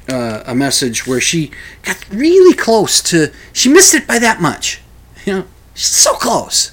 uh, 0.08 0.42
a 0.46 0.54
message 0.54 1.06
where 1.06 1.20
she 1.20 1.50
got 1.82 2.04
really 2.10 2.54
close 2.54 3.00
to 3.02 3.32
she 3.52 3.68
missed 3.68 3.94
it 3.94 4.06
by 4.06 4.18
that 4.18 4.40
much. 4.40 4.80
You 5.24 5.32
know, 5.32 5.44
she's 5.74 5.86
so 5.86 6.14
close. 6.14 6.72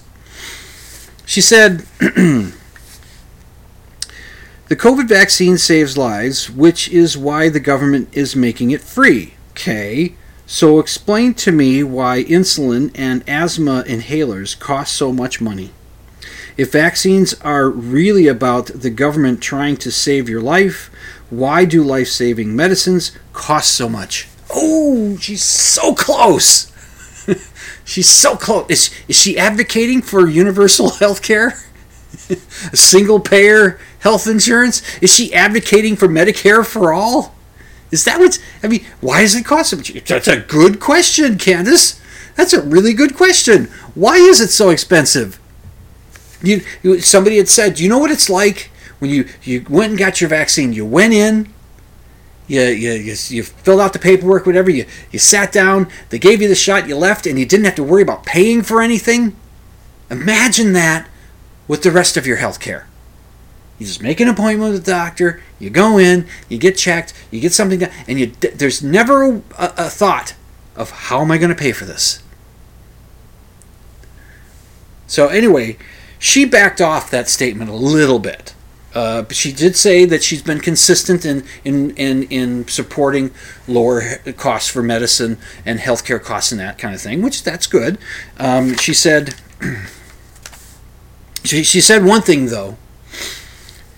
She 1.26 1.42
said. 1.42 1.86
The 4.68 4.76
COVID 4.76 5.08
vaccine 5.08 5.58
saves 5.58 5.98
lives, 5.98 6.50
which 6.50 6.90
is 6.90 7.18
why 7.18 7.48
the 7.48 7.62
government 7.62 8.10
is 8.12 8.36
making 8.36 8.72
it 8.72 8.82
free. 8.82 9.36
Okay, 9.52 10.16
so 10.46 10.80
explain 10.80 11.34
to 11.36 11.54
me 11.54 11.84
why 11.84 12.26
insulin 12.26 12.92
and 12.94 13.24
asthma 13.30 13.86
inhalers 13.88 14.60
cost 14.60 14.94
so 14.94 15.14
much 15.14 15.40
money. 15.40 15.72
If 16.58 16.72
vaccines 16.72 17.36
are 17.42 17.70
really 17.70 18.28
about 18.28 18.68
the 18.68 18.90
government 18.90 19.42
trying 19.42 19.78
to 19.78 19.92
save 19.92 20.28
your 20.28 20.42
life, 20.42 20.90
why 21.30 21.66
do 21.66 21.84
life 21.84 22.08
saving 22.08 22.56
medicines 22.56 23.12
cost 23.32 23.74
so 23.74 23.88
much? 23.88 24.28
Oh, 24.50 25.18
she's 25.18 25.44
so 25.44 25.94
close! 25.94 26.72
she's 27.86 28.10
so 28.10 28.36
close. 28.36 28.66
Is, 28.70 28.90
is 29.08 29.20
she 29.20 29.38
advocating 29.38 30.02
for 30.02 30.28
universal 30.28 30.90
health 31.00 31.22
care? 31.22 31.54
A 32.30 32.78
single 32.78 33.20
payer 33.20 33.80
health 34.00 34.28
insurance? 34.28 34.82
Is 35.00 35.14
she 35.14 35.34
advocating 35.34 35.96
for 35.96 36.08
Medicare 36.08 36.66
for 36.66 36.92
all? 36.92 37.36
Is 37.92 38.04
that 38.06 38.20
what's. 38.20 38.40
I 38.64 38.68
mean, 38.68 38.86
why 39.00 39.22
does 39.22 39.36
it 39.36 39.46
cost 39.46 39.70
so 39.70 39.78
much? 39.78 39.94
That's 40.06 40.28
a 40.28 40.40
good 40.40 40.80
question, 40.80 41.38
Candace. 41.38 42.02
That's 42.36 42.54
a 42.54 42.62
really 42.62 42.94
good 42.94 43.16
question. 43.16 43.66
Why 43.94 44.16
is 44.16 44.42
it 44.42 44.50
so 44.50 44.70
expensive? 44.70 45.40
You, 46.42 46.62
you 46.84 47.00
somebody 47.02 47.38
had 47.38 47.50
said, 47.50 47.80
you 47.80 47.90
know 47.90 47.98
what 47.98 48.12
it's 48.12 48.30
like 48.30 48.70
when 49.00 49.10
you 49.12 49.28
you 49.44 49.66
went 49.70 49.92
and 49.92 50.00
got 50.00 50.22
your 50.22 50.30
vaccine? 50.30 50.74
You 50.74 50.86
went 50.86 51.14
in, 51.14 51.54
you 52.48 52.62
you 52.62 52.92
you, 52.92 53.16
you 53.30 53.44
filled 53.44 53.82
out 53.82 53.94
the 53.94 54.00
paperwork, 54.00 54.46
whatever. 54.46 54.70
You 54.70 54.86
you 55.12 55.20
sat 55.20 55.52
down. 55.52 55.90
They 56.10 56.20
gave 56.20 56.42
you 56.42 56.48
the 56.48 56.56
shot. 56.56 56.88
You 56.88 56.96
left, 56.96 57.26
and 57.26 57.40
you 57.40 57.46
didn't 57.46 57.66
have 57.66 57.76
to 57.76 57.84
worry 57.84 58.02
about 58.02 58.26
paying 58.26 58.62
for 58.62 58.82
anything. 58.82 59.36
Imagine 60.10 60.74
that 60.74 61.08
with 61.68 61.84
the 61.84 61.92
rest 61.92 62.16
of 62.18 62.26
your 62.26 62.38
health 62.38 62.60
care. 62.60 62.88
You 63.78 63.86
just 63.86 64.02
make 64.02 64.20
an 64.20 64.28
appointment 64.28 64.74
with 64.74 64.86
the 64.86 64.92
doctor. 64.92 65.42
You 65.60 65.70
go 65.70 65.98
in, 65.98 66.28
you 66.50 66.58
get 66.58 66.78
checked, 66.78 67.14
you 67.30 67.40
get 67.40 67.54
something 67.54 67.80
done, 67.80 67.92
and 68.08 68.20
you 68.20 68.28
there's 68.28 68.82
never 68.82 69.26
a, 69.26 69.42
a 69.58 69.90
thought 69.90 70.34
of 70.76 70.92
how 70.92 71.22
am 71.22 71.32
I 71.32 71.38
going 71.38 71.50
to 71.50 71.56
pay 71.56 71.72
for 71.72 71.86
this. 71.86 72.24
So 75.08 75.28
anyway, 75.28 75.78
she 76.20 76.46
backed 76.46 76.82
off 76.82 77.12
that 77.12 77.30
statement 77.30 77.70
a 77.70 77.76
little 77.76 78.20
bit. 78.20 78.54
Uh, 78.94 79.22
but 79.22 79.36
she 79.36 79.52
did 79.52 79.76
say 79.76 80.06
that 80.06 80.24
she's 80.24 80.42
been 80.42 80.60
consistent 80.60 81.24
in, 81.24 81.44
in, 81.64 81.92
in, 81.98 82.24
in 82.24 82.68
supporting 82.68 83.30
lower 83.68 84.16
costs 84.38 84.70
for 84.70 84.82
medicine 84.82 85.38
and 85.66 85.80
healthcare 85.80 86.22
costs 86.22 86.52
and 86.52 86.60
that 86.60 86.80
kind 86.80 86.96
of 86.96 87.02
thing, 87.02 87.22
which 87.22 87.44
that's 87.44 87.68
good. 87.68 88.00
Um, 88.38 88.76
she 88.78 88.96
said 88.96 89.36
she, 91.44 91.64
she 91.64 91.80
said 91.80 92.04
one 92.04 92.22
thing 92.22 92.48
though. 92.48 92.78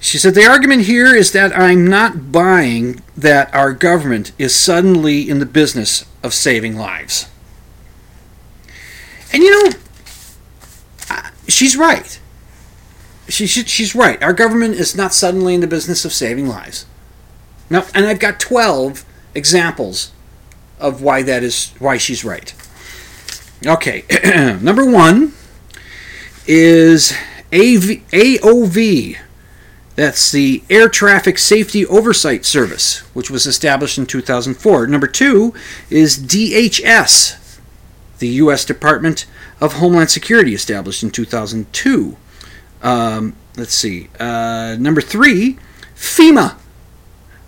She 0.01 0.17
said 0.17 0.33
the 0.33 0.45
argument 0.45 0.83
here 0.83 1.15
is 1.15 1.31
that 1.33 1.57
I'm 1.57 1.87
not 1.87 2.31
buying 2.31 3.01
that 3.15 3.53
our 3.53 3.73
government 3.73 4.31
is 4.37 4.55
suddenly 4.55 5.29
in 5.29 5.39
the 5.39 5.45
business 5.45 6.05
of 6.23 6.33
saving 6.33 6.75
lives. 6.77 7.29
And 9.31 9.43
you 9.43 9.63
know, 9.63 9.71
she's 11.49 11.75
right. 11.75 12.19
She, 13.27 13.45
she, 13.45 13.63
she's 13.63 13.93
right. 13.93 14.21
Our 14.23 14.33
government 14.33 14.75
is 14.75 14.95
not 14.95 15.13
suddenly 15.13 15.53
in 15.53 15.61
the 15.61 15.67
business 15.67 16.03
of 16.03 16.13
saving 16.13 16.47
lives. 16.47 16.85
Now, 17.69 17.85
and 17.93 18.05
I've 18.05 18.19
got 18.19 18.39
12 18.39 19.05
examples 19.35 20.11
of 20.79 21.01
why 21.01 21.21
that 21.23 21.43
is 21.43 21.73
why 21.79 21.97
she's 21.97 22.23
right. 22.23 22.53
Okay, 23.65 24.05
number 24.61 24.89
one 24.89 25.33
is 26.47 27.11
AV, 27.51 28.01
AOV. 28.11 29.17
That's 29.95 30.31
the 30.31 30.63
Air 30.69 30.87
Traffic 30.87 31.37
Safety 31.37 31.85
Oversight 31.85 32.45
Service, 32.45 32.99
which 33.13 33.29
was 33.29 33.45
established 33.45 33.97
in 33.97 34.05
2004. 34.05 34.87
Number 34.87 35.07
two 35.07 35.53
is 35.89 36.17
DHS, 36.17 37.59
the 38.19 38.29
U.S. 38.29 38.63
Department 38.63 39.25
of 39.61 39.73
Homeland 39.73 40.09
Security, 40.09 40.53
established 40.53 41.03
in 41.03 41.11
2002. 41.11 42.17
Um, 42.81 43.35
let's 43.57 43.73
see. 43.73 44.09
Uh, 44.19 44.77
number 44.79 45.01
three, 45.01 45.57
FEMA, 45.95 46.55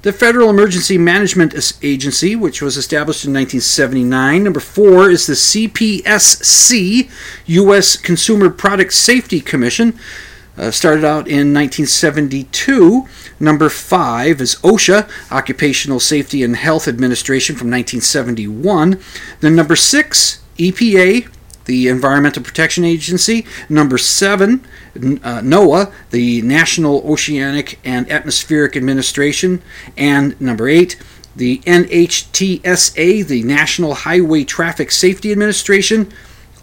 the 0.02 0.12
Federal 0.12 0.50
Emergency 0.50 0.98
Management 0.98 1.54
Agency, 1.84 2.36
which 2.36 2.62
was 2.62 2.76
established 2.76 3.24
in 3.24 3.34
1979. 3.34 4.44
Number 4.44 4.60
four 4.60 5.10
is 5.10 5.28
the 5.28 5.34
CPSC, 5.34 7.10
U.S. 7.46 7.98
Consumer 7.98 8.50
Product 8.50 8.92
Safety 8.94 9.40
Commission, 9.40 9.98
uh, 10.58 10.72
started 10.72 11.06
out 11.06 11.28
in 11.28 11.54
1972. 11.54 13.08
Number 13.40 13.70
five 13.70 14.42
is 14.42 14.56
OSHA, 14.58 15.08
Occupational 15.32 16.00
Safety 16.00 16.44
and 16.44 16.56
Health 16.56 16.88
Administration, 16.88 17.56
from 17.56 17.68
1971. 17.68 19.00
Then 19.40 19.56
number 19.56 19.76
six, 19.76 20.42
EPA, 20.58 21.30
the 21.66 21.88
Environmental 21.88 22.44
Protection 22.44 22.84
Agency. 22.84 23.46
Number 23.70 23.98
seven, 23.98 24.66
uh, 24.96 25.42
NOAA, 25.42 25.92
the 26.10 26.42
National 26.42 27.02
Oceanic 27.10 27.80
and 27.84 28.10
Atmospheric 28.12 28.76
Administration. 28.76 29.62
And 29.98 30.40
number 30.42 30.68
eight, 30.68 31.02
the 31.36 31.60
NHTSA, 31.60 33.26
the 33.26 33.44
National 33.44 33.94
Highway 33.94 34.44
Traffic 34.44 34.92
Safety 34.92 35.32
Administration. 35.32 36.12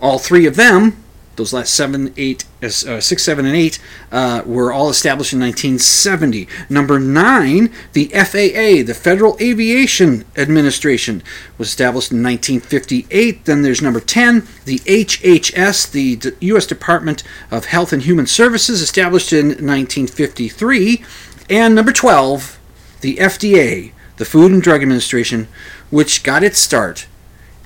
All 0.00 0.18
three 0.18 0.46
of 0.46 0.56
them, 0.56 1.02
those 1.38 1.54
last 1.54 1.74
seven, 1.74 2.12
eight, 2.18 2.44
uh, 2.62 2.68
six, 2.68 3.22
seven, 3.22 3.46
and 3.46 3.56
eight, 3.56 3.78
uh, 4.12 4.42
were 4.44 4.70
all 4.70 4.90
established 4.90 5.32
in 5.32 5.40
1970. 5.40 6.46
Number 6.68 6.98
nine, 7.00 7.72
the 7.94 8.08
FAA, 8.08 8.84
the 8.84 8.94
Federal 8.94 9.38
Aviation 9.40 10.26
Administration, 10.36 11.22
was 11.56 11.68
established 11.68 12.12
in 12.12 12.22
1958. 12.22 13.46
Then 13.46 13.62
there's 13.62 13.80
number 13.80 14.00
10, 14.00 14.46
the 14.66 14.80
HHS, 14.80 15.90
the 15.90 16.16
D- 16.16 16.32
U.S. 16.40 16.66
Department 16.66 17.22
of 17.50 17.66
Health 17.66 17.94
and 17.94 18.02
Human 18.02 18.26
Services, 18.26 18.82
established 18.82 19.32
in 19.32 19.46
1953. 19.46 21.02
And 21.48 21.74
number 21.74 21.92
12, 21.92 22.58
the 23.00 23.16
FDA, 23.16 23.92
the 24.16 24.26
Food 24.26 24.52
and 24.52 24.60
Drug 24.60 24.82
Administration, 24.82 25.48
which 25.90 26.22
got 26.22 26.42
its 26.42 26.58
start 26.58 27.06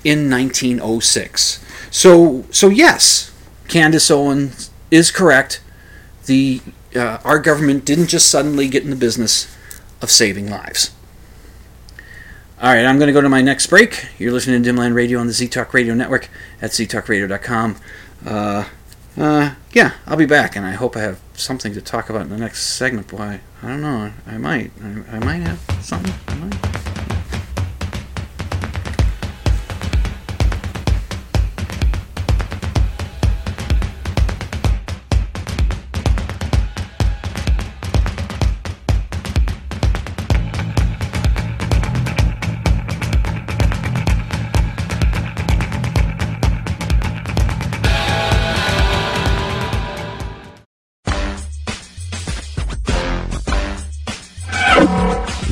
in 0.04 0.30
1906. 0.30 1.64
So, 1.90 2.44
so 2.50 2.68
yes, 2.68 3.31
Candace 3.72 4.10
Owens 4.10 4.70
is 4.90 5.10
correct. 5.10 5.62
The 6.26 6.60
uh, 6.94 7.20
our 7.24 7.38
government 7.38 7.86
didn't 7.86 8.08
just 8.08 8.28
suddenly 8.28 8.68
get 8.68 8.84
in 8.84 8.90
the 8.90 8.96
business 8.96 9.56
of 10.02 10.10
saving 10.10 10.50
lives. 10.50 10.90
All 12.60 12.68
right, 12.68 12.84
I'm 12.84 12.98
going 12.98 13.06
to 13.06 13.14
go 13.14 13.22
to 13.22 13.30
my 13.30 13.40
next 13.40 13.68
break. 13.68 14.08
You're 14.18 14.30
listening 14.30 14.62
to 14.62 14.70
Dimland 14.70 14.94
Radio 14.94 15.18
on 15.18 15.26
the 15.26 15.32
Z 15.32 15.48
Talk 15.48 15.72
Radio 15.72 15.94
Network 15.94 16.28
at 16.60 16.72
ztalkradio.com. 16.72 17.76
Uh, 18.26 18.68
uh, 19.16 19.54
yeah, 19.72 19.92
I'll 20.06 20.18
be 20.18 20.26
back, 20.26 20.54
and 20.54 20.66
I 20.66 20.72
hope 20.72 20.94
I 20.94 21.00
have 21.00 21.18
something 21.32 21.72
to 21.72 21.80
talk 21.80 22.10
about 22.10 22.22
in 22.22 22.28
the 22.28 22.36
next 22.36 22.64
segment. 22.64 23.08
Boy, 23.08 23.40
I 23.62 23.68
don't 23.68 23.80
know. 23.80 24.12
I 24.26 24.36
might. 24.36 24.70
I, 24.82 25.16
I 25.16 25.18
might 25.18 25.40
have 25.40 25.58
something. 25.80 26.52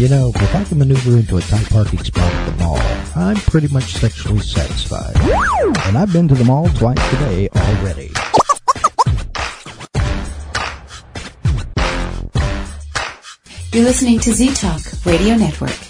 You 0.01 0.09
know, 0.09 0.33
if 0.35 0.55
I 0.55 0.65
can 0.65 0.79
maneuver 0.79 1.19
into 1.19 1.37
a 1.37 1.43
tight 1.43 1.69
parking 1.69 1.99
spot 1.99 2.33
at 2.33 2.47
the 2.47 2.65
mall, 2.65 2.81
I'm 3.15 3.37
pretty 3.37 3.69
much 3.69 3.93
sexually 3.93 4.39
satisfied. 4.39 5.15
And 5.87 5.99
I've 5.99 6.11
been 6.11 6.27
to 6.29 6.35
the 6.35 6.45
mall 6.45 6.71
twice 6.71 6.97
today 7.11 7.51
already. 7.55 8.11
You're 13.75 13.85
listening 13.85 14.21
to 14.21 14.33
Z 14.33 14.55
Talk 14.55 14.81
Radio 15.05 15.35
Network. 15.35 15.90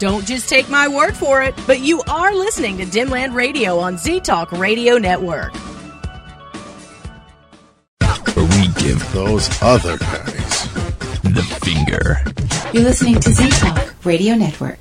Don't 0.00 0.26
just 0.26 0.48
take 0.48 0.70
my 0.70 0.88
word 0.88 1.14
for 1.14 1.42
it, 1.42 1.54
but 1.66 1.80
you 1.80 2.00
are 2.08 2.34
listening 2.34 2.78
to 2.78 2.86
Dimland 2.86 3.34
Radio 3.34 3.78
on 3.78 3.98
Z 3.98 4.20
Talk 4.20 4.50
Radio 4.50 4.96
Network. 4.96 5.52
We 8.34 8.68
give 8.78 9.12
those 9.12 9.50
other 9.60 9.98
guys 9.98 10.72
the 11.22 11.42
finger. 11.62 12.16
You're 12.72 12.84
listening 12.84 13.20
to 13.20 13.30
Z 13.30 13.50
Talk 13.50 13.94
Radio 14.06 14.36
Network. 14.36 14.78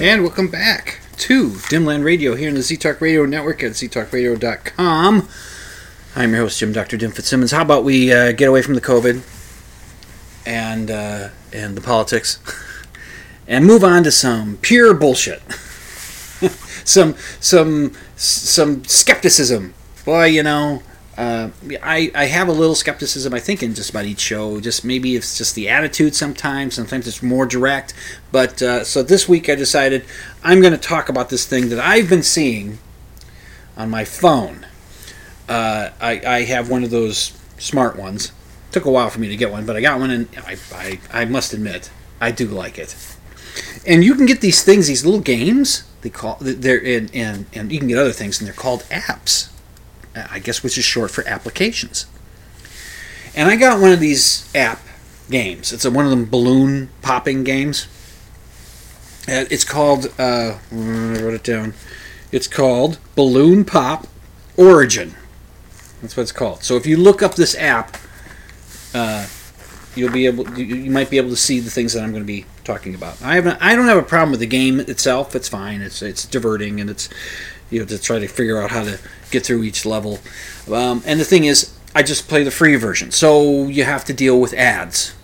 And 0.00 0.22
welcome 0.22 0.46
back 0.46 1.00
to 1.16 1.48
Dimland 1.48 2.04
Radio 2.04 2.36
here 2.36 2.48
in 2.48 2.54
the 2.54 2.60
ZTalk 2.60 3.00
Radio 3.00 3.26
Network 3.26 3.64
at 3.64 3.72
ztalkradio.com. 3.72 5.28
I'm 6.14 6.30
your 6.30 6.38
host, 6.38 6.60
Jim 6.60 6.72
Dr. 6.72 6.96
Dim 6.96 7.10
Fitzsimmons. 7.10 7.50
How 7.50 7.62
about 7.62 7.82
we 7.82 8.12
uh, 8.12 8.30
get 8.30 8.48
away 8.48 8.62
from 8.62 8.74
the 8.74 8.80
COVID 8.80 9.22
and 10.46 10.88
uh, 10.92 11.30
and 11.52 11.76
the 11.76 11.80
politics 11.80 12.38
and 13.48 13.66
move 13.66 13.82
on 13.82 14.04
to 14.04 14.12
some 14.12 14.58
pure 14.58 14.94
bullshit, 14.94 15.42
some 16.84 17.16
some 17.40 17.92
some 18.14 18.84
skepticism. 18.84 19.74
Boy, 20.04 20.26
you 20.26 20.44
know, 20.44 20.80
uh, 21.18 21.50
I 21.82 22.12
I 22.14 22.26
have 22.26 22.46
a 22.46 22.52
little 22.52 22.76
skepticism. 22.76 23.34
I 23.34 23.40
think 23.40 23.60
in 23.60 23.74
just 23.74 23.90
about 23.90 24.04
each 24.04 24.20
show. 24.20 24.60
Just 24.60 24.84
maybe 24.84 25.16
it's 25.16 25.36
just 25.36 25.56
the 25.56 25.68
attitude. 25.68 26.14
Sometimes, 26.14 26.74
sometimes 26.74 27.08
it's 27.08 27.24
more 27.24 27.44
direct. 27.44 27.92
But 28.30 28.62
uh, 28.62 28.84
so 28.84 29.02
this 29.02 29.28
week 29.28 29.48
I 29.48 29.56
decided 29.56 30.04
I'm 30.44 30.60
going 30.60 30.72
to 30.72 30.78
talk 30.78 31.08
about 31.08 31.28
this 31.28 31.44
thing 31.44 31.70
that 31.70 31.80
I've 31.80 32.08
been 32.08 32.22
seeing 32.22 32.78
on 33.76 33.90
my 33.90 34.04
phone. 34.04 34.64
Uh, 35.48 35.90
I, 36.00 36.20
I 36.24 36.42
have 36.44 36.70
one 36.70 36.84
of 36.84 36.90
those 36.90 37.36
smart 37.58 37.96
ones. 37.96 38.30
Took 38.70 38.84
a 38.84 38.90
while 38.90 39.10
for 39.10 39.18
me 39.18 39.28
to 39.28 39.36
get 39.36 39.50
one, 39.50 39.66
but 39.66 39.74
I 39.74 39.80
got 39.80 39.98
one, 39.98 40.10
and 40.10 40.28
I, 40.46 40.56
I, 40.72 41.00
I 41.10 41.24
must 41.24 41.52
admit, 41.52 41.90
I 42.20 42.30
do 42.30 42.46
like 42.46 42.78
it. 42.78 42.94
And 43.86 44.04
you 44.04 44.14
can 44.14 44.26
get 44.26 44.40
these 44.40 44.62
things, 44.62 44.86
these 44.86 45.04
little 45.04 45.20
games. 45.20 45.84
They 46.02 46.10
call 46.10 46.36
they're 46.40 46.78
in, 46.78 47.10
and 47.12 47.46
and 47.54 47.72
you 47.72 47.80
can 47.80 47.88
get 47.88 47.98
other 47.98 48.12
things, 48.12 48.38
and 48.38 48.46
they're 48.46 48.54
called 48.54 48.82
apps. 48.84 49.48
I 50.30 50.38
guess 50.38 50.62
which 50.62 50.78
is 50.78 50.84
short 50.84 51.10
for 51.10 51.26
applications. 51.26 52.06
And 53.34 53.48
I 53.48 53.56
got 53.56 53.80
one 53.80 53.92
of 53.92 54.00
these 54.00 54.50
app 54.54 54.80
games. 55.30 55.72
It's 55.72 55.84
a, 55.84 55.90
one 55.90 56.04
of 56.04 56.10
them 56.10 56.24
balloon 56.24 56.90
popping 57.02 57.44
games. 57.44 57.86
It's 59.26 59.64
called. 59.64 60.06
Uh, 60.18 60.58
I 60.72 60.74
wrote 60.74 61.34
it 61.34 61.44
down. 61.44 61.74
It's 62.32 62.48
called 62.48 62.98
Balloon 63.14 63.64
Pop 63.64 64.06
Origin. 64.56 65.14
That's 66.00 66.16
what 66.16 66.22
it's 66.22 66.32
called. 66.32 66.62
So 66.62 66.76
if 66.76 66.86
you 66.86 66.96
look 66.96 67.22
up 67.22 67.34
this 67.34 67.54
app, 67.56 67.96
uh, 68.94 69.26
you'll 69.94 70.12
be 70.12 70.26
able. 70.26 70.58
You, 70.58 70.64
you 70.64 70.90
might 70.90 71.10
be 71.10 71.18
able 71.18 71.30
to 71.30 71.36
see 71.36 71.60
the 71.60 71.70
things 71.70 71.92
that 71.92 72.02
I'm 72.02 72.10
going 72.10 72.22
to 72.22 72.26
be 72.26 72.46
talking 72.64 72.94
about. 72.94 73.20
I 73.22 73.34
haven't. 73.34 73.58
I 73.60 73.76
don't 73.76 73.86
have 73.86 73.98
a 73.98 74.02
problem 74.02 74.30
with 74.30 74.40
the 74.40 74.46
game 74.46 74.80
itself. 74.80 75.36
It's 75.36 75.48
fine. 75.48 75.82
It's 75.82 76.00
it's 76.00 76.24
diverting 76.24 76.80
and 76.80 76.88
it's 76.88 77.08
you 77.70 77.80
know 77.80 77.86
to 77.86 77.98
try 77.98 78.18
to 78.18 78.28
figure 78.28 78.60
out 78.60 78.70
how 78.70 78.84
to 78.84 78.98
get 79.30 79.44
through 79.44 79.62
each 79.62 79.84
level. 79.84 80.20
Um, 80.72 81.02
and 81.06 81.20
the 81.20 81.24
thing 81.24 81.44
is, 81.44 81.74
I 81.94 82.02
just 82.02 82.28
play 82.28 82.42
the 82.44 82.50
free 82.50 82.76
version, 82.76 83.10
so 83.10 83.66
you 83.66 83.84
have 83.84 84.04
to 84.06 84.12
deal 84.12 84.40
with 84.40 84.54
ads. 84.54 85.14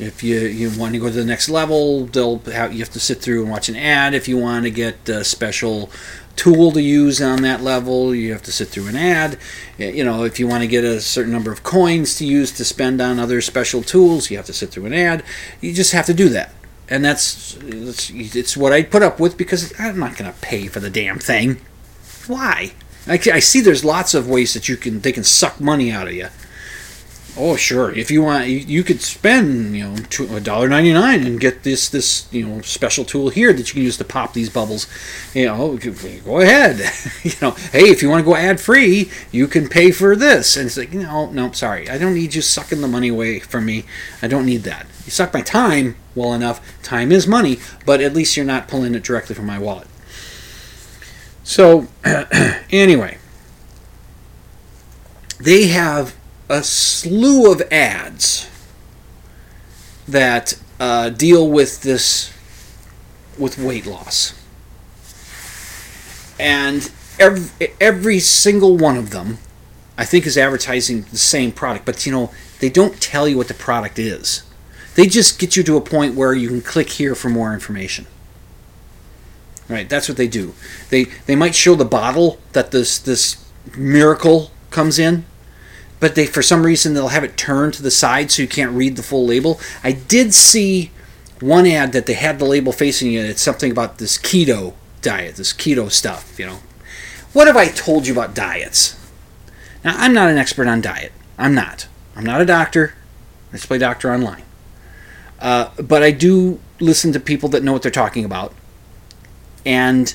If 0.00 0.22
you, 0.22 0.40
you 0.40 0.70
want 0.80 0.94
to 0.94 0.98
go 0.98 1.08
to 1.08 1.12
the 1.12 1.26
next 1.26 1.50
level, 1.50 2.06
they'll 2.06 2.38
have, 2.38 2.72
you 2.72 2.78
have 2.78 2.90
to 2.90 3.00
sit 3.00 3.20
through 3.20 3.42
and 3.42 3.50
watch 3.50 3.68
an 3.68 3.76
ad. 3.76 4.14
If 4.14 4.28
you 4.28 4.38
want 4.38 4.64
to 4.64 4.70
get 4.70 5.06
a 5.10 5.22
special 5.24 5.90
tool 6.36 6.72
to 6.72 6.80
use 6.80 7.20
on 7.20 7.42
that 7.42 7.60
level, 7.60 8.14
you 8.14 8.32
have 8.32 8.42
to 8.44 8.52
sit 8.52 8.68
through 8.68 8.86
an 8.86 8.96
ad. 8.96 9.38
You 9.76 10.02
know, 10.02 10.24
if 10.24 10.40
you 10.40 10.48
want 10.48 10.62
to 10.62 10.66
get 10.66 10.84
a 10.84 11.02
certain 11.02 11.32
number 11.32 11.52
of 11.52 11.62
coins 11.62 12.16
to 12.16 12.24
use 12.24 12.50
to 12.52 12.64
spend 12.64 13.02
on 13.02 13.18
other 13.18 13.42
special 13.42 13.82
tools, 13.82 14.30
you 14.30 14.38
have 14.38 14.46
to 14.46 14.54
sit 14.54 14.70
through 14.70 14.86
an 14.86 14.94
ad. 14.94 15.22
You 15.60 15.74
just 15.74 15.92
have 15.92 16.06
to 16.06 16.14
do 16.14 16.30
that. 16.30 16.54
And 16.88 17.04
that's, 17.04 17.58
that's 17.60 18.10
it's 18.10 18.56
what 18.56 18.72
I 18.72 18.82
put 18.82 19.02
up 19.02 19.20
with 19.20 19.36
because 19.36 19.78
I'm 19.78 19.98
not 19.98 20.16
going 20.16 20.32
to 20.32 20.38
pay 20.40 20.66
for 20.66 20.80
the 20.80 20.90
damn 20.90 21.18
thing. 21.18 21.60
Why? 22.26 22.72
I, 23.06 23.14
I 23.32 23.38
see 23.38 23.60
there's 23.60 23.84
lots 23.84 24.14
of 24.14 24.28
ways 24.28 24.54
that 24.54 24.68
you 24.68 24.76
can 24.76 25.00
they 25.00 25.12
can 25.12 25.24
suck 25.24 25.60
money 25.60 25.90
out 25.90 26.06
of 26.06 26.14
you. 26.14 26.28
Oh 27.36 27.56
sure, 27.56 27.92
if 27.92 28.10
you 28.10 28.22
want, 28.22 28.48
you, 28.48 28.58
you 28.58 28.82
could 28.82 29.00
spend 29.00 29.76
you 29.76 29.84
know 29.84 30.36
a 30.36 30.40
dollar 30.40 30.68
ninety 30.68 30.92
nine 30.92 31.24
and 31.24 31.40
get 31.40 31.62
this 31.62 31.88
this 31.88 32.28
you 32.32 32.46
know 32.46 32.60
special 32.60 33.04
tool 33.04 33.30
here 33.30 33.52
that 33.52 33.68
you 33.68 33.74
can 33.74 33.82
use 33.82 33.96
to 33.98 34.04
pop 34.04 34.34
these 34.34 34.50
bubbles. 34.50 34.86
You 35.32 35.46
know, 35.46 35.56
oh, 35.56 35.76
go 35.76 36.40
ahead. 36.40 36.80
you 37.22 37.32
know, 37.40 37.52
hey, 37.72 37.88
if 37.88 38.02
you 38.02 38.10
want 38.10 38.20
to 38.20 38.30
go 38.30 38.36
ad 38.36 38.60
free, 38.60 39.10
you 39.30 39.46
can 39.46 39.68
pay 39.68 39.90
for 39.90 40.16
this. 40.16 40.56
And 40.56 40.66
it's 40.66 40.76
like, 40.76 40.92
no, 40.92 41.30
no, 41.30 41.52
sorry, 41.52 41.88
I 41.88 41.98
don't 41.98 42.14
need 42.14 42.34
you 42.34 42.42
sucking 42.42 42.80
the 42.80 42.88
money 42.88 43.08
away 43.08 43.38
from 43.38 43.64
me. 43.64 43.84
I 44.20 44.26
don't 44.26 44.46
need 44.46 44.64
that. 44.64 44.86
You 45.04 45.12
suck 45.12 45.32
my 45.32 45.40
time 45.42 45.96
well 46.14 46.34
enough. 46.34 46.60
Time 46.82 47.12
is 47.12 47.26
money, 47.26 47.58
but 47.86 48.00
at 48.00 48.12
least 48.12 48.36
you're 48.36 48.44
not 48.44 48.68
pulling 48.68 48.94
it 48.94 49.04
directly 49.04 49.34
from 49.34 49.46
my 49.46 49.58
wallet. 49.58 49.86
So, 51.50 51.88
anyway, 52.70 53.18
they 55.40 55.66
have 55.66 56.14
a 56.48 56.62
slew 56.62 57.50
of 57.50 57.60
ads 57.72 58.48
that 60.06 60.56
uh, 60.78 61.08
deal 61.10 61.50
with 61.50 61.82
this 61.82 62.32
with 63.36 63.58
weight 63.58 63.84
loss, 63.84 64.40
and 66.38 66.88
every 67.18 67.72
every 67.80 68.20
single 68.20 68.76
one 68.76 68.96
of 68.96 69.10
them, 69.10 69.38
I 69.98 70.04
think, 70.04 70.26
is 70.26 70.38
advertising 70.38 71.02
the 71.10 71.18
same 71.18 71.50
product. 71.50 71.84
But 71.84 72.06
you 72.06 72.12
know, 72.12 72.30
they 72.60 72.70
don't 72.70 73.00
tell 73.00 73.26
you 73.26 73.36
what 73.36 73.48
the 73.48 73.54
product 73.54 73.98
is. 73.98 74.44
They 74.94 75.08
just 75.08 75.40
get 75.40 75.56
you 75.56 75.64
to 75.64 75.76
a 75.76 75.80
point 75.80 76.14
where 76.14 76.32
you 76.32 76.46
can 76.46 76.60
click 76.60 76.90
here 76.90 77.16
for 77.16 77.28
more 77.28 77.52
information. 77.52 78.06
Right, 79.70 79.88
that's 79.88 80.08
what 80.08 80.18
they 80.18 80.26
do. 80.26 80.52
They 80.88 81.04
they 81.04 81.36
might 81.36 81.54
show 81.54 81.76
the 81.76 81.84
bottle 81.84 82.40
that 82.54 82.72
this 82.72 82.98
this 82.98 83.36
miracle 83.76 84.50
comes 84.70 84.98
in, 84.98 85.24
but 86.00 86.16
they 86.16 86.26
for 86.26 86.42
some 86.42 86.66
reason 86.66 86.92
they'll 86.92 87.08
have 87.08 87.22
it 87.22 87.36
turned 87.36 87.74
to 87.74 87.82
the 87.82 87.90
side 87.92 88.32
so 88.32 88.42
you 88.42 88.48
can't 88.48 88.72
read 88.72 88.96
the 88.96 89.02
full 89.04 89.24
label. 89.24 89.60
I 89.84 89.92
did 89.92 90.34
see 90.34 90.90
one 91.40 91.68
ad 91.68 91.92
that 91.92 92.06
they 92.06 92.14
had 92.14 92.40
the 92.40 92.46
label 92.46 92.72
facing 92.72 93.12
you. 93.12 93.20
and 93.20 93.28
It's 93.28 93.42
something 93.42 93.70
about 93.70 93.98
this 93.98 94.18
keto 94.18 94.74
diet, 95.02 95.36
this 95.36 95.52
keto 95.52 95.88
stuff. 95.88 96.36
You 96.36 96.46
know, 96.46 96.58
what 97.32 97.46
have 97.46 97.56
I 97.56 97.68
told 97.68 98.08
you 98.08 98.12
about 98.12 98.34
diets? 98.34 98.96
Now 99.84 99.94
I'm 99.96 100.12
not 100.12 100.30
an 100.30 100.36
expert 100.36 100.66
on 100.66 100.80
diet. 100.80 101.12
I'm 101.38 101.54
not. 101.54 101.86
I'm 102.16 102.24
not 102.24 102.40
a 102.40 102.44
doctor. 102.44 102.94
I 103.52 103.56
just 103.56 103.68
play 103.68 103.78
doctor 103.78 104.12
online. 104.12 104.42
Uh, 105.38 105.70
but 105.80 106.02
I 106.02 106.10
do 106.10 106.58
listen 106.80 107.12
to 107.12 107.20
people 107.20 107.48
that 107.50 107.62
know 107.62 107.72
what 107.72 107.82
they're 107.82 107.90
talking 107.92 108.24
about 108.24 108.52
and 109.64 110.14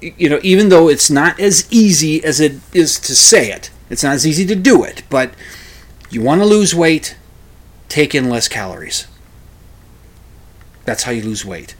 you 0.00 0.28
know 0.28 0.40
even 0.42 0.68
though 0.68 0.88
it's 0.88 1.10
not 1.10 1.38
as 1.38 1.70
easy 1.70 2.22
as 2.24 2.40
it 2.40 2.54
is 2.72 2.98
to 2.98 3.14
say 3.14 3.50
it 3.50 3.70
it's 3.90 4.02
not 4.02 4.14
as 4.14 4.26
easy 4.26 4.46
to 4.46 4.54
do 4.54 4.82
it 4.82 5.02
but 5.10 5.34
you 6.10 6.22
want 6.22 6.40
to 6.40 6.46
lose 6.46 6.74
weight 6.74 7.16
take 7.90 8.14
in 8.14 8.30
less 8.30 8.48
calories. 8.48 9.06
That's 10.86 11.02
how 11.02 11.12
you 11.12 11.22
lose 11.22 11.44
weight 11.44 11.74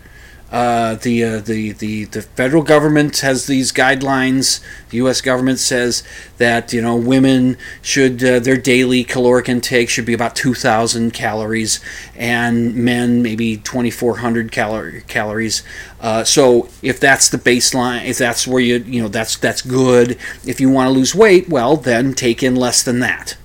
uh, 0.50 0.96
the, 0.96 1.22
uh, 1.22 1.38
the 1.38 1.70
the 1.72 2.04
the 2.06 2.22
federal 2.22 2.64
government 2.64 3.20
has 3.20 3.46
these 3.46 3.70
guidelines. 3.70 4.60
The 4.88 4.96
U.S. 4.96 5.20
government 5.20 5.60
says 5.60 6.02
that 6.38 6.72
you 6.72 6.82
know 6.82 6.96
women 6.96 7.56
should 7.82 8.22
uh, 8.24 8.40
their 8.40 8.56
daily 8.56 9.04
caloric 9.04 9.48
intake 9.48 9.88
should 9.88 10.06
be 10.06 10.12
about 10.12 10.34
2,000 10.34 11.12
calories, 11.12 11.78
and 12.16 12.74
men 12.74 13.22
maybe 13.22 13.58
2,400 13.58 14.50
calorie 14.50 15.02
calories. 15.06 15.62
Uh, 16.00 16.24
so 16.24 16.68
if 16.82 16.98
that's 16.98 17.28
the 17.28 17.38
baseline, 17.38 18.04
if 18.04 18.18
that's 18.18 18.44
where 18.44 18.60
you 18.60 18.78
you 18.78 19.00
know 19.00 19.08
that's 19.08 19.36
that's 19.36 19.62
good. 19.62 20.18
If 20.44 20.60
you 20.60 20.68
want 20.68 20.88
to 20.88 20.92
lose 20.92 21.14
weight, 21.14 21.48
well 21.48 21.76
then 21.76 22.12
take 22.12 22.42
in 22.42 22.56
less 22.56 22.82
than 22.82 22.98
that. 22.98 23.36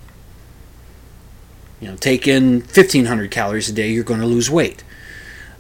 You 1.80 1.90
know, 1.90 1.98
take 1.98 2.28
in 2.28 2.62
1,500 2.62 3.30
calories 3.30 3.70
a 3.70 3.74
day. 3.74 3.92
You're 3.92 4.04
going 4.04 4.22
to 4.22 4.26
lose 4.26 4.50
weight. 4.50 4.84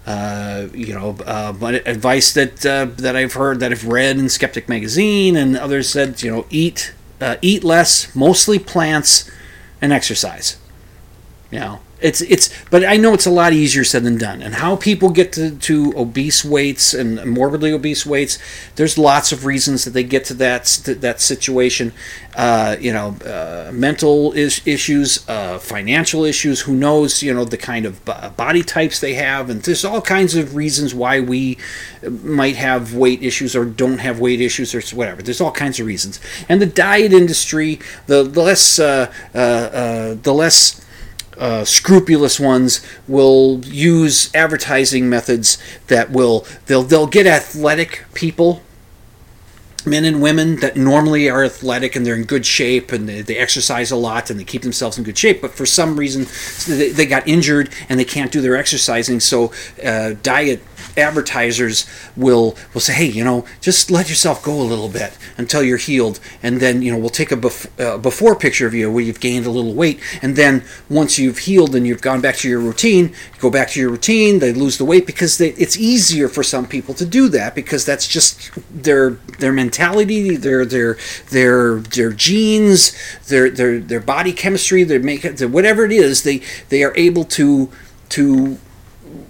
Uh, 0.06 0.68
you 0.74 0.93
know, 0.93 1.18
uh, 1.26 1.51
but 1.51 1.88
advice 1.88 2.32
that 2.34 2.64
uh, 2.64 2.86
that 2.97 3.16
I've 3.16 3.34
heard, 3.34 3.60
that 3.60 3.72
I've 3.72 3.88
read 3.88 4.18
in 4.18 4.30
Skeptic 4.30 4.70
magazine, 4.70 5.36
and 5.36 5.58
others 5.58 5.89
said, 5.89 6.22
you 6.22 6.32
know, 6.32 6.45
eat 6.51 6.93
uh, 7.20 7.38
eat 7.41 7.64
less, 7.64 8.16
mostly 8.16 8.60
plants, 8.60 9.30
and 9.82 9.91
exercise. 9.91 10.58
You 11.49 11.60
know, 11.60 11.80
it's 12.02 12.22
it's, 12.22 12.50
but 12.70 12.84
I 12.84 12.98
know 12.98 13.14
it's 13.14 13.26
a 13.26 13.32
lot 13.32 13.54
easier 13.54 13.84
said 13.84 14.04
than 14.04 14.18
done. 14.18 14.41
And 14.41 14.56
how 14.56 14.76
people 14.76 15.10
get 15.10 15.32
to, 15.34 15.56
to 15.56 15.93
obese 15.96 16.43
weights 16.43 16.93
and 16.93 17.26
morbidly 17.26 17.72
obese 17.72 18.06
weights, 18.06 18.38
there's 18.76 18.98
lots 18.98 19.32
of 19.32 19.46
reasons 19.46 19.86
that 19.86 19.91
they 19.91 20.04
get 20.04 20.26
to 20.26 20.34
that 20.36 20.66
that 20.86 21.22
situation. 21.22 21.93
Uh, 22.36 22.76
you 22.82 22.91
know, 22.91 23.16
uh, 23.26 23.72
mental 23.74 24.34
is, 24.34 24.62
issues, 24.68 25.28
uh, 25.30 25.58
financial 25.58 26.26
issues. 26.26 26.62
Who 26.62 26.76
knows? 26.76 27.24
You 27.24 27.34
know, 27.34 27.46
the 27.46 27.58
kind 27.58 27.86
of 27.86 28.04
bo- 28.04 28.30
body 28.36 28.62
types 28.62 29.00
they 29.00 29.14
have, 29.14 29.50
and 29.50 29.62
there's 29.62 29.86
all 29.86 30.02
kinds 30.02 30.36
of 30.36 30.54
reasons 30.54 30.93
why 30.93 31.22
we 31.22 31.58
might 32.04 32.58
have 32.58 32.93
weight 32.93 33.24
issues 33.24 33.56
or 33.56 33.64
don't 33.64 34.00
have 34.00 34.20
weight 34.20 34.41
issues 34.41 34.76
or 34.76 34.82
whatever. 34.96 35.22
There's 35.22 35.39
all 35.39 35.52
kinds 35.52 35.80
of 35.80 35.88
reasons. 35.88 36.20
And 36.50 36.62
the 36.62 36.66
diet 36.66 37.14
industry, 37.14 37.80
the 38.08 38.24
less 38.24 38.80
uh, 38.80 39.14
uh, 39.34 39.38
uh, 39.38 40.16
the 40.16 40.34
less 40.34 40.85
uh, 41.38 41.66
scrupulous 41.66 42.40
ones 42.40 42.86
will 43.08 43.60
use 43.66 44.34
advertising 44.34 45.10
methods 45.10 45.58
that 45.88 46.12
will 46.12 46.46
they'll 46.68 46.84
they'll 46.84 47.08
get 47.08 47.28
athletic 47.28 48.06
people 48.14 48.62
men 49.86 50.06
and 50.06 50.22
women 50.22 50.58
that 50.58 50.76
normally 50.76 51.30
are 51.30 51.44
athletic 51.44 51.96
and 51.96 52.06
they're 52.06 52.16
in 52.16 52.24
good 52.24 52.46
shape 52.46 52.92
and 52.92 53.08
they, 53.08 53.22
they 53.22 53.38
exercise 53.38 53.92
a 53.92 53.96
lot 53.96 54.30
and 54.30 54.40
they 54.40 54.44
keep 54.44 54.64
themselves 54.64 54.98
in 54.98 55.04
good 55.04 55.18
shape 55.18 55.42
but 55.42 55.52
for 55.52 55.66
some 55.66 55.98
reason 55.98 56.26
they, 56.68 56.90
they 56.90 57.06
got 57.06 57.28
injured 57.28 57.70
and 57.90 58.00
they 58.00 58.06
can't 58.06 58.32
do 58.32 58.42
their 58.42 58.56
exercising. 58.56 59.20
So 59.20 59.52
uh, 59.84 60.14
diet 60.24 60.62
advertisers 60.98 61.86
will 62.16 62.56
will 62.74 62.82
say 62.82 62.93
hey 62.93 63.06
you 63.06 63.24
know 63.24 63.46
just 63.62 63.91
let 63.91 64.10
yourself 64.10 64.43
go 64.43 64.54
a 64.54 64.64
little 64.64 64.89
bit 64.89 65.18
until 65.38 65.64
you're 65.64 65.78
healed 65.78 66.20
and 66.41 66.60
then 66.60 66.82
you 66.82 66.91
know 66.91 66.98
we'll 66.98 67.10
take 67.10 67.32
a 67.32 67.38
bef- 67.38 67.68
uh, 67.80 67.98
before 67.98 68.36
picture 68.36 68.68
of 68.68 68.74
you 68.74 68.91
where 68.91 69.04
you've 69.04 69.20
gained 69.20 69.46
a 69.46 69.50
little 69.50 69.74
weight 69.74 70.00
and 70.22 70.36
then 70.36 70.64
once 70.89 71.18
you've 71.20 71.39
healed 71.39 71.76
and 71.76 71.86
you've 71.86 72.02
gone 72.02 72.22
back 72.22 72.36
to 72.36 72.50
your 72.50 72.60
routine 72.60 73.10
you 73.10 73.39
go 73.39 73.50
back 73.50 73.70
to 73.70 73.80
your 73.80 73.89
routine 73.89 74.39
they 74.39 74.54
lose 74.54 74.78
the 74.78 74.86
weight 74.86 75.06
because 75.06 75.38
they, 75.38 75.50
it's 75.50 75.78
easier 75.78 76.28
for 76.28 76.43
some 76.43 76.68
people 76.68 76.93
to 76.93 77.06
do 77.06 77.28
that 77.30 77.56
because 77.56 77.86
that's 77.86 78.08
just 78.08 78.52
their 78.72 79.12
their 79.39 79.54
mentality 79.54 80.36
their 80.36 80.66
their 80.66 80.98
their 81.30 81.80
their 81.80 82.12
genes 82.12 82.96
their 83.28 83.50
their 83.50 83.80
their 83.80 84.00
body 84.00 84.34
chemistry 84.34 84.84
their 84.84 85.00
make 85.00 85.24
whatever 85.41 85.86
it 85.86 85.91
is 85.91 86.24
they 86.24 86.41
they 86.70 86.84
are 86.84 86.93
able 86.96 87.24
to 87.24 87.70
to 88.10 88.58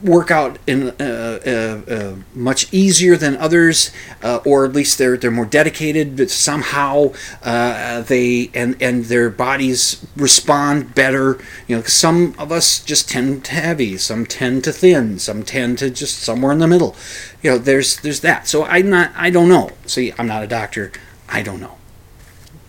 work 0.03 0.31
out 0.31 0.57
in 0.67 0.89
uh, 0.99 1.39
uh, 1.45 1.91
uh, 1.91 2.15
much 2.33 2.71
easier 2.73 3.15
than 3.15 3.35
others, 3.37 3.91
uh, 4.21 4.39
or 4.45 4.65
at 4.65 4.73
least 4.73 4.97
they're 4.97 5.17
they're 5.17 5.31
more 5.31 5.45
dedicated. 5.45 6.17
But 6.17 6.29
somehow 6.29 7.13
uh, 7.43 8.01
they 8.01 8.49
and 8.53 8.81
and 8.81 9.05
their 9.05 9.29
bodies 9.29 10.05
respond 10.15 10.95
better. 10.95 11.39
You 11.67 11.77
know, 11.77 11.83
some 11.83 12.35
of 12.37 12.51
us 12.51 12.79
just 12.79 13.09
tend 13.09 13.45
to 13.45 13.51
heavy, 13.53 13.97
some 13.97 14.25
tend 14.25 14.63
to 14.65 14.71
thin, 14.71 15.19
some 15.19 15.43
tend 15.43 15.77
to 15.79 15.89
just 15.89 16.19
somewhere 16.19 16.51
in 16.51 16.59
the 16.59 16.67
middle. 16.67 16.95
You 17.41 17.51
know, 17.51 17.57
there's 17.57 17.97
there's 17.97 18.21
that. 18.21 18.47
So 18.47 18.65
I'm 18.65 18.89
not. 18.89 19.11
I 19.15 19.29
don't 19.29 19.49
know. 19.49 19.71
See, 19.85 20.13
I'm 20.17 20.27
not 20.27 20.43
a 20.43 20.47
doctor. 20.47 20.91
I 21.29 21.41
don't 21.41 21.61
know. 21.61 21.77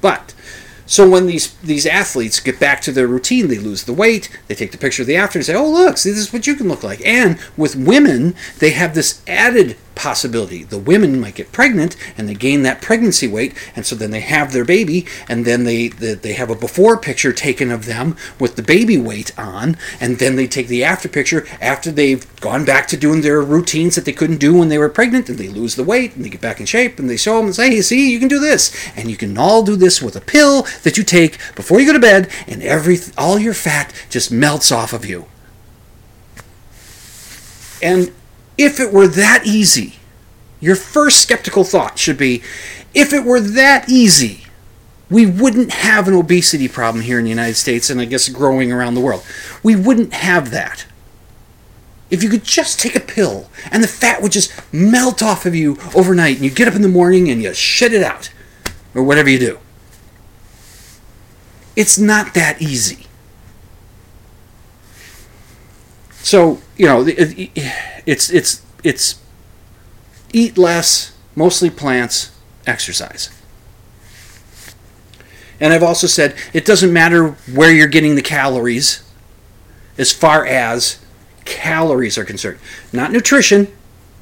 But 0.00 0.34
so 0.86 1.08
when 1.08 1.26
these 1.26 1.54
these 1.56 1.86
athletes 1.86 2.40
get 2.40 2.60
back 2.60 2.80
to 2.82 2.92
their 2.92 3.06
routine, 3.06 3.48
they 3.48 3.58
lose 3.58 3.84
the 3.84 3.92
weight. 3.92 4.30
They 4.46 4.54
take 4.54 4.72
the 4.72 4.78
picture 4.78 5.02
of 5.02 5.08
the 5.08 5.16
after 5.16 5.38
and 5.38 5.44
say, 5.44 5.54
"Oh, 5.54 5.68
look, 5.68 5.98
see, 5.98 6.10
this 6.10 6.20
is 6.20 6.32
what 6.32 6.46
you 6.46 6.54
can 6.54 6.68
look 6.68 6.82
like." 6.82 7.04
And 7.04 7.38
with 7.56 7.76
women, 7.76 8.34
they 8.60 8.70
have 8.70 8.94
this 8.94 9.20
added 9.26 9.76
possibility. 9.96 10.62
The 10.62 10.78
women 10.78 11.18
might 11.18 11.34
get 11.34 11.50
pregnant 11.50 11.96
and 12.16 12.28
they 12.28 12.34
gain 12.34 12.62
that 12.62 12.80
pregnancy 12.80 13.26
weight, 13.26 13.54
and 13.74 13.84
so 13.84 13.96
then 13.96 14.12
they 14.12 14.20
have 14.20 14.52
their 14.52 14.64
baby, 14.64 15.06
and 15.28 15.44
then 15.44 15.64
they 15.64 15.88
they, 15.88 16.14
they 16.14 16.34
have 16.34 16.50
a 16.50 16.54
before 16.54 16.96
picture 16.96 17.32
taken 17.32 17.72
of 17.72 17.86
them 17.86 18.16
with 18.38 18.54
the 18.54 18.62
baby 18.62 18.98
weight 18.98 19.36
on, 19.38 19.76
and 20.00 20.18
then 20.18 20.36
they 20.36 20.46
take 20.46 20.68
the 20.68 20.84
after 20.84 21.08
picture 21.08 21.46
after 21.60 21.90
they've 21.90 22.24
gone 22.40 22.64
back 22.64 22.86
to 22.88 22.96
doing 22.96 23.22
their 23.22 23.40
routines 23.42 23.96
that 23.96 24.04
they 24.04 24.12
couldn't 24.12 24.38
do 24.38 24.56
when 24.56 24.68
they 24.68 24.78
were 24.78 24.88
pregnant, 24.88 25.28
and 25.28 25.38
they 25.38 25.48
lose 25.48 25.74
the 25.74 25.82
weight 25.82 26.14
and 26.14 26.24
they 26.24 26.28
get 26.28 26.40
back 26.40 26.60
in 26.60 26.66
shape, 26.66 26.98
and 26.98 27.10
they 27.10 27.16
show 27.16 27.38
them 27.38 27.46
and 27.46 27.56
say, 27.56 27.70
"Hey, 27.70 27.82
see, 27.82 28.12
you 28.12 28.20
can 28.20 28.28
do 28.28 28.38
this, 28.38 28.70
and 28.94 29.10
you 29.10 29.16
can 29.16 29.36
all 29.36 29.62
do 29.64 29.74
this 29.74 30.00
with 30.00 30.14
a 30.14 30.20
pill 30.20 30.66
that 30.84 30.96
you 30.96 31.02
take 31.02 31.38
before 31.54 31.80
you 31.80 31.86
go 31.86 31.92
to 31.94 31.98
bed, 31.98 32.28
and 32.46 32.62
every 32.62 33.00
all 33.16 33.38
your 33.38 33.54
fat 33.54 33.92
just 34.10 34.30
melts 34.30 34.70
off 34.70 34.92
of 34.92 35.06
you." 35.06 35.26
And 37.82 38.12
if 38.58 38.80
it 38.80 38.92
were 38.92 39.08
that 39.08 39.42
easy, 39.44 39.94
your 40.60 40.76
first 40.76 41.20
skeptical 41.20 41.64
thought 41.64 41.98
should 41.98 42.18
be 42.18 42.42
if 42.94 43.12
it 43.12 43.24
were 43.24 43.40
that 43.40 43.88
easy, 43.90 44.44
we 45.10 45.26
wouldn't 45.26 45.70
have 45.70 46.08
an 46.08 46.14
obesity 46.14 46.66
problem 46.66 47.04
here 47.04 47.18
in 47.18 47.24
the 47.24 47.30
United 47.30 47.54
States 47.54 47.90
and 47.90 48.00
I 48.00 48.06
guess 48.06 48.28
growing 48.28 48.72
around 48.72 48.94
the 48.94 49.00
world. 49.00 49.24
We 49.62 49.76
wouldn't 49.76 50.14
have 50.14 50.50
that. 50.50 50.86
If 52.08 52.22
you 52.22 52.28
could 52.28 52.44
just 52.44 52.80
take 52.80 52.96
a 52.96 53.00
pill 53.00 53.50
and 53.70 53.82
the 53.82 53.88
fat 53.88 54.22
would 54.22 54.32
just 54.32 54.52
melt 54.72 55.22
off 55.22 55.44
of 55.44 55.54
you 55.54 55.76
overnight 55.94 56.36
and 56.36 56.44
you 56.44 56.50
get 56.50 56.68
up 56.68 56.74
in 56.74 56.82
the 56.82 56.88
morning 56.88 57.28
and 57.28 57.42
you 57.42 57.52
shit 57.52 57.92
it 57.92 58.02
out 58.02 58.30
or 58.94 59.02
whatever 59.02 59.28
you 59.28 59.38
do. 59.38 59.58
It's 61.74 61.98
not 61.98 62.32
that 62.34 62.62
easy. 62.62 63.06
So, 66.22 66.60
you 66.76 66.86
know, 66.86 67.06
it- 67.06 67.38
it- 67.38 67.50
it's 68.06 68.30
it's 68.30 68.60
it's 68.84 69.16
eat 70.32 70.58
less, 70.58 71.12
mostly 71.34 71.70
plants, 71.70 72.30
exercise. 72.66 73.30
And 75.60 75.72
I've 75.72 75.82
also 75.82 76.06
said 76.06 76.34
it 76.52 76.64
doesn't 76.64 76.92
matter 76.92 77.28
where 77.52 77.72
you're 77.72 77.86
getting 77.86 78.14
the 78.14 78.22
calories 78.22 79.00
as 79.96 80.12
far 80.12 80.44
as 80.46 80.98
calories 81.44 82.18
are 82.18 82.24
concerned. 82.24 82.58
Not 82.92 83.12
nutrition. 83.12 83.68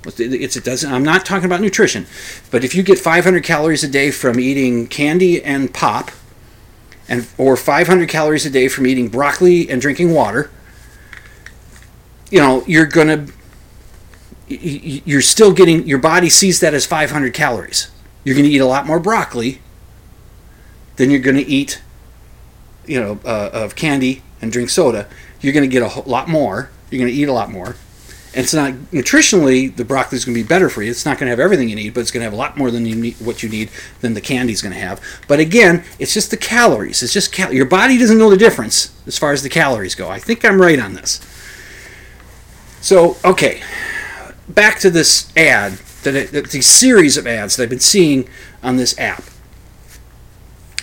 It's, 0.07 0.57
it 0.57 0.65
doesn't 0.65 0.93
I'm 0.93 1.03
not 1.03 1.25
talking 1.27 1.47
about 1.47 1.61
nutrition. 1.61 2.07
But 2.51 2.63
if 2.63 2.75
you 2.75 2.83
get 2.83 2.99
500 2.99 3.43
calories 3.43 3.83
a 3.83 3.89
day 3.89 4.11
from 4.11 4.39
eating 4.39 4.87
candy 4.87 5.43
and 5.43 5.73
pop 5.75 6.11
and 7.09 7.27
or 7.39 7.57
500 7.57 8.09
calories 8.09 8.47
a 8.47 8.51
day 8.51 8.69
from 8.69 8.87
eating 8.87 9.09
broccoli 9.09 9.69
and 9.69 9.81
drinking 9.81 10.13
water, 10.13 10.51
you 12.35 12.41
know, 12.41 12.65
you're 12.67 12.85
going 12.85 13.07
to 13.07 13.33
you're 14.49 15.23
still 15.23 15.53
getting 15.53 15.87
your 15.87 16.01
body 16.01 16.29
sees 16.29 16.59
that 16.59 16.75
as 16.75 16.85
500 16.85 17.33
calories. 17.33 17.93
You're 18.25 18.35
going 18.35 18.45
to 18.45 18.51
eat 18.51 18.59
a 18.59 18.67
lot 18.67 18.89
more 18.89 18.99
broccoli 18.99 19.61
than 20.97 21.11
you're 21.11 21.21
going 21.21 21.37
to 21.37 21.47
eat, 21.47 21.81
you 22.87 23.01
know, 23.01 23.21
uh, 23.25 23.51
of 23.53 23.77
candy 23.77 24.25
and 24.43 24.51
drink 24.51 24.69
soda. 24.69 25.09
You're 25.41 25.53
going 25.53 25.69
to 25.69 25.73
get 25.73 25.83
a 25.85 26.01
lot 26.09 26.29
more. 26.29 26.71
You're 26.91 26.99
going 26.99 27.13
to 27.13 27.17
eat 27.17 27.29
a 27.29 27.33
lot 27.33 27.53
more. 27.53 27.77
And 28.35 28.43
it's 28.43 28.53
not 28.53 28.73
nutritionally 28.91 29.75
the 29.75 29.85
broccoli 29.85 30.17
is 30.17 30.25
going 30.25 30.35
to 30.35 30.43
be 30.43 30.47
better 30.47 30.69
for 30.69 30.83
you. 30.83 30.91
It's 30.91 31.07
not 31.07 31.19
going 31.19 31.29
to 31.29 31.31
have 31.31 31.39
everything 31.39 31.69
you 31.69 31.77
need, 31.77 31.95
but 31.95 32.01
it's 32.01 32.11
going 32.11 32.23
to 32.23 32.25
have 32.25 32.33
a 32.33 32.37
lot 32.37 32.57
more 32.57 32.73
than 32.73 32.85
you 32.85 32.97
need, 32.97 33.15
what 33.21 33.45
you 33.45 33.49
need 33.49 33.71
than 34.01 34.15
the 34.15 34.21
candy's 34.21 34.61
going 34.61 34.75
to 34.75 34.81
have. 34.81 35.01
But 35.29 35.39
again, 35.39 35.85
it's 36.01 36.13
just 36.13 36.33
the 36.33 36.37
calories. 36.37 37.01
It's 37.01 37.13
just 37.13 37.33
cal- 37.33 37.53
your 37.53 37.67
body 37.67 37.97
doesn't 37.97 38.19
know 38.19 38.31
the 38.31 38.37
difference 38.37 38.93
as 39.07 39.17
far 39.17 39.31
as 39.31 39.45
the 39.45 39.49
calories 39.49 39.95
go. 39.95 40.09
I 40.09 40.19
think 40.19 40.45
I'm 40.45 40.61
right 40.61 40.81
on 40.81 40.95
this. 40.95 41.21
So 42.85 43.17
okay, 43.25 43.63
back 44.47 44.79
to 44.81 44.91
this 44.91 45.35
ad 45.39 45.73
that, 46.03 46.51
the 46.51 46.61
series 46.61 47.17
of 47.17 47.27
ads 47.27 47.57
that 47.57 47.63
I've 47.63 47.71
been 47.71 47.81
seeing 47.81 48.29
on 48.63 48.77
this 48.77 48.99
app. 48.99 49.25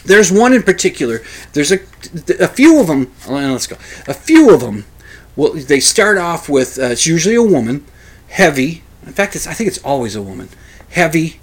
There's 0.03 0.31
one 0.31 0.51
in 0.51 0.63
particular. 0.63 1.21
There's 1.53 1.71
a 1.71 1.77
a 2.39 2.47
few 2.47 2.81
of 2.81 2.87
them. 2.87 3.11
Let's 3.29 3.67
go. 3.67 3.75
A 4.07 4.15
few 4.15 4.51
of 4.51 4.61
them. 4.61 4.85
Well, 5.35 5.53
they 5.53 5.79
start 5.79 6.17
off 6.17 6.49
with 6.49 6.79
uh, 6.79 6.85
it's 6.85 7.05
usually 7.05 7.35
a 7.35 7.43
woman, 7.43 7.85
heavy. 8.29 8.81
In 9.05 9.13
fact, 9.13 9.35
it's, 9.35 9.45
I 9.45 9.53
think 9.53 9.67
it's 9.67 9.83
always 9.83 10.15
a 10.15 10.23
woman, 10.23 10.49
heavy. 10.89 11.39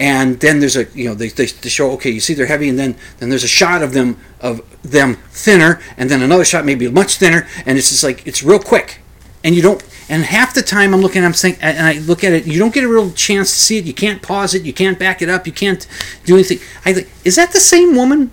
And 0.00 0.40
then 0.40 0.60
there's 0.60 0.76
a 0.76 0.84
you 0.94 1.10
know 1.10 1.14
they, 1.14 1.28
they, 1.28 1.44
they 1.44 1.68
show 1.68 1.90
okay 1.90 2.08
you 2.08 2.20
see 2.20 2.32
they're 2.32 2.46
heavy 2.46 2.70
and 2.70 2.78
then 2.78 2.96
then 3.18 3.28
there's 3.28 3.44
a 3.44 3.48
shot 3.48 3.82
of 3.82 3.92
them 3.92 4.16
of 4.40 4.62
them 4.80 5.16
thinner 5.30 5.78
and 5.98 6.08
then 6.08 6.22
another 6.22 6.46
shot 6.46 6.64
maybe 6.64 6.88
much 6.88 7.16
thinner 7.16 7.46
and 7.66 7.76
it's 7.76 7.90
just 7.90 8.02
like 8.02 8.26
it's 8.26 8.42
real 8.42 8.60
quick 8.60 8.97
and 9.44 9.54
you 9.54 9.62
don't 9.62 9.82
and 10.08 10.24
half 10.24 10.54
the 10.54 10.62
time 10.62 10.92
i'm 10.94 11.00
looking 11.00 11.24
i'm 11.24 11.32
saying 11.32 11.56
and 11.60 11.86
i 11.86 11.98
look 12.00 12.24
at 12.24 12.32
it 12.32 12.46
you 12.46 12.58
don't 12.58 12.74
get 12.74 12.84
a 12.84 12.88
real 12.88 13.10
chance 13.12 13.52
to 13.52 13.58
see 13.58 13.78
it. 13.78 13.84
You 13.84 13.94
can't 13.94 14.22
pause 14.22 14.54
it 14.54 14.62
you 14.62 14.72
can't 14.72 14.98
back 14.98 15.22
it 15.22 15.28
up 15.28 15.46
you 15.46 15.52
can't 15.52 15.86
do 16.24 16.34
anything. 16.34 16.58
I 16.84 16.92
think 16.92 17.08
is 17.24 17.36
that 17.36 17.52
the 17.52 17.60
same 17.60 17.94
woman? 17.94 18.30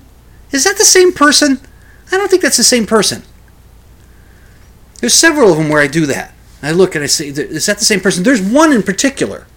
Is 0.52 0.64
that 0.64 0.78
the 0.78 0.86
same 0.86 1.12
person? 1.12 1.60
I 2.12 2.18
don't 2.18 2.30
think 2.30 2.42
that's 2.42 2.58
the 2.58 2.64
same 2.64 2.86
person. 2.86 3.24
There's 5.00 5.14
several 5.14 5.52
of 5.52 5.58
them 5.58 5.70
where 5.70 5.82
i 5.82 5.88
do 5.88 6.06
that. 6.06 6.34
I 6.62 6.72
look 6.72 6.96
and 6.96 7.04
i 7.04 7.08
say 7.08 7.28
is 7.28 7.66
that 7.66 7.80
the 7.80 7.86
same 7.86 8.00
person? 8.00 8.24
There's 8.24 8.42
one 8.42 8.72
in 8.72 8.84
particular 8.84 9.48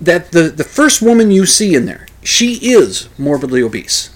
that 0.00 0.32
the 0.32 0.44
the 0.44 0.64
first 0.64 1.02
woman 1.02 1.30
you 1.30 1.46
see 1.46 1.74
in 1.74 1.86
there 1.86 2.06
she 2.22 2.54
is 2.54 3.08
morbidly 3.18 3.62
obese. 3.62 4.10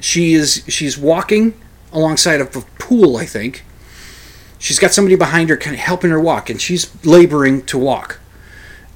She 0.00 0.34
is 0.34 0.64
she's 0.68 0.96
walking 0.96 1.54
alongside 1.92 2.40
of 2.40 2.54
a 2.56 2.60
pool 2.78 3.16
i 3.16 3.24
think 3.24 3.64
She's 4.64 4.78
got 4.78 4.94
somebody 4.94 5.14
behind 5.14 5.50
her, 5.50 5.58
kind 5.58 5.74
of 5.74 5.80
helping 5.80 6.10
her 6.10 6.18
walk, 6.18 6.48
and 6.48 6.58
she's 6.58 6.90
laboring 7.04 7.66
to 7.66 7.76
walk. 7.76 8.18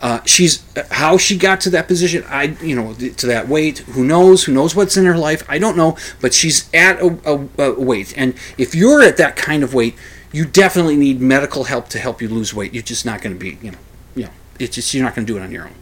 Uh, 0.00 0.24
she's 0.24 0.64
how 0.92 1.18
she 1.18 1.36
got 1.36 1.60
to 1.60 1.68
that 1.68 1.86
position. 1.86 2.24
I, 2.26 2.44
you 2.62 2.74
know, 2.74 2.94
to 2.94 3.26
that 3.26 3.48
weight. 3.48 3.80
Who 3.80 4.02
knows? 4.02 4.44
Who 4.44 4.54
knows 4.54 4.74
what's 4.74 4.96
in 4.96 5.04
her 5.04 5.18
life? 5.18 5.44
I 5.46 5.58
don't 5.58 5.76
know. 5.76 5.98
But 6.22 6.32
she's 6.32 6.70
at 6.72 6.98
a, 7.02 7.18
a, 7.26 7.62
a 7.62 7.80
weight, 7.80 8.14
and 8.16 8.32
if 8.56 8.74
you're 8.74 9.02
at 9.02 9.18
that 9.18 9.36
kind 9.36 9.62
of 9.62 9.74
weight, 9.74 9.94
you 10.32 10.46
definitely 10.46 10.96
need 10.96 11.20
medical 11.20 11.64
help 11.64 11.90
to 11.90 11.98
help 11.98 12.22
you 12.22 12.30
lose 12.30 12.54
weight. 12.54 12.72
You're 12.72 12.82
just 12.82 13.04
not 13.04 13.20
going 13.20 13.36
to 13.36 13.38
be, 13.38 13.58
you 13.60 13.72
know, 13.72 13.78
you 14.16 14.22
know, 14.22 14.30
it's 14.58 14.74
just 14.74 14.94
you're 14.94 15.04
not 15.04 15.14
going 15.14 15.26
to 15.26 15.30
do 15.30 15.38
it 15.38 15.42
on 15.42 15.52
your 15.52 15.64
own. 15.64 15.74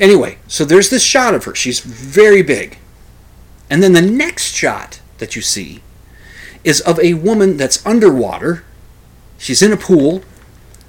Anyway, 0.00 0.38
so 0.46 0.64
there's 0.64 0.88
this 0.88 1.02
shot 1.02 1.34
of 1.34 1.44
her. 1.44 1.54
She's 1.54 1.80
very 1.80 2.40
big, 2.40 2.78
and 3.68 3.82
then 3.82 3.92
the 3.92 4.00
next 4.00 4.54
shot 4.54 5.02
that 5.18 5.36
you 5.36 5.42
see 5.42 5.82
is 6.64 6.80
of 6.80 6.98
a 7.00 7.12
woman 7.12 7.58
that's 7.58 7.84
underwater. 7.84 8.64
She's 9.38 9.62
in 9.62 9.72
a 9.72 9.76
pool. 9.76 10.22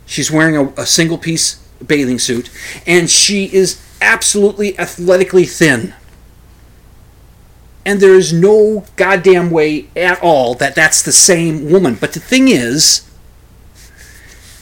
She's 0.06 0.32
wearing 0.32 0.58
a, 0.58 0.66
a 0.82 0.86
single 0.86 1.18
piece 1.18 1.64
bathing 1.86 2.20
suit, 2.20 2.50
and 2.86 3.10
she 3.10 3.46
is 3.46 3.82
absolutely 4.02 4.78
athletically 4.78 5.46
thin. 5.46 5.94
And 7.86 8.02
there 8.02 8.16
is 8.16 8.34
no 8.34 8.86
goddamn 8.98 9.50
way 9.52 9.88
at 9.96 10.22
all 10.22 10.54
that 10.56 10.76
that's 10.76 11.02
the 11.02 11.12
same 11.12 11.72
woman. 11.72 11.96
But 11.96 12.14
the 12.14 12.20
thing 12.20 12.50
is, 12.50 13.10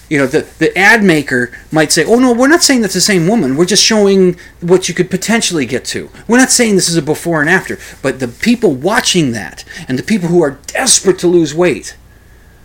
you 0.10 0.18
know, 0.18 0.28
the, 0.28 0.48
the 0.60 0.78
ad 0.78 1.04
maker 1.04 1.52
might 1.72 1.92
say, 1.92 2.06
oh 2.06 2.20
no, 2.20 2.32
we're 2.34 2.48
not 2.48 2.64
saying 2.64 2.82
that's 2.82 2.94
the 2.94 3.02
same 3.02 3.28
woman. 3.28 3.58
We're 3.58 3.66
just 3.66 3.84
showing 3.84 4.38
what 4.62 4.88
you 4.88 4.96
could 4.96 5.10
potentially 5.10 5.66
get 5.66 5.84
to. 5.86 6.10
We're 6.28 6.38
not 6.38 6.52
saying 6.52 6.76
this 6.76 6.88
is 6.88 6.96
a 6.96 7.02
before 7.02 7.42
and 7.42 7.50
after. 7.50 7.78
But 8.02 8.20
the 8.20 8.28
people 8.28 8.74
watching 8.74 9.32
that 9.32 9.66
and 9.88 10.00
the 10.00 10.04
people 10.04 10.30
who 10.30 10.42
are 10.42 10.60
desperate 10.68 11.20
to 11.20 11.28
lose 11.28 11.54
weight 11.54 11.98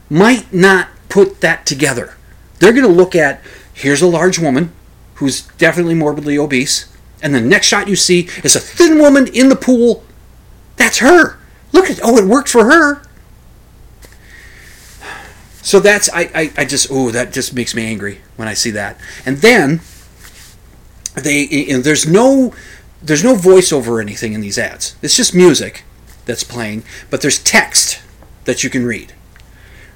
might 0.08 0.52
not 0.52 0.88
put 1.12 1.42
that 1.42 1.66
together. 1.66 2.14
They're 2.58 2.72
going 2.72 2.86
to 2.86 2.88
look 2.88 3.14
at 3.14 3.42
here's 3.74 4.00
a 4.00 4.06
large 4.06 4.38
woman 4.38 4.72
who's 5.16 5.42
definitely 5.58 5.94
morbidly 5.94 6.38
obese, 6.38 6.90
and 7.22 7.34
the 7.34 7.40
next 7.40 7.66
shot 7.66 7.86
you 7.86 7.96
see 7.96 8.30
is 8.42 8.56
a 8.56 8.60
thin 8.60 8.98
woman 8.98 9.26
in 9.26 9.50
the 9.50 9.56
pool. 9.56 10.04
That's 10.76 10.98
her. 10.98 11.38
Look 11.70 11.90
at 11.90 12.00
oh, 12.02 12.16
it 12.16 12.24
worked 12.24 12.48
for 12.48 12.64
her. 12.64 13.02
So 15.60 15.80
that's 15.80 16.08
I, 16.14 16.30
I, 16.34 16.52
I 16.56 16.64
just 16.64 16.88
oh 16.90 17.10
that 17.10 17.32
just 17.32 17.52
makes 17.54 17.74
me 17.74 17.84
angry 17.84 18.22
when 18.36 18.48
I 18.48 18.54
see 18.54 18.70
that. 18.70 18.98
And 19.26 19.38
then 19.38 19.82
they 21.14 21.42
you 21.42 21.74
know, 21.74 21.82
there's 21.82 22.08
no 22.08 22.54
there's 23.02 23.22
no 23.22 23.34
voiceover 23.36 23.88
or 23.88 24.00
anything 24.00 24.32
in 24.32 24.40
these 24.40 24.58
ads. 24.58 24.96
It's 25.02 25.16
just 25.16 25.34
music 25.34 25.84
that's 26.24 26.42
playing, 26.42 26.84
but 27.10 27.20
there's 27.20 27.38
text 27.38 28.00
that 28.44 28.64
you 28.64 28.70
can 28.70 28.86
read 28.86 29.12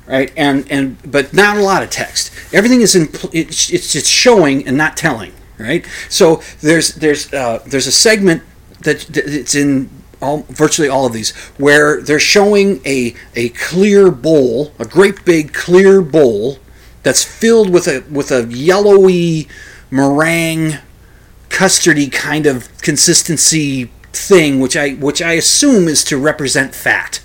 right? 0.06 0.32
And 0.36 0.70
and 0.70 0.98
but 1.10 1.32
not 1.32 1.56
a 1.56 1.62
lot 1.62 1.82
of 1.82 1.90
text. 1.90 2.32
Everything 2.52 2.80
is 2.80 2.94
in 2.94 3.08
it's 3.32 3.70
it's 3.70 4.08
showing 4.08 4.66
and 4.66 4.76
not 4.76 4.96
telling, 4.96 5.32
right? 5.58 5.86
So 6.08 6.42
there's 6.60 6.94
there's 6.94 7.32
uh, 7.32 7.62
there's 7.66 7.86
a 7.86 7.92
segment 7.92 8.42
that 8.80 9.00
that 9.00 9.26
it's 9.26 9.54
in 9.54 9.90
all 10.22 10.46
virtually 10.48 10.88
all 10.88 11.06
of 11.06 11.12
these 11.12 11.34
where 11.58 12.00
they're 12.00 12.18
showing 12.18 12.80
a 12.86 13.14
a 13.34 13.50
clear 13.50 14.10
bowl, 14.10 14.72
a 14.78 14.84
great 14.84 15.24
big 15.24 15.52
clear 15.52 16.00
bowl 16.00 16.58
that's 17.02 17.24
filled 17.24 17.70
with 17.70 17.86
a 17.86 18.04
with 18.10 18.30
a 18.30 18.46
yellowy 18.46 19.48
meringue 19.90 20.78
custardy 21.48 22.12
kind 22.12 22.44
of 22.46 22.68
consistency 22.78 23.90
thing 24.12 24.58
which 24.60 24.76
I 24.76 24.90
which 24.94 25.22
I 25.22 25.32
assume 25.32 25.88
is 25.88 26.02
to 26.04 26.16
represent 26.18 26.74
fat 26.74 27.20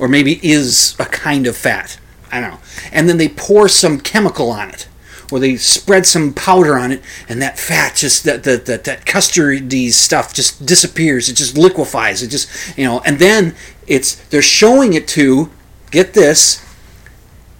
or 0.00 0.08
maybe 0.08 0.40
is 0.42 0.96
a 0.98 1.04
kind 1.04 1.46
of 1.46 1.56
fat. 1.56 1.98
I 2.32 2.40
don't 2.40 2.50
know. 2.52 2.60
And 2.90 3.08
then 3.08 3.18
they 3.18 3.28
pour 3.28 3.68
some 3.68 4.00
chemical 4.00 4.50
on 4.50 4.70
it. 4.70 4.88
or 5.30 5.38
they 5.38 5.56
spread 5.56 6.06
some 6.06 6.32
powder 6.34 6.76
on 6.76 6.90
it, 6.92 7.02
and 7.28 7.40
that 7.40 7.58
fat 7.58 7.94
just 7.96 8.24
that 8.24 8.42
that 8.44 8.66
that, 8.66 8.84
that 8.84 9.04
custardy 9.06 9.92
stuff 9.92 10.34
just 10.34 10.66
disappears. 10.66 11.28
It 11.28 11.34
just 11.34 11.56
liquefies. 11.56 12.22
It 12.22 12.28
just 12.28 12.76
you 12.76 12.84
know, 12.84 13.00
and 13.06 13.18
then 13.18 13.54
it's 13.86 14.16
they're 14.30 14.42
showing 14.42 14.92
it 14.94 15.06
to 15.08 15.50
get 15.90 16.14
this 16.14 16.64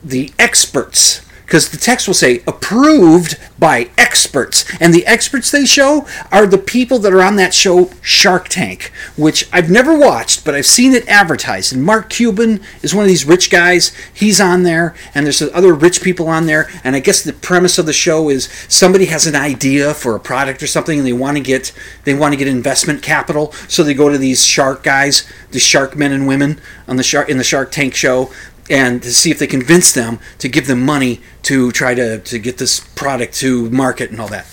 the 0.03 0.32
experts 0.38 1.24
because 1.51 1.68
the 1.70 1.76
text 1.76 2.07
will 2.07 2.14
say 2.14 2.44
approved 2.46 3.36
by 3.59 3.90
experts. 3.98 4.64
And 4.80 4.94
the 4.94 5.05
experts 5.05 5.51
they 5.51 5.66
show 5.66 6.07
are 6.30 6.46
the 6.46 6.57
people 6.57 7.01
that 7.01 7.12
are 7.12 7.22
on 7.22 7.34
that 7.36 7.53
show 7.53 7.90
shark 8.01 8.48
tank 8.48 8.92
which 9.16 9.48
i've 9.53 9.68
never 9.68 9.98
watched 9.98 10.44
but 10.44 10.55
i've 10.55 10.64
seen 10.64 10.92
it 10.92 11.09
advertised. 11.09 11.72
And 11.72 11.82
mark 11.82 12.09
cuban 12.09 12.61
is 12.82 12.94
one 12.94 13.03
of 13.03 13.09
these 13.09 13.24
rich 13.24 13.51
guys. 13.51 13.92
He's 14.14 14.40
on 14.40 14.62
there 14.62 14.94
and 15.12 15.26
there's 15.26 15.42
other 15.42 15.74
rich 15.74 16.03
people 16.03 16.28
on 16.28 16.46
there. 16.46 16.70
And 16.84 16.94
i 16.94 17.01
guess 17.01 17.20
the 17.20 17.32
premise 17.32 17.78
of 17.78 17.86
the 17.86 17.92
show 17.92 18.28
is 18.28 18.48
somebody 18.68 19.07
has 19.07 19.26
an 19.26 19.34
idea 19.34 19.92
for 19.92 20.14
a 20.14 20.20
product 20.20 20.62
or 20.62 20.68
something 20.68 21.01
and 21.01 21.07
they 21.07 21.12
want 21.12 21.36
to 21.36 21.42
get 21.42 21.72
they 22.05 22.14
want 22.14 22.32
to 22.32 22.38
get 22.38 22.46
investment 22.46 23.03
capital. 23.03 23.51
So 23.66 23.82
they 23.82 23.94
go 23.94 24.09
to 24.09 24.18
these 24.18 24.46
shark 24.46 24.84
guys 24.84 25.28
the 25.51 25.59
shark 25.59 25.96
men 25.96 26.12
and 26.12 26.28
women 26.28 26.61
on 26.86 26.94
the 26.94 27.03
shark 27.03 27.28
in 27.28 27.38
the 27.38 27.44
shark 27.44 27.72
tank 27.72 27.96
show 27.96 28.30
and 28.70 29.02
to 29.02 29.12
see 29.12 29.32
if 29.32 29.38
they 29.38 29.48
convince 29.48 29.92
them 29.92 30.20
to 30.38 30.48
give 30.48 30.68
them 30.68 30.80
money 30.80 31.20
to 31.42 31.72
try 31.72 31.92
to, 31.92 32.20
to 32.20 32.38
get 32.38 32.58
this 32.58 32.80
product 32.94 33.34
to 33.34 33.68
market 33.70 34.10
and 34.10 34.20
all 34.20 34.28
that. 34.28 34.46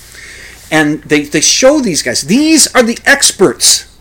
And 0.72 1.04
they, 1.04 1.22
they 1.22 1.40
show 1.40 1.80
these 1.80 2.02
guys. 2.02 2.24
These 2.24 2.74
are 2.76 2.84
the 2.84 2.98
experts. 3.06 3.96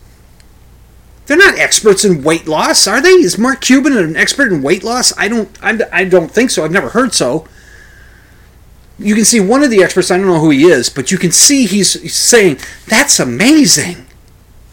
They're 1.27 1.37
not 1.37 1.59
experts 1.59 2.03
in 2.03 2.23
weight 2.23 2.47
loss, 2.47 2.87
are 2.87 3.01
they? 3.01 3.09
Is 3.09 3.37
Mark 3.37 3.61
Cuban 3.61 3.95
an 3.95 4.15
expert 4.15 4.51
in 4.51 4.61
weight 4.61 4.83
loss? 4.83 5.13
I 5.17 5.27
don't 5.27 5.49
I, 5.61 5.77
I 5.91 6.05
don't 6.05 6.31
think 6.31 6.49
so. 6.49 6.65
I've 6.65 6.71
never 6.71 6.89
heard 6.89 7.13
so. 7.13 7.47
You 8.97 9.13
can 9.13 9.25
see 9.25 9.39
one 9.39 9.61
of 9.61 9.69
the 9.69 9.83
experts, 9.83 10.09
I 10.09 10.17
don't 10.17 10.25
know 10.25 10.39
who 10.39 10.49
he 10.49 10.63
is, 10.63 10.89
but 10.89 11.11
you 11.11 11.19
can 11.19 11.31
see 11.31 11.67
he's 11.67 12.11
saying, 12.13 12.57
That's 12.87 13.19
amazing. 13.19 14.07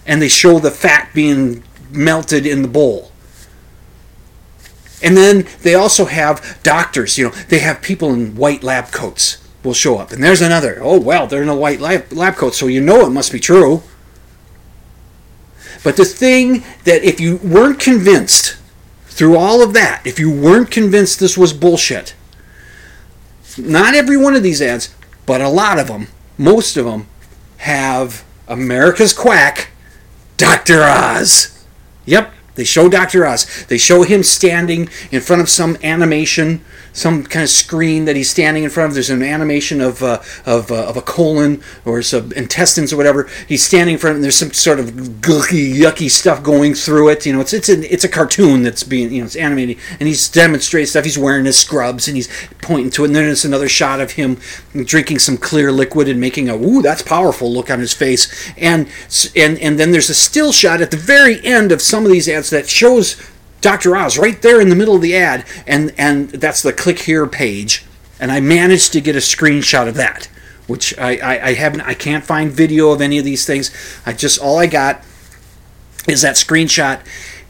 And 0.07 0.23
they 0.23 0.29
show 0.29 0.59
the 0.59 0.71
fat 0.71 1.11
being 1.13 1.63
melted 1.91 2.47
in 2.47 2.63
the 2.63 2.69
bowl. 2.69 3.11
And 5.03 5.17
then 5.17 5.47
they 5.63 5.75
also 5.75 6.07
have 6.07 6.61
doctors, 6.63 7.19
you 7.19 7.29
know, 7.29 7.35
they 7.49 7.59
have 7.59 7.83
people 7.83 8.13
in 8.13 8.37
white 8.37 8.63
lab 8.63 8.91
coats 8.93 9.39
will 9.63 9.75
show 9.75 9.99
up. 9.99 10.13
And 10.13 10.23
there's 10.23 10.43
another. 10.43 10.79
Oh, 10.81 11.01
well, 11.01 11.27
they're 11.27 11.43
in 11.43 11.49
a 11.49 11.57
white 11.57 11.81
lab, 11.81 12.13
lab 12.13 12.37
coat, 12.37 12.55
so 12.55 12.67
you 12.67 12.81
know 12.81 13.07
it 13.07 13.11
must 13.11 13.33
be 13.33 13.41
true. 13.41 13.83
But 15.83 15.97
the 15.97 16.05
thing 16.05 16.65
that 16.85 17.03
if 17.03 17.21
you 17.21 17.37
weren't 17.39 17.79
convinced 17.79 18.57
through 19.07 19.37
all 19.37 19.63
of 19.63 19.75
that, 19.75 20.03
if 20.07 20.19
you 20.19 20.31
weren't 20.31 20.71
convinced 20.71 21.21
this 21.21 21.37
was 21.37 21.53
bullshit, 21.53 22.15
not 23.59 23.95
every 23.95 24.17
one 24.17 24.35
of 24.35 24.43
these 24.43 24.61
ads, 24.61 24.95
but 25.27 25.41
a 25.41 25.49
lot 25.49 25.79
of 25.79 25.89
them, 25.89 26.09
most 26.39 26.77
of 26.77 26.87
them, 26.87 27.07
have 27.59 28.25
America's 28.49 29.13
quack, 29.13 29.71
Dr. 30.37 30.83
Oz. 30.83 31.65
Yep, 32.07 32.34
they 32.55 32.65
show 32.65 32.89
Dr. 32.89 33.27
Oz. 33.27 33.67
They 33.67 33.79
show 33.79 34.03
him 34.03 34.23
standing 34.23 34.89
in 35.11 35.21
front 35.21 35.43
of 35.43 35.49
some 35.49 35.77
animation, 35.83 36.65
some 36.95 37.25
kind 37.25 37.43
of 37.43 37.51
screen 37.51 38.07
that 38.07 38.17
he's 38.17 38.31
standing 38.31 38.65
in 38.65 38.71
front 38.71 38.91
of. 38.91 38.95
There's 38.95 39.11
an 39.11 39.23
animation 39.23 39.81
of 39.81 40.03
uh, 40.03 40.23
of, 40.47 40.71
uh, 40.71 40.87
of 40.87 40.97
a 40.97 41.03
colon 41.03 41.63
or 41.85 42.01
some 42.01 42.33
intestines 42.33 42.93
or 42.93 42.97
whatever. 42.97 43.29
He's 43.47 43.65
standing 43.65 43.95
in 43.95 43.99
front, 43.99 44.13
of, 44.13 44.17
and 44.17 44.25
there's 44.25 44.37
some 44.37 44.53
sort 44.53 44.79
of 44.79 44.87
gulky, 45.21 45.75
yucky 45.75 46.11
stuff 46.11 46.43
going 46.43 46.75
through 46.75 47.11
it. 47.11 47.27
You 47.27 47.35
know, 47.35 47.41
it's 47.41 47.53
it's 47.53 47.69
a, 47.69 47.93
it's 47.93 48.05
a 48.05 48.09
cartoon 48.09 48.63
that's 48.63 48.85
being 48.85 49.13
you 49.13 49.21
know 49.21 49.27
it's 49.27 49.37
animated, 49.37 49.79
and 50.01 50.09
he's 50.09 50.29
demonstrating 50.31 50.87
stuff. 50.87 51.05
He's 51.05 51.19
wearing 51.19 51.45
his 51.45 51.59
scrubs, 51.59 52.09
and 52.09 52.17
he's 52.17 52.29
pointing 52.63 52.91
to 52.93 53.05
it. 53.05 53.09
And 53.09 53.17
then 53.17 53.27
there's 53.27 53.45
another 53.45 53.69
shot 53.69 54.01
of 54.01 54.13
him 54.13 54.39
drinking 54.73 55.19
some 55.19 55.37
clear 55.37 55.73
liquid 55.73 56.09
and 56.09 56.21
making 56.21 56.49
a 56.49 56.57
"ooh, 56.57 56.81
that's 56.81 57.03
powerful" 57.03 57.53
look 57.53 57.71
on 57.71 57.81
his 57.81 57.93
face. 57.93 58.53
And 58.57 58.89
and 59.35 59.59
and 59.59 59.79
then 59.79 59.91
there's 59.91 60.11
a 60.11 60.15
still 60.15 60.53
shot 60.53 60.81
at 60.81 60.93
the 60.93 60.97
very 60.97 61.45
end 61.45 61.73
of 61.73 61.83
some 61.83 62.07
of 62.07 62.13
these 62.13 62.29
ads 62.29 62.51
that 62.51 62.69
shows 62.69 63.17
Dr. 63.65 63.97
Oz 63.97 64.19
right 64.19 64.43
there 64.43 64.61
in 64.61 64.69
the 64.69 64.77
middle 64.77 64.95
of 64.95 65.01
the 65.01 65.17
ad, 65.17 65.47
and 65.67 65.95
and 65.97 66.29
that's 66.29 66.61
the 66.61 66.71
click 66.71 66.99
here 66.99 67.27
page. 67.27 67.83
And 68.21 68.31
I 68.31 68.39
managed 68.39 68.93
to 68.93 69.01
get 69.01 69.17
a 69.17 69.21
screenshot 69.21 69.89
of 69.89 69.95
that, 69.95 70.27
which 70.67 70.97
I, 70.99 71.17
I, 71.17 71.47
I 71.47 71.55
haven't 71.55 71.81
I 71.81 71.95
can't 71.95 72.23
find 72.23 72.53
video 72.53 72.91
of 72.91 73.01
any 73.01 73.17
of 73.17 73.25
these 73.25 73.47
things. 73.47 73.75
I 74.05 74.13
just 74.13 74.39
all 74.39 74.59
I 74.59 74.67
got 74.67 75.03
is 76.07 76.21
that 76.21 76.37
screenshot. 76.37 77.01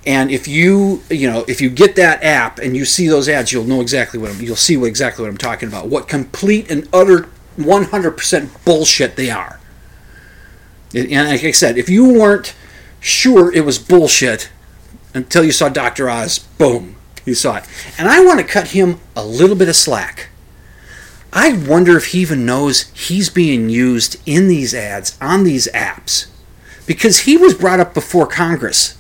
And 0.07 0.31
if 0.31 0.47
you 0.47 1.03
you 1.11 1.29
know 1.29 1.45
if 1.49 1.61
you 1.61 1.69
get 1.69 1.97
that 1.97 2.23
app 2.23 2.61
and 2.61 2.77
you 2.77 2.85
see 2.85 3.09
those 3.09 3.29
ads, 3.29 3.53
you'll 3.53 3.65
know 3.65 3.81
exactly 3.81 4.21
what 4.21 4.31
I'm, 4.31 4.41
you'll 4.41 4.55
see 4.55 4.77
what 4.77 4.87
exactly 4.87 5.25
what 5.25 5.31
I'm 5.31 5.37
talking 5.37 5.69
about. 5.69 5.89
What 5.89 6.07
complete 6.07 6.71
and 6.71 6.89
utter 6.93 7.29
100% 7.59 8.65
bullshit 8.65 9.17
they 9.17 9.31
are. 9.31 9.59
And 10.95 11.29
like 11.29 11.43
I 11.43 11.51
said, 11.51 11.77
if 11.77 11.89
you 11.89 12.15
weren't 12.15 12.55
sure 13.01 13.53
it 13.53 13.65
was 13.65 13.81
bullshit 13.81 14.51
until 15.15 15.45
you 15.45 15.53
saw 15.53 15.69
Dr. 15.69 16.11
Oz, 16.11 16.39
boom, 16.39 16.97
you 17.25 17.35
saw 17.35 17.57
it. 17.57 17.65
And 17.97 18.09
I 18.09 18.23
want 18.25 18.41
to 18.41 18.47
cut 18.47 18.69
him 18.69 19.01
a 19.17 19.25
little 19.25 19.57
bit 19.57 19.69
of 19.69 19.77
slack. 19.77 20.29
I 21.33 21.53
wonder 21.53 21.97
if 21.97 22.09
he 22.09 22.21
even 22.21 22.47
knows 22.47 22.83
he's 22.93 23.29
being 23.29 23.69
used 23.69 24.21
in 24.27 24.49
these 24.49 24.75
ads 24.75 25.19
on 25.21 25.43
these 25.43 25.67
apps 25.73 26.27
because 26.87 27.21
he 27.21 27.37
was 27.37 27.55
brought 27.55 27.81
up 27.81 27.95
before 27.95 28.27
Congress 28.27 28.97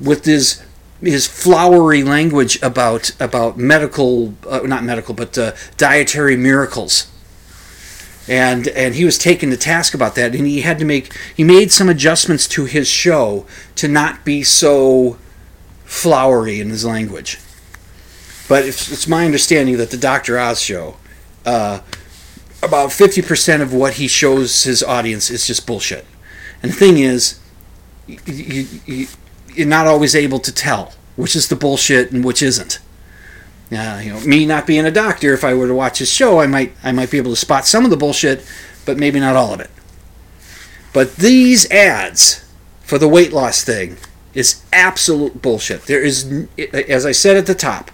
with 0.00 0.24
his 0.24 0.62
his 1.02 1.26
flowery 1.26 2.02
language 2.02 2.60
about 2.62 3.10
about 3.20 3.56
medical 3.56 4.34
uh, 4.48 4.60
not 4.60 4.84
medical 4.84 5.14
but 5.14 5.36
uh, 5.36 5.52
dietary 5.76 6.36
miracles 6.36 7.09
and 8.30 8.68
and 8.68 8.94
he 8.94 9.04
was 9.04 9.18
taken 9.18 9.50
to 9.50 9.56
task 9.56 9.92
about 9.92 10.14
that. 10.14 10.36
And 10.36 10.46
he 10.46 10.60
had 10.60 10.78
to 10.78 10.84
make 10.84 11.12
he 11.36 11.42
made 11.42 11.72
some 11.72 11.88
adjustments 11.88 12.46
to 12.48 12.64
his 12.64 12.88
show 12.88 13.44
to 13.74 13.88
not 13.88 14.24
be 14.24 14.44
so 14.44 15.18
flowery 15.84 16.60
in 16.60 16.70
his 16.70 16.84
language. 16.84 17.38
But 18.48 18.64
it's, 18.64 18.90
it's 18.90 19.08
my 19.08 19.26
understanding 19.26 19.76
that 19.78 19.90
the 19.90 19.96
dr 19.96 20.38
oz 20.38 20.62
show 20.62 20.96
uh, 21.44 21.80
about 22.62 22.90
50% 22.90 23.62
of 23.62 23.72
what 23.72 23.94
he 23.94 24.06
shows 24.06 24.64
his 24.64 24.82
audience 24.82 25.30
is 25.30 25.46
just 25.46 25.66
bullshit. 25.66 26.04
And 26.62 26.70
the 26.70 26.76
thing 26.76 26.98
is 26.98 27.40
you, 28.06 28.18
you, 28.26 28.66
you, 28.86 29.06
you're 29.54 29.66
not 29.66 29.86
always 29.88 30.14
able 30.14 30.38
to 30.40 30.52
tell 30.52 30.92
which 31.16 31.34
is 31.34 31.48
the 31.48 31.56
bullshit 31.56 32.12
and 32.12 32.24
which 32.24 32.42
isn't 32.42 32.78
uh, 33.72 34.00
you 34.02 34.12
know, 34.12 34.20
me 34.20 34.46
not 34.46 34.66
being 34.66 34.84
a 34.84 34.90
doctor, 34.90 35.32
if 35.32 35.44
I 35.44 35.54
were 35.54 35.68
to 35.68 35.74
watch 35.74 35.98
his 35.98 36.10
show, 36.10 36.40
I 36.40 36.46
might 36.46 36.74
I 36.82 36.92
might 36.92 37.10
be 37.10 37.18
able 37.18 37.30
to 37.30 37.36
spot 37.36 37.66
some 37.66 37.84
of 37.84 37.90
the 37.90 37.96
bullshit, 37.96 38.44
but 38.84 38.96
maybe 38.96 39.20
not 39.20 39.36
all 39.36 39.54
of 39.54 39.60
it. 39.60 39.70
But 40.92 41.16
these 41.16 41.70
ads 41.70 42.44
for 42.82 42.98
the 42.98 43.08
weight 43.08 43.32
loss 43.32 43.62
thing 43.62 43.96
is 44.34 44.62
absolute 44.72 45.40
bullshit. 45.40 45.82
There 45.82 46.02
is, 46.02 46.46
as 46.72 47.06
I 47.06 47.12
said 47.12 47.36
at 47.36 47.46
the 47.46 47.54
top, 47.54 47.90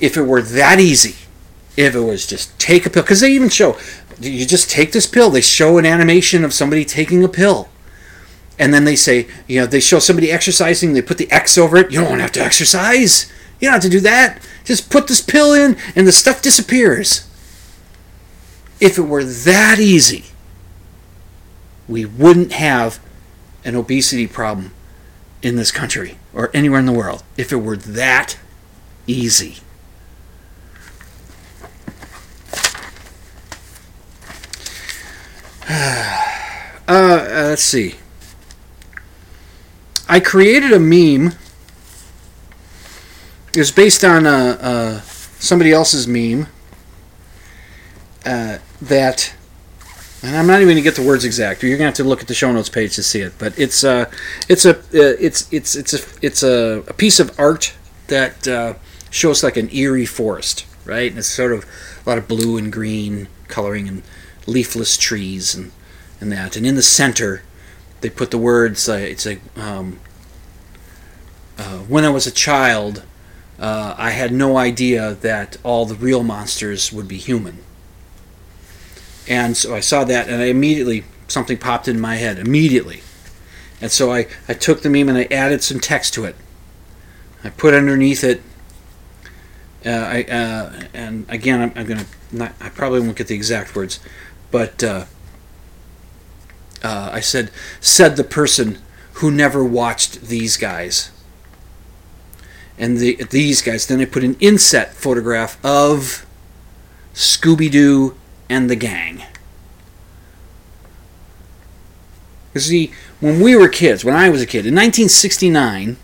if 0.00 0.16
it 0.16 0.22
were 0.22 0.42
that 0.42 0.78
easy, 0.78 1.26
if 1.76 1.94
it 1.94 2.00
was 2.00 2.26
just 2.26 2.56
take 2.60 2.86
a 2.86 2.90
pill, 2.90 3.02
because 3.02 3.20
they 3.20 3.32
even 3.32 3.48
show 3.48 3.76
you 4.20 4.46
just 4.46 4.70
take 4.70 4.92
this 4.92 5.06
pill. 5.06 5.30
They 5.30 5.40
show 5.40 5.78
an 5.78 5.86
animation 5.86 6.44
of 6.44 6.54
somebody 6.54 6.84
taking 6.84 7.22
a 7.24 7.28
pill. 7.28 7.68
And 8.58 8.72
then 8.72 8.84
they 8.84 8.96
say, 8.96 9.26
you 9.46 9.60
know, 9.60 9.66
they 9.66 9.80
show 9.80 9.98
somebody 9.98 10.30
exercising, 10.30 10.94
they 10.94 11.02
put 11.02 11.18
the 11.18 11.30
X 11.30 11.58
over 11.58 11.76
it. 11.76 11.92
You 11.92 12.00
don't 12.00 12.20
have 12.20 12.32
to 12.32 12.40
exercise. 12.40 13.30
You 13.60 13.68
don't 13.68 13.74
have 13.74 13.82
to 13.82 13.88
do 13.88 14.00
that. 14.00 14.46
Just 14.64 14.90
put 14.90 15.08
this 15.08 15.20
pill 15.20 15.52
in 15.54 15.76
and 15.94 16.06
the 16.06 16.12
stuff 16.12 16.42
disappears. 16.42 17.28
If 18.80 18.98
it 18.98 19.02
were 19.02 19.24
that 19.24 19.78
easy, 19.78 20.26
we 21.88 22.04
wouldn't 22.04 22.52
have 22.52 22.98
an 23.64 23.74
obesity 23.74 24.26
problem 24.26 24.72
in 25.42 25.56
this 25.56 25.70
country 25.70 26.18
or 26.34 26.50
anywhere 26.52 26.80
in 26.80 26.86
the 26.86 26.92
world. 26.92 27.22
If 27.36 27.52
it 27.52 27.56
were 27.56 27.76
that 27.76 28.38
easy. 29.06 29.58
Uh, 36.88 36.92
uh, 36.92 37.42
let's 37.48 37.64
see. 37.64 37.96
I 40.08 40.20
created 40.20 40.72
a 40.72 40.78
meme 40.78 41.34
it 43.56 43.60
was 43.60 43.70
based 43.70 44.04
on 44.04 44.26
uh, 44.26 44.58
uh, 44.60 45.00
somebody 45.00 45.72
else's 45.72 46.06
meme 46.06 46.46
uh, 48.26 48.58
that, 48.82 49.34
and 50.22 50.36
I'm 50.36 50.46
not 50.46 50.56
even 50.56 50.66
going 50.66 50.76
to 50.76 50.82
get 50.82 50.94
the 50.94 51.02
words 51.02 51.24
exact. 51.24 51.62
You're 51.62 51.78
going 51.78 51.78
to 51.78 51.84
have 51.86 51.94
to 51.94 52.04
look 52.04 52.20
at 52.20 52.28
the 52.28 52.34
show 52.34 52.52
notes 52.52 52.68
page 52.68 52.96
to 52.96 53.02
see 53.02 53.20
it. 53.20 53.32
But 53.38 53.58
it's 53.58 53.82
uh, 53.82 54.10
it's 54.46 54.66
a 54.66 54.76
uh, 54.76 54.82
it's 54.92 55.50
it's 55.50 55.74
it's 55.74 55.94
a 55.94 56.00
it's 56.20 56.42
a, 56.42 56.84
a 56.86 56.92
piece 56.92 57.18
of 57.18 57.38
art 57.40 57.74
that 58.08 58.46
uh, 58.46 58.74
shows 59.08 59.42
like 59.42 59.56
an 59.56 59.70
eerie 59.74 60.04
forest, 60.04 60.66
right? 60.84 61.08
And 61.08 61.18
it's 61.18 61.26
sort 61.26 61.52
of 61.52 61.64
a 62.04 62.10
lot 62.10 62.18
of 62.18 62.28
blue 62.28 62.58
and 62.58 62.70
green 62.70 63.26
coloring 63.48 63.88
and 63.88 64.02
leafless 64.46 64.98
trees 64.98 65.54
and 65.54 65.72
and 66.20 66.30
that. 66.30 66.58
And 66.58 66.66
in 66.66 66.74
the 66.74 66.82
center, 66.82 67.42
they 68.02 68.10
put 68.10 68.30
the 68.30 68.38
words. 68.38 68.86
It's 68.86 69.24
like 69.24 69.40
um, 69.56 69.98
when 71.88 72.04
I 72.04 72.10
was 72.10 72.26
a 72.26 72.32
child, 72.32 73.02
uh, 73.58 73.94
I 73.96 74.10
had 74.10 74.32
no 74.32 74.56
idea 74.56 75.14
that 75.14 75.56
all 75.62 75.86
the 75.86 75.94
real 75.94 76.22
monsters 76.22 76.92
would 76.92 77.08
be 77.08 77.16
human. 77.16 77.58
And 79.28 79.56
so 79.56 79.74
I 79.74 79.80
saw 79.80 80.04
that, 80.04 80.28
and 80.28 80.40
I 80.40 80.46
immediately 80.46 81.04
something 81.28 81.58
popped 81.58 81.88
in 81.88 81.98
my 81.98 82.16
head 82.16 82.38
immediately, 82.38 83.02
and 83.80 83.90
so 83.90 84.12
I 84.12 84.26
I 84.48 84.54
took 84.54 84.82
the 84.82 84.90
meme 84.90 85.08
and 85.08 85.18
I 85.18 85.24
added 85.30 85.62
some 85.62 85.80
text 85.80 86.14
to 86.14 86.24
it. 86.24 86.36
I 87.42 87.50
put 87.50 87.74
underneath 87.74 88.22
it. 88.22 88.42
Uh, 89.84 89.90
I 89.90 90.22
uh, 90.24 90.82
and 90.94 91.26
again 91.28 91.60
I'm, 91.60 91.72
I'm 91.74 91.86
gonna 91.86 92.06
not 92.30 92.52
I 92.60 92.68
probably 92.68 93.00
won't 93.00 93.16
get 93.16 93.26
the 93.26 93.34
exact 93.34 93.74
words, 93.74 93.98
but 94.50 94.84
uh, 94.84 95.06
uh, 96.84 97.10
I 97.12 97.20
said 97.20 97.50
said 97.80 98.16
the 98.16 98.24
person 98.24 98.78
who 99.14 99.30
never 99.30 99.64
watched 99.64 100.22
these 100.22 100.56
guys. 100.56 101.10
And 102.78 102.98
the 102.98 103.16
these 103.30 103.62
guys 103.62 103.86
then 103.86 104.00
I 104.00 104.04
put 104.04 104.24
an 104.24 104.36
inset 104.40 104.94
photograph 104.94 105.64
of 105.64 106.26
Scooby 107.14 107.70
Doo 107.70 108.16
and 108.48 108.68
the 108.68 108.76
gang. 108.76 109.22
You 112.54 112.60
see, 112.60 112.92
when 113.20 113.40
we 113.40 113.54
were 113.54 113.68
kids, 113.68 114.04
when 114.04 114.14
I 114.14 114.30
was 114.30 114.40
a 114.40 114.46
kid, 114.46 114.66
in 114.66 114.74
1969, 114.74 115.98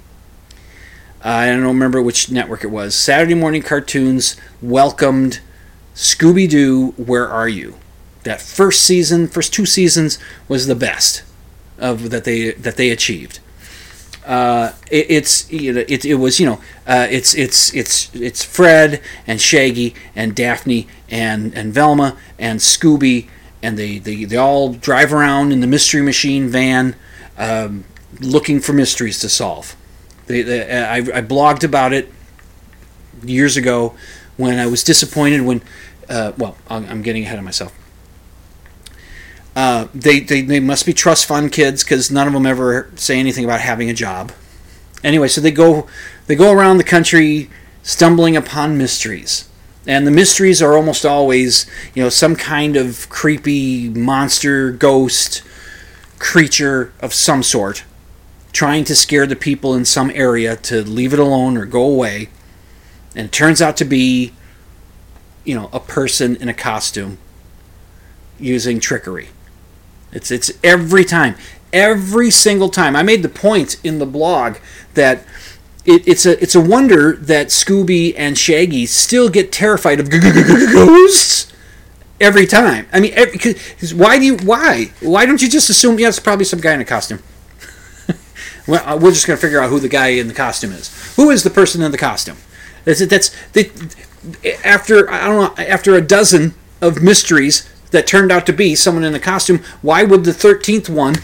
I 1.23 1.47
don't 1.47 1.63
remember 1.63 2.03
which 2.03 2.31
network 2.31 2.65
it 2.65 2.69
was. 2.69 2.95
Saturday 2.95 3.35
morning 3.35 3.63
cartoons 3.63 4.37
welcomed 4.61 5.41
Scooby 5.95 6.49
Doo. 6.49 6.93
Where 6.97 7.29
are 7.29 7.49
you? 7.49 7.77
That 8.25 8.41
first 8.41 8.83
season, 8.83 9.29
first 9.29 9.53
two 9.53 9.67
seasons, 9.67 10.19
was 10.49 10.67
the 10.67 10.75
best 10.75 11.23
of 11.79 12.11
that 12.11 12.25
they 12.25 12.53
that 12.53 12.77
they 12.77 12.91
achieved. 12.91 13.41
Uh, 14.25 14.73
it, 14.91 15.11
it's 15.11 15.51
you 15.51 15.73
know, 15.73 15.85
it, 15.89 16.05
it 16.05 16.15
was 16.15 16.39
you 16.39 16.47
know 16.47 16.61
uh, 16.87 17.07
it's 17.11 17.35
it's 17.35 17.75
it's 17.75 18.15
it's 18.15 18.45
Fred 18.45 19.01
and 19.27 19.41
Shaggy 19.41 19.95
and 20.15 20.35
Daphne 20.35 20.87
and 21.11 21.53
and 21.55 21.73
Velma 21.75 22.17
and 22.39 22.61
Scooby 22.61 23.29
and 23.63 23.79
they 23.79 23.99
they, 23.99 24.25
they 24.25 24.37
all 24.37 24.73
drive 24.73 25.13
around 25.13 25.53
in 25.53 25.61
the 25.61 25.67
mystery 25.67 26.03
machine 26.03 26.49
van 26.49 26.95
um, 27.39 27.85
looking 28.21 28.61
for 28.61 28.73
mysteries 28.73 29.19
to 29.21 29.29
solve. 29.29 29.77
They, 30.27 30.43
they, 30.43 30.71
I, 30.71 30.97
I 30.97 31.23
blogged 31.23 31.65
about 31.65 31.93
it 31.93 32.13
years 33.25 33.57
ago 33.57 33.95
when 34.37 34.59
I 34.59 34.67
was 34.67 34.85
disappointed 34.85 35.43
when 35.43 35.63
uh, 36.09 36.33
well 36.37 36.57
I'm 36.69 36.85
I'm 36.87 37.03
getting 37.03 37.25
ahead 37.25 37.39
of 37.39 37.45
myself. 37.45 37.73
Uh, 39.55 39.89
they, 39.95 40.21
they, 40.21 40.41
they 40.41 40.61
must 40.61 40.87
be 40.87 40.95
trust 40.95 41.27
fund 41.27 41.53
kids 41.53 41.85
because 41.85 42.11
none 42.11 42.27
of 42.27 42.33
them 42.33 42.47
ever 42.47 42.91
say 42.95 43.19
anything 43.19 43.45
about 43.45 43.61
having 43.61 43.91
a 43.91 43.95
job. 43.95 44.33
Anyway, 45.05 45.29
so 45.29 45.41
they 45.41 45.51
go 45.51 45.87
they 46.27 46.37
go 46.37 46.53
around 46.53 46.79
the 46.79 46.85
country 46.85 47.51
stumbling 47.83 48.37
upon 48.37 48.79
mysteries, 48.79 49.49
and 49.87 50.07
the 50.07 50.13
mysteries 50.13 50.63
are 50.63 50.77
almost 50.77 51.05
always 51.05 51.67
you 51.95 52.03
know 52.03 52.09
some 52.09 52.37
kind 52.37 52.77
of 52.77 53.09
creepy 53.09 53.89
monster, 53.89 54.71
ghost, 54.71 55.43
creature 56.19 56.93
of 57.01 57.13
some 57.13 57.43
sort, 57.43 57.85
trying 58.53 58.85
to 58.85 58.95
scare 58.95 59.27
the 59.27 59.37
people 59.37 59.75
in 59.75 59.85
some 59.85 60.11
area 60.15 60.57
to 60.57 60.83
leave 60.83 61.13
it 61.13 61.19
alone 61.19 61.57
or 61.57 61.67
go 61.67 61.83
away, 61.83 62.29
and 63.17 63.27
it 63.27 63.33
turns 63.33 63.61
out 63.61 63.77
to 63.77 63.85
be 63.85 64.33
you 65.45 65.55
know 65.55 65.69
a 65.73 65.81
person 65.81 66.37
in 66.37 66.49
a 66.49 66.55
costume 66.55 67.19
using 68.39 68.79
trickery. 68.79 69.29
It's 70.13 70.31
it's 70.31 70.53
every 70.63 71.05
time, 71.05 71.37
every 71.73 72.31
single 72.31 72.69
time. 72.69 72.95
I 72.95 73.03
made 73.03 73.23
the 73.23 73.29
point 73.29 73.77
in 73.83 73.99
the 73.99 74.07
blog 74.07 74.57
that 74.95 75.25
it, 75.85 76.07
it's 76.07 76.27
a 76.27 76.41
it's 76.43 76.55
a 76.55 76.61
wonder 76.61 77.17
that 77.17 77.49
Scooby 77.49 78.15
and 78.17 78.37
Shaggy 78.37 78.87
still 78.87 79.29
get 79.29 79.53
terrified 79.53 80.01
of 80.01 80.11
ghosts 80.11 81.53
every 82.21 82.47
time. 82.47 82.87
I 82.93 83.01
mean, 83.01 83.13
every, 83.15 83.55
why 83.97 84.19
do 84.19 84.25
you 84.25 84.37
why 84.37 84.93
why 85.01 85.27
don't 85.27 85.43
you 85.43 85.49
just 85.49 85.71
assume 85.71 85.99
yeah 85.99 86.09
it's 86.09 86.21
probably 86.21 86.45
some 86.45 86.61
guy 86.61 86.75
in 86.75 86.81
a 86.81 86.85
costume? 86.85 87.21
well, 88.69 88.83
uh, 88.87 88.97
we're 88.97 89.11
just 89.13 89.27
gonna 89.27 89.39
figure 89.39 89.61
out 89.61 89.71
who 89.71 89.81
the 89.81 89.89
guy 89.89 90.09
in 90.09 90.29
the 90.29 90.35
costume 90.35 90.73
is. 90.73 91.15
Who 91.17 91.31
is 91.31 91.43
the 91.43 91.51
person 91.51 91.83
in 91.83 91.91
the 91.91 91.99
costume? 91.99 92.37
That's 92.85 93.05
that's 93.07 93.35
after 94.65 95.11
I 95.11 95.27
don't 95.27 95.59
know 95.59 95.65
after 95.65 95.95
a 95.95 96.01
dozen 96.01 96.55
of 96.81 97.03
mysteries 97.03 97.69
that 97.93 98.07
turned 98.07 98.33
out 98.33 98.45
to 98.47 98.53
be 98.53 98.75
someone 98.75 99.05
in 99.05 99.15
a 99.15 99.21
costume. 99.21 99.63
Why 99.81 100.03
would 100.03 100.25
the 100.25 100.35
thirteenth 100.35 100.91
one? 100.91 101.15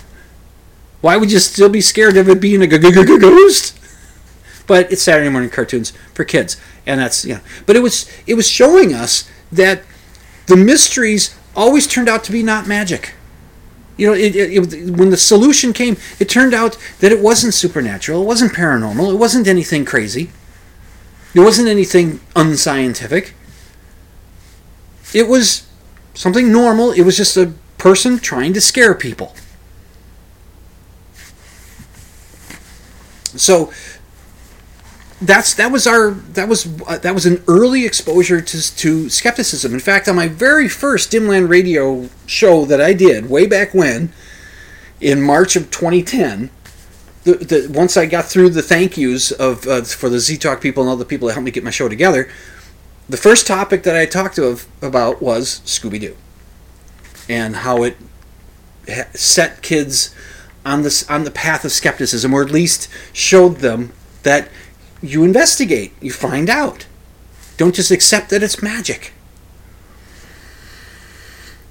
Why 1.00 1.16
would 1.16 1.32
you 1.32 1.38
still 1.38 1.68
be 1.68 1.80
scared 1.80 2.16
of 2.16 2.28
it 2.28 2.40
being 2.40 2.62
a 2.62 2.66
ghost? 2.66 3.78
But 4.66 4.92
it's 4.92 5.02
Saturday 5.02 5.30
morning 5.30 5.50
cartoons 5.50 5.92
for 6.14 6.24
kids, 6.24 6.56
and 6.86 7.00
that's 7.00 7.24
know. 7.24 7.40
But 7.66 7.76
it 7.76 7.80
was 7.80 8.08
it 8.26 8.34
was 8.34 8.48
showing 8.48 8.94
us 8.94 9.28
that 9.50 9.82
the 10.46 10.56
mysteries 10.56 11.36
always 11.56 11.86
turned 11.86 12.08
out 12.08 12.24
to 12.24 12.32
be 12.32 12.42
not 12.42 12.66
magic. 12.66 13.14
You 13.96 14.06
know, 14.06 14.12
it, 14.12 14.36
it, 14.36 14.52
it, 14.52 14.90
when 14.96 15.10
the 15.10 15.16
solution 15.16 15.72
came, 15.72 15.96
it 16.20 16.28
turned 16.28 16.54
out 16.54 16.78
that 17.00 17.10
it 17.10 17.20
wasn't 17.20 17.52
supernatural, 17.52 18.22
it 18.22 18.26
wasn't 18.26 18.52
paranormal, 18.52 19.12
it 19.12 19.16
wasn't 19.16 19.48
anything 19.48 19.84
crazy, 19.84 20.30
it 21.34 21.40
wasn't 21.40 21.66
anything 21.66 22.20
unscientific. 22.36 23.34
It 25.12 25.26
was 25.26 25.66
something 26.18 26.50
normal. 26.52 26.90
It 26.90 27.02
was 27.02 27.16
just 27.16 27.36
a 27.36 27.52
person 27.78 28.18
trying 28.18 28.52
to 28.54 28.60
scare 28.60 28.94
people. 28.94 29.34
So 33.36 33.72
that's 35.22 35.54
that 35.54 35.70
was 35.70 35.86
our 35.86 36.10
that 36.10 36.48
was 36.48 36.66
uh, 36.86 36.98
that 36.98 37.14
was 37.14 37.24
an 37.24 37.42
early 37.46 37.84
exposure 37.86 38.40
to 38.40 38.76
to 38.76 39.08
skepticism. 39.08 39.72
In 39.72 39.80
fact, 39.80 40.08
on 40.08 40.16
my 40.16 40.26
very 40.26 40.68
first 40.68 41.12
Dimland 41.12 41.48
Radio 41.48 42.08
show 42.26 42.64
that 42.64 42.80
I 42.80 42.92
did 42.92 43.30
way 43.30 43.46
back 43.46 43.72
when, 43.72 44.12
in 45.00 45.22
March 45.22 45.54
of 45.54 45.70
2010, 45.70 46.50
the, 47.22 47.34
the 47.34 47.70
once 47.72 47.96
I 47.96 48.06
got 48.06 48.24
through 48.24 48.50
the 48.50 48.62
thank 48.62 48.96
yous 48.96 49.30
of 49.30 49.66
uh, 49.68 49.82
for 49.82 50.08
the 50.08 50.18
Z 50.18 50.38
Talk 50.38 50.60
people 50.60 50.82
and 50.82 50.90
all 50.90 50.96
the 50.96 51.04
people 51.04 51.28
that 51.28 51.34
helped 51.34 51.44
me 51.44 51.52
get 51.52 51.62
my 51.62 51.70
show 51.70 51.88
together, 51.88 52.28
the 53.08 53.16
first 53.16 53.46
topic 53.46 53.82
that 53.84 53.96
I 53.96 54.06
talked 54.06 54.38
of 54.38 54.66
about 54.82 55.22
was 55.22 55.60
Scooby 55.64 56.00
Doo, 56.00 56.16
and 57.28 57.56
how 57.56 57.82
it 57.82 57.96
set 59.14 59.62
kids 59.62 60.14
on 60.64 60.82
this 60.82 61.08
on 61.10 61.24
the 61.24 61.30
path 61.30 61.64
of 61.64 61.72
skepticism, 61.72 62.34
or 62.34 62.42
at 62.42 62.50
least 62.50 62.88
showed 63.12 63.56
them 63.56 63.92
that 64.22 64.48
you 65.00 65.24
investigate, 65.24 65.92
you 66.00 66.12
find 66.12 66.50
out. 66.50 66.86
Don't 67.56 67.74
just 67.74 67.90
accept 67.90 68.30
that 68.30 68.42
it's 68.42 68.62
magic. 68.62 69.12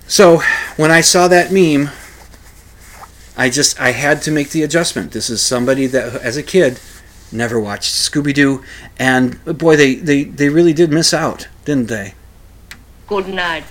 So 0.07 0.41
when 0.77 0.91
I 0.91 1.01
saw 1.01 1.27
that 1.27 1.51
meme, 1.51 1.89
I 3.37 3.49
just 3.49 3.79
I 3.79 3.91
had 3.91 4.21
to 4.23 4.31
make 4.31 4.49
the 4.51 4.63
adjustment. 4.63 5.11
This 5.11 5.29
is 5.29 5.41
somebody 5.41 5.85
that 5.87 6.15
as 6.15 6.37
a 6.37 6.43
kid 6.43 6.79
never 7.31 7.59
watched 7.59 7.93
Scooby 7.93 8.33
Doo, 8.33 8.63
and 8.97 9.43
boy, 9.45 9.75
they, 9.75 9.95
they, 9.95 10.23
they 10.23 10.49
really 10.49 10.73
did 10.73 10.91
miss 10.91 11.13
out, 11.13 11.47
didn't 11.65 11.87
they? 11.87 12.13
Good 13.07 13.29
night, 13.29 13.65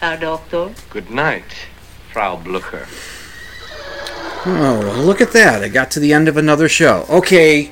Herr 0.00 0.16
Doctor. 0.16 0.72
Good 0.90 1.10
night, 1.10 1.44
Frau 2.12 2.36
Blucher. 2.36 2.86
Oh, 4.46 4.80
well, 4.80 5.04
look 5.04 5.20
at 5.20 5.32
that. 5.32 5.62
I 5.62 5.68
got 5.68 5.90
to 5.92 6.00
the 6.00 6.12
end 6.12 6.28
of 6.28 6.36
another 6.36 6.68
show. 6.68 7.06
Okay, 7.10 7.70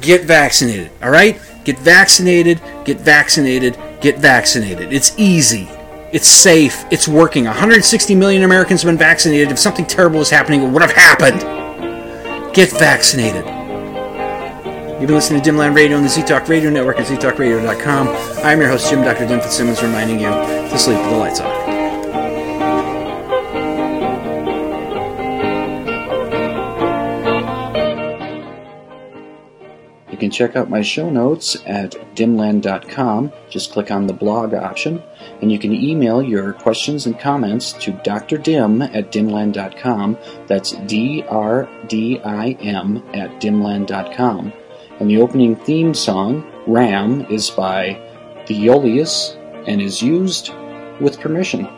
get 0.00 0.24
vaccinated, 0.24 0.90
all 1.02 1.10
right? 1.10 1.40
Get 1.64 1.78
vaccinated, 1.80 2.60
get 2.84 3.00
vaccinated, 3.00 3.76
get 4.00 4.18
vaccinated. 4.18 4.92
It's 4.92 5.18
easy. 5.18 5.68
It's 6.12 6.28
safe. 6.28 6.84
It's 6.92 7.08
working. 7.08 7.44
160 7.44 8.14
million 8.14 8.44
Americans 8.44 8.82
have 8.82 8.88
been 8.88 8.98
vaccinated. 8.98 9.50
If 9.50 9.58
something 9.58 9.84
terrible 9.84 10.20
was 10.20 10.30
happening, 10.30 10.62
it 10.62 10.70
would 10.70 10.82
have 10.82 10.92
happened. 10.92 11.40
Get 12.54 12.70
vaccinated. 12.70 13.55
You've 14.98 15.08
been 15.08 15.16
listening 15.16 15.42
to 15.42 15.50
Dimland 15.50 15.76
Radio 15.76 15.98
on 15.98 16.04
the 16.04 16.08
Z-Talk 16.08 16.48
Radio 16.48 16.70
Network 16.70 16.98
at 16.98 17.06
ztalkradio.com. 17.06 18.08
I'm 18.42 18.58
your 18.58 18.70
host, 18.70 18.88
Jim 18.88 19.02
Dr. 19.02 19.26
Dim 19.26 19.42
Fitzsimmons, 19.42 19.82
reminding 19.82 20.18
you 20.18 20.30
to 20.30 20.78
sleep 20.78 20.96
with 20.96 21.10
the 21.10 21.16
lights 21.18 21.38
off. 21.38 21.68
You 30.10 30.16
can 30.16 30.30
check 30.30 30.56
out 30.56 30.70
my 30.70 30.80
show 30.80 31.10
notes 31.10 31.58
at 31.66 31.90
dimland.com. 32.16 33.32
Just 33.50 33.72
click 33.72 33.90
on 33.90 34.06
the 34.06 34.14
blog 34.14 34.54
option, 34.54 35.02
and 35.42 35.52
you 35.52 35.58
can 35.58 35.74
email 35.74 36.22
your 36.22 36.54
questions 36.54 37.04
and 37.04 37.20
comments 37.20 37.74
to 37.74 37.92
drdim 37.92 38.82
at 38.94 39.12
dimland.com. 39.12 40.16
That's 40.46 40.72
D 40.72 41.22
R 41.28 41.68
D 41.86 42.18
I 42.20 42.52
M 42.52 43.04
at 43.12 43.42
dimland.com. 43.42 44.54
And 44.98 45.10
the 45.10 45.20
opening 45.20 45.56
theme 45.56 45.92
song, 45.92 46.44
Ram, 46.66 47.26
is 47.30 47.50
by 47.50 48.00
the 48.46 48.54
Iolius 48.54 49.36
and 49.66 49.82
is 49.82 50.00
used 50.00 50.52
with 51.00 51.20
permission. 51.20 51.68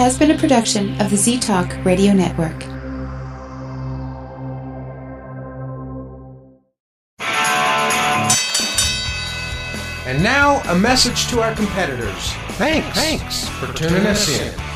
Has 0.00 0.18
been 0.18 0.30
a 0.30 0.38
production 0.38 0.98
of 0.98 1.10
the 1.10 1.16
Z 1.16 1.40
Talk 1.40 1.76
Radio 1.84 2.14
Network. 2.14 2.64
And 10.06 10.22
now, 10.22 10.62
a 10.70 10.74
message 10.74 11.28
to 11.28 11.42
our 11.42 11.54
competitors. 11.54 12.32
Thanks. 12.56 12.88
Thanks 12.96 13.46
for 13.46 13.70
tuning 13.74 14.06
us 14.06 14.26
in. 14.30 14.69